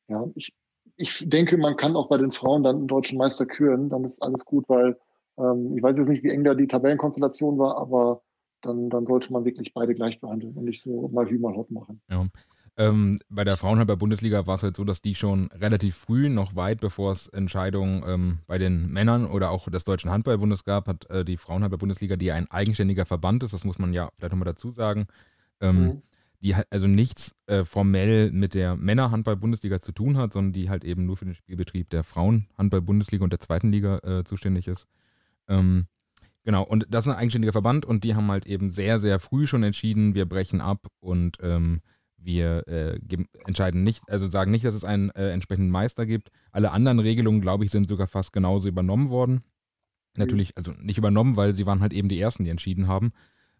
ja, 0.07 0.25
ich, 0.35 0.53
ich 0.97 1.23
denke, 1.27 1.57
man 1.57 1.77
kann 1.77 1.95
auch 1.95 2.09
bei 2.09 2.17
den 2.17 2.31
Frauen 2.31 2.63
dann 2.63 2.77
einen 2.77 2.87
deutschen 2.87 3.17
Meister 3.17 3.45
küren, 3.45 3.89
dann 3.89 4.03
ist 4.03 4.21
alles 4.21 4.45
gut, 4.45 4.67
weil 4.67 4.97
ähm, 5.37 5.77
ich 5.77 5.83
weiß 5.83 5.97
jetzt 5.97 6.09
nicht, 6.09 6.23
wie 6.23 6.29
eng 6.29 6.43
da 6.43 6.53
die 6.53 6.67
Tabellenkonstellation 6.67 7.57
war, 7.57 7.77
aber 7.77 8.21
dann, 8.61 8.89
dann 8.89 9.05
sollte 9.05 9.33
man 9.33 9.45
wirklich 9.45 9.73
beide 9.73 9.95
gleich 9.95 10.19
behandeln 10.19 10.55
und 10.55 10.65
nicht 10.65 10.81
so 10.81 11.07
mal 11.07 11.29
wie 11.29 11.37
mal 11.37 11.55
hot 11.55 11.71
machen. 11.71 12.01
Ja. 12.09 12.25
Ähm, 12.81 13.19
bei 13.29 13.43
der 13.43 13.57
Frauenhandball-Bundesliga 13.57 14.47
war 14.47 14.55
es 14.55 14.63
halt 14.63 14.75
so, 14.75 14.83
dass 14.83 15.01
die 15.01 15.13
schon 15.13 15.51
relativ 15.51 15.95
früh, 15.95 16.29
noch 16.29 16.55
weit 16.55 16.79
bevor 16.79 17.11
es 17.11 17.27
Entscheidungen 17.27 18.03
ähm, 18.07 18.39
bei 18.47 18.57
den 18.57 18.91
Männern 18.91 19.27
oder 19.27 19.51
auch 19.51 19.69
des 19.69 19.83
Deutschen 19.83 20.09
Handballbundes 20.09 20.63
gab, 20.63 20.87
hat 20.87 21.07
äh, 21.11 21.23
die 21.23 21.37
Frauenhandball-Bundesliga, 21.37 22.15
die 22.15 22.31
ein 22.31 22.49
eigenständiger 22.49 23.05
Verband 23.05 23.43
ist, 23.43 23.53
das 23.53 23.65
muss 23.65 23.77
man 23.77 23.93
ja 23.93 24.09
vielleicht 24.17 24.31
nochmal 24.31 24.51
dazu 24.51 24.71
sagen, 24.71 25.05
ähm, 25.59 25.83
mhm. 25.83 26.01
die 26.41 26.55
halt 26.55 26.65
also 26.71 26.87
nichts 26.87 27.35
äh, 27.45 27.65
formell 27.65 28.31
mit 28.31 28.55
der 28.55 28.75
Männerhandball-Bundesliga 28.75 29.79
zu 29.79 29.91
tun 29.91 30.17
hat, 30.17 30.33
sondern 30.33 30.53
die 30.53 30.71
halt 30.71 30.83
eben 30.83 31.05
nur 31.05 31.17
für 31.17 31.25
den 31.25 31.35
Spielbetrieb 31.35 31.91
der 31.91 32.03
Frauenhandball-Bundesliga 32.03 33.23
und 33.23 33.31
der 33.31 33.41
zweiten 33.41 33.71
Liga 33.71 33.99
äh, 33.99 34.23
zuständig 34.23 34.67
ist. 34.67 34.87
Ähm, 35.47 35.85
Genau, 36.43 36.63
und 36.63 36.87
das 36.89 37.05
ist 37.05 37.11
ein 37.11 37.19
eigenständiger 37.19 37.51
Verband 37.51 37.85
und 37.85 38.03
die 38.03 38.15
haben 38.15 38.31
halt 38.31 38.47
eben 38.47 38.71
sehr, 38.71 38.99
sehr 38.99 39.19
früh 39.19 39.45
schon 39.45 39.61
entschieden, 39.61 40.15
wir 40.15 40.25
brechen 40.25 40.59
ab 40.59 40.87
und 40.99 41.37
ähm, 41.43 41.81
wir 42.23 42.67
äh, 42.67 42.99
entscheiden 43.45 43.83
nicht, 43.83 44.03
also 44.07 44.29
sagen 44.29 44.51
nicht, 44.51 44.65
dass 44.65 44.75
es 44.75 44.83
einen 44.83 45.09
äh, 45.11 45.31
entsprechenden 45.31 45.71
Meister 45.71 46.05
gibt. 46.05 46.29
Alle 46.51 46.71
anderen 46.71 46.99
Regelungen, 46.99 47.41
glaube 47.41 47.65
ich, 47.65 47.71
sind 47.71 47.87
sogar 47.87 48.07
fast 48.07 48.33
genauso 48.33 48.67
übernommen 48.67 49.09
worden. 49.09 49.33
Mhm. 49.33 49.41
Natürlich, 50.17 50.57
also 50.57 50.71
nicht 50.79 50.97
übernommen, 50.97 51.35
weil 51.35 51.55
sie 51.55 51.65
waren 51.65 51.81
halt 51.81 51.93
eben 51.93 52.09
die 52.09 52.19
Ersten, 52.19 52.43
die 52.43 52.49
entschieden 52.49 52.87
haben. 52.87 53.11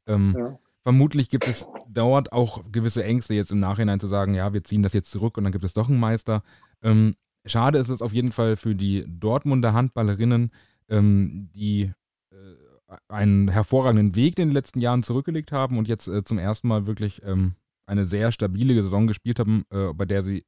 Ähm, 0.07 0.35
ja. 0.37 0.59
Vermutlich 0.83 1.29
gibt 1.29 1.47
es 1.47 1.67
dort 1.89 2.31
auch 2.31 2.63
gewisse 2.71 3.03
Ängste, 3.03 3.35
jetzt 3.35 3.51
im 3.51 3.59
Nachhinein 3.59 3.99
zu 3.99 4.07
sagen, 4.07 4.33
ja, 4.33 4.51
wir 4.51 4.63
ziehen 4.63 4.81
das 4.81 4.93
jetzt 4.93 5.11
zurück 5.11 5.37
und 5.37 5.43
dann 5.43 5.53
gibt 5.53 5.65
es 5.65 5.73
doch 5.73 5.89
einen 5.89 5.99
Meister. 5.99 6.43
Ähm, 6.81 7.15
schade 7.45 7.77
ist 7.77 7.89
es 7.89 8.01
auf 8.01 8.13
jeden 8.13 8.31
Fall 8.31 8.55
für 8.55 8.73
die 8.73 9.05
Dortmunder 9.07 9.73
Handballerinnen, 9.73 10.51
ähm, 10.89 11.49
die 11.53 11.91
einen 13.07 13.47
hervorragenden 13.49 14.15
Weg 14.15 14.37
in 14.37 14.49
den 14.49 14.53
letzten 14.53 14.79
Jahren 14.79 15.03
zurückgelegt 15.03 15.51
haben 15.51 15.77
und 15.77 15.87
jetzt 15.87 16.07
äh, 16.07 16.23
zum 16.23 16.37
ersten 16.37 16.67
Mal 16.67 16.87
wirklich 16.87 17.21
ähm, 17.23 17.55
eine 17.85 18.05
sehr 18.05 18.31
stabile 18.31 18.81
Saison 18.81 19.07
gespielt 19.07 19.39
haben, 19.39 19.63
äh, 19.71 19.93
bei 19.93 20.05
der 20.05 20.23
sie 20.23 20.45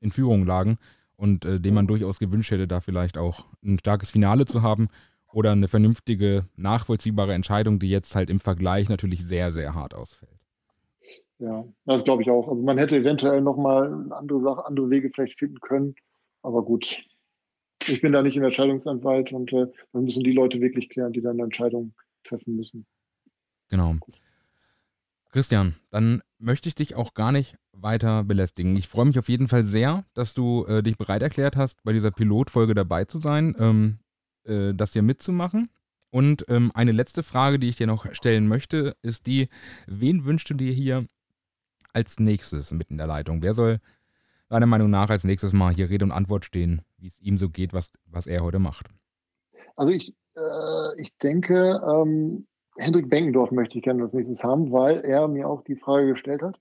in 0.00 0.10
Führung 0.10 0.44
lagen 0.44 0.78
und 1.16 1.44
äh, 1.44 1.60
dem 1.60 1.74
man 1.74 1.84
mhm. 1.84 1.88
durchaus 1.88 2.18
gewünscht 2.18 2.50
hätte, 2.50 2.68
da 2.68 2.80
vielleicht 2.80 3.18
auch 3.18 3.44
ein 3.64 3.78
starkes 3.78 4.10
Finale 4.10 4.44
zu 4.44 4.62
haben 4.62 4.88
oder 5.32 5.52
eine 5.52 5.68
vernünftige, 5.68 6.46
nachvollziehbare 6.56 7.34
Entscheidung, 7.34 7.78
die 7.78 7.90
jetzt 7.90 8.14
halt 8.14 8.30
im 8.30 8.40
Vergleich 8.40 8.88
natürlich 8.88 9.24
sehr, 9.24 9.52
sehr 9.52 9.74
hart 9.74 9.94
ausfällt. 9.94 10.32
Ja, 11.38 11.64
das 11.84 12.04
glaube 12.04 12.22
ich 12.22 12.30
auch. 12.30 12.48
Also 12.48 12.62
man 12.62 12.78
hätte 12.78 12.96
eventuell 12.96 13.42
nochmal 13.42 14.10
andere 14.12 14.40
Sachen, 14.40 14.64
andere 14.64 14.90
Wege 14.90 15.10
vielleicht 15.10 15.38
finden 15.38 15.60
können, 15.60 15.94
aber 16.42 16.64
gut, 16.64 16.98
ich 17.86 18.00
bin 18.00 18.12
da 18.12 18.22
nicht 18.22 18.36
im 18.36 18.44
Entscheidungsanwalt 18.44 19.32
und 19.32 19.52
äh, 19.52 19.66
dann 19.92 20.04
müssen 20.04 20.24
die 20.24 20.32
Leute 20.32 20.60
wirklich 20.60 20.88
klären, 20.88 21.12
die 21.12 21.20
dann 21.20 21.38
Entscheidungen 21.38 21.94
treffen 22.24 22.56
müssen. 22.56 22.86
Genau. 23.68 23.96
Christian, 25.36 25.74
dann 25.90 26.22
möchte 26.38 26.66
ich 26.66 26.74
dich 26.74 26.94
auch 26.94 27.12
gar 27.12 27.30
nicht 27.30 27.58
weiter 27.72 28.24
belästigen. 28.24 28.74
Ich 28.74 28.88
freue 28.88 29.04
mich 29.04 29.18
auf 29.18 29.28
jeden 29.28 29.48
Fall 29.48 29.66
sehr, 29.66 30.06
dass 30.14 30.32
du 30.32 30.64
äh, 30.64 30.82
dich 30.82 30.96
bereit 30.96 31.20
erklärt 31.20 31.56
hast, 31.56 31.82
bei 31.84 31.92
dieser 31.92 32.10
Pilotfolge 32.10 32.74
dabei 32.74 33.04
zu 33.04 33.18
sein, 33.18 33.54
ähm, 33.58 33.98
äh, 34.44 34.72
das 34.72 34.94
hier 34.94 35.02
mitzumachen. 35.02 35.68
Und 36.08 36.46
ähm, 36.48 36.72
eine 36.72 36.92
letzte 36.92 37.22
Frage, 37.22 37.58
die 37.58 37.68
ich 37.68 37.76
dir 37.76 37.86
noch 37.86 38.10
stellen 38.14 38.48
möchte, 38.48 38.96
ist 39.02 39.26
die, 39.26 39.50
wen 39.86 40.24
wünschst 40.24 40.48
du 40.48 40.54
dir 40.54 40.72
hier 40.72 41.04
als 41.92 42.18
nächstes 42.18 42.72
mit 42.72 42.88
in 42.88 42.96
der 42.96 43.06
Leitung? 43.06 43.42
Wer 43.42 43.52
soll 43.52 43.80
deiner 44.48 44.64
Meinung 44.64 44.88
nach 44.88 45.10
als 45.10 45.24
nächstes 45.24 45.52
mal 45.52 45.74
hier 45.74 45.90
Rede 45.90 46.06
und 46.06 46.12
Antwort 46.12 46.46
stehen, 46.46 46.80
wie 46.96 47.08
es 47.08 47.20
ihm 47.20 47.36
so 47.36 47.50
geht, 47.50 47.74
was, 47.74 47.90
was 48.06 48.26
er 48.26 48.42
heute 48.42 48.58
macht? 48.58 48.86
Also 49.76 49.92
ich, 49.92 50.14
äh, 50.34 51.02
ich 51.02 51.14
denke, 51.18 51.82
ähm, 51.86 52.46
Hendrik 52.78 53.08
Benkendorf 53.08 53.50
möchte 53.50 53.78
ich 53.78 53.84
gerne 53.84 54.02
als 54.02 54.12
nächstes 54.12 54.44
haben, 54.44 54.72
weil 54.72 55.00
er 55.00 55.28
mir 55.28 55.48
auch 55.48 55.62
die 55.62 55.76
Frage 55.76 56.08
gestellt 56.08 56.42
hat. 56.42 56.60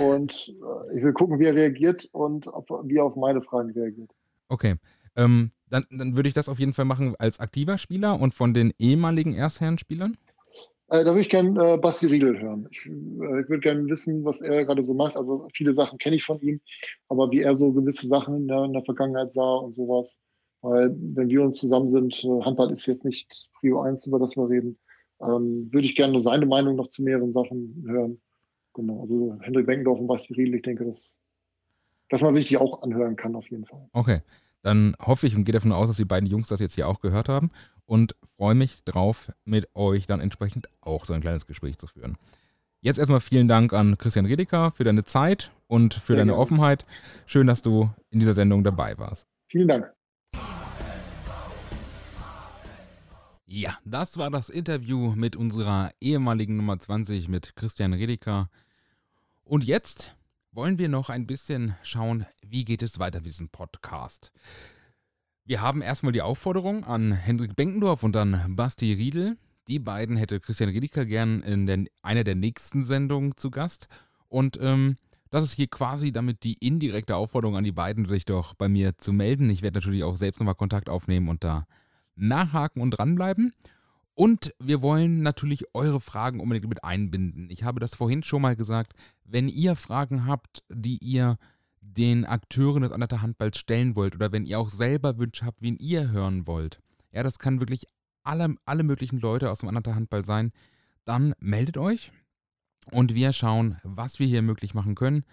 Und 0.00 0.54
äh, 0.62 0.96
ich 0.96 1.02
will 1.02 1.12
gucken, 1.12 1.38
wie 1.38 1.44
er 1.44 1.54
reagiert 1.54 2.08
und 2.12 2.48
auf, 2.48 2.66
wie 2.84 2.96
er 2.96 3.04
auf 3.04 3.16
meine 3.16 3.40
Fragen 3.40 3.70
reagiert. 3.70 4.10
Okay. 4.48 4.76
Ähm, 5.16 5.50
dann, 5.68 5.86
dann 5.90 6.16
würde 6.16 6.28
ich 6.28 6.34
das 6.34 6.48
auf 6.48 6.58
jeden 6.58 6.72
Fall 6.72 6.84
machen 6.84 7.16
als 7.18 7.40
aktiver 7.40 7.78
Spieler 7.78 8.20
und 8.20 8.34
von 8.34 8.54
den 8.54 8.72
ehemaligen 8.78 9.34
Erstherrenspielern? 9.34 10.16
Äh, 10.88 11.04
da 11.04 11.06
würde 11.06 11.20
ich 11.20 11.30
gerne 11.30 11.74
äh, 11.74 11.78
Basti 11.78 12.06
Riegel 12.06 12.38
hören. 12.38 12.68
Ich, 12.70 12.86
äh, 12.86 12.90
würde 12.90 13.60
gerne 13.60 13.88
wissen, 13.88 14.24
was 14.24 14.40
er 14.40 14.64
gerade 14.64 14.82
so 14.82 14.94
macht. 14.94 15.16
Also 15.16 15.48
viele 15.54 15.74
Sachen 15.74 15.98
kenne 15.98 16.16
ich 16.16 16.24
von 16.24 16.38
ihm, 16.40 16.60
aber 17.08 17.30
wie 17.30 17.40
er 17.40 17.56
so 17.56 17.72
gewisse 17.72 18.06
Sachen 18.06 18.36
in 18.36 18.48
der, 18.48 18.64
in 18.64 18.72
der 18.74 18.84
Vergangenheit 18.84 19.32
sah 19.32 19.54
und 19.56 19.74
sowas. 19.74 20.18
Weil 20.60 20.94
wenn 20.94 21.28
wir 21.28 21.42
uns 21.42 21.58
zusammen 21.58 21.88
sind, 21.88 22.22
äh, 22.24 22.44
Handball 22.44 22.70
ist 22.70 22.86
jetzt 22.86 23.04
nicht 23.04 23.48
Prio 23.58 23.80
1, 23.80 24.06
über 24.06 24.18
das 24.18 24.36
wir 24.36 24.48
reden, 24.48 24.78
ähm, 25.22 25.68
würde 25.72 25.86
ich 25.86 25.96
gerne 25.96 26.18
seine 26.20 26.46
Meinung 26.46 26.76
noch 26.76 26.88
zu 26.88 27.02
mehreren 27.02 27.32
Sachen 27.32 27.84
hören. 27.86 28.20
Genau, 28.74 29.02
also 29.02 29.38
Hendrik 29.40 29.66
Benkendorf 29.66 30.00
und 30.00 30.06
Basti 30.06 30.34
Riedel, 30.34 30.56
ich 30.56 30.62
denke, 30.62 30.84
dass, 30.84 31.16
dass 32.08 32.22
man 32.22 32.34
sich 32.34 32.46
die 32.46 32.56
auch 32.56 32.82
anhören 32.82 33.16
kann 33.16 33.36
auf 33.36 33.50
jeden 33.50 33.64
Fall. 33.64 33.88
Okay, 33.92 34.20
dann 34.62 34.96
hoffe 35.00 35.26
ich 35.26 35.36
und 35.36 35.44
gehe 35.44 35.52
davon 35.52 35.72
aus, 35.72 35.88
dass 35.88 35.96
die 35.96 36.04
beiden 36.04 36.28
Jungs 36.28 36.48
das 36.48 36.60
jetzt 36.60 36.74
hier 36.74 36.88
auch 36.88 37.00
gehört 37.00 37.28
haben 37.28 37.50
und 37.84 38.16
freue 38.36 38.54
mich 38.54 38.82
drauf, 38.84 39.30
mit 39.44 39.68
euch 39.74 40.06
dann 40.06 40.20
entsprechend 40.20 40.68
auch 40.80 41.04
so 41.04 41.12
ein 41.12 41.20
kleines 41.20 41.46
Gespräch 41.46 41.78
zu 41.78 41.86
führen. 41.86 42.16
Jetzt 42.80 42.98
erstmal 42.98 43.20
vielen 43.20 43.46
Dank 43.46 43.72
an 43.72 43.96
Christian 43.98 44.26
Redeker 44.26 44.72
für 44.72 44.84
deine 44.84 45.04
Zeit 45.04 45.52
und 45.68 45.94
für 45.94 46.14
Sehr 46.14 46.16
deine 46.16 46.32
gerne. 46.32 46.42
Offenheit. 46.42 46.84
Schön, 47.26 47.46
dass 47.46 47.62
du 47.62 47.90
in 48.10 48.18
dieser 48.18 48.34
Sendung 48.34 48.64
dabei 48.64 48.98
warst. 48.98 49.28
Vielen 49.48 49.68
Dank. 49.68 49.92
Ja, 53.54 53.76
das 53.84 54.16
war 54.16 54.30
das 54.30 54.48
Interview 54.48 55.12
mit 55.14 55.36
unserer 55.36 55.90
ehemaligen 56.00 56.56
Nummer 56.56 56.78
20 56.78 57.28
mit 57.28 57.54
Christian 57.54 57.92
Redeker. 57.92 58.48
Und 59.44 59.62
jetzt 59.62 60.16
wollen 60.52 60.78
wir 60.78 60.88
noch 60.88 61.10
ein 61.10 61.26
bisschen 61.26 61.76
schauen, 61.82 62.24
wie 62.40 62.64
geht 62.64 62.80
es 62.80 62.98
weiter 62.98 63.18
mit 63.18 63.26
diesem 63.26 63.50
Podcast. 63.50 64.32
Wir 65.44 65.60
haben 65.60 65.82
erstmal 65.82 66.14
die 66.14 66.22
Aufforderung 66.22 66.84
an 66.84 67.12
Hendrik 67.12 67.54
Benkendorf 67.54 68.02
und 68.02 68.16
an 68.16 68.56
Basti 68.56 68.94
Riedel, 68.94 69.36
die 69.68 69.78
beiden 69.78 70.16
hätte 70.16 70.40
Christian 70.40 70.70
Riedeker 70.70 71.04
gern 71.04 71.42
in 71.42 71.66
den, 71.66 71.90
einer 72.00 72.24
der 72.24 72.36
nächsten 72.36 72.86
Sendungen 72.86 73.36
zu 73.36 73.50
Gast. 73.50 73.88
Und 74.28 74.58
ähm, 74.62 74.96
das 75.28 75.44
ist 75.44 75.52
hier 75.52 75.68
quasi 75.68 76.10
damit 76.10 76.44
die 76.44 76.54
indirekte 76.66 77.16
Aufforderung 77.16 77.58
an 77.58 77.64
die 77.64 77.72
beiden, 77.72 78.06
sich 78.06 78.24
doch 78.24 78.54
bei 78.54 78.70
mir 78.70 78.96
zu 78.96 79.12
melden. 79.12 79.50
Ich 79.50 79.60
werde 79.60 79.78
natürlich 79.78 80.04
auch 80.04 80.16
selbst 80.16 80.40
nochmal 80.40 80.54
Kontakt 80.54 80.88
aufnehmen 80.88 81.28
und 81.28 81.44
da 81.44 81.66
nachhaken 82.14 82.82
und 82.82 82.90
dranbleiben. 82.92 83.52
Und 84.14 84.54
wir 84.58 84.82
wollen 84.82 85.22
natürlich 85.22 85.74
eure 85.74 86.00
Fragen 86.00 86.40
unbedingt 86.40 86.68
mit 86.68 86.84
einbinden. 86.84 87.48
Ich 87.50 87.64
habe 87.64 87.80
das 87.80 87.94
vorhin 87.94 88.22
schon 88.22 88.42
mal 88.42 88.56
gesagt. 88.56 88.92
Wenn 89.24 89.48
ihr 89.48 89.74
Fragen 89.74 90.26
habt, 90.26 90.62
die 90.68 90.98
ihr 90.98 91.38
den 91.80 92.24
Akteuren 92.24 92.82
des 92.82 92.92
Anderter 92.92 93.22
Handballs 93.22 93.58
stellen 93.58 93.96
wollt 93.96 94.14
oder 94.14 94.30
wenn 94.30 94.44
ihr 94.44 94.58
auch 94.58 94.68
selber 94.68 95.18
Wünsche 95.18 95.44
habt, 95.44 95.62
wen 95.62 95.76
ihr 95.76 96.10
hören 96.10 96.46
wollt, 96.46 96.80
ja, 97.10 97.22
das 97.22 97.38
kann 97.38 97.60
wirklich 97.60 97.86
alle, 98.22 98.54
alle 98.64 98.82
möglichen 98.82 99.18
Leute 99.18 99.50
aus 99.50 99.60
dem 99.60 99.68
anderen 99.68 99.94
Handball 99.94 100.24
sein, 100.24 100.52
dann 101.04 101.34
meldet 101.40 101.76
euch 101.76 102.12
und 102.90 103.14
wir 103.14 103.32
schauen, 103.32 103.78
was 103.82 104.18
wir 104.18 104.26
hier 104.26 104.42
möglich 104.42 104.74
machen 104.74 104.94
können. 104.94 105.24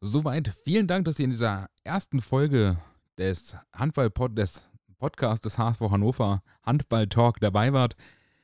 Soweit 0.00 0.48
vielen 0.64 0.86
Dank, 0.86 1.04
dass 1.04 1.18
ihr 1.18 1.24
in 1.24 1.32
dieser 1.32 1.68
ersten 1.84 2.20
Folge 2.22 2.78
des 3.18 3.56
Handball 3.74 4.06
-Pod 4.06 4.34
des 4.34 4.62
Podcasts 5.00 5.40
des 5.40 5.58
HSV 5.58 5.80
Hannover 5.80 6.42
Handball 6.62 7.08
Talk 7.08 7.40
dabei 7.40 7.72
wart. 7.72 7.96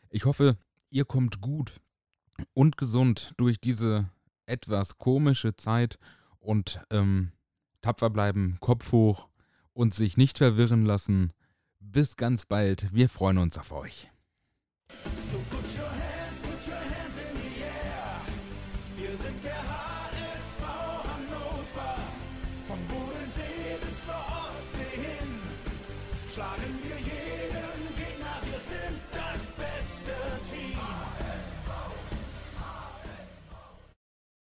Ich 0.08 0.24
hoffe, 0.24 0.56
ihr 0.90 1.04
kommt 1.04 1.42
gut 1.42 1.80
und 2.54 2.78
gesund 2.78 3.32
durch 3.36 3.60
diese 3.60 4.10
etwas 4.46 4.96
komische 4.98 5.54
Zeit 5.54 5.98
und 6.40 6.80
ähm, 6.90 7.32
tapfer 7.82 8.08
bleiben, 8.08 8.56
Kopf 8.60 8.90
hoch 8.90 9.28
und 9.74 9.94
sich 9.94 10.16
nicht 10.16 10.38
verwirren 10.38 10.86
lassen 10.86 11.32
bis 11.78 12.16
ganz 12.16 12.46
bald. 12.46 12.92
Wir 12.92 13.10
freuen 13.10 13.38
uns 13.38 13.58
auf 13.58 13.72
euch. 13.72 14.10
So 15.30 15.55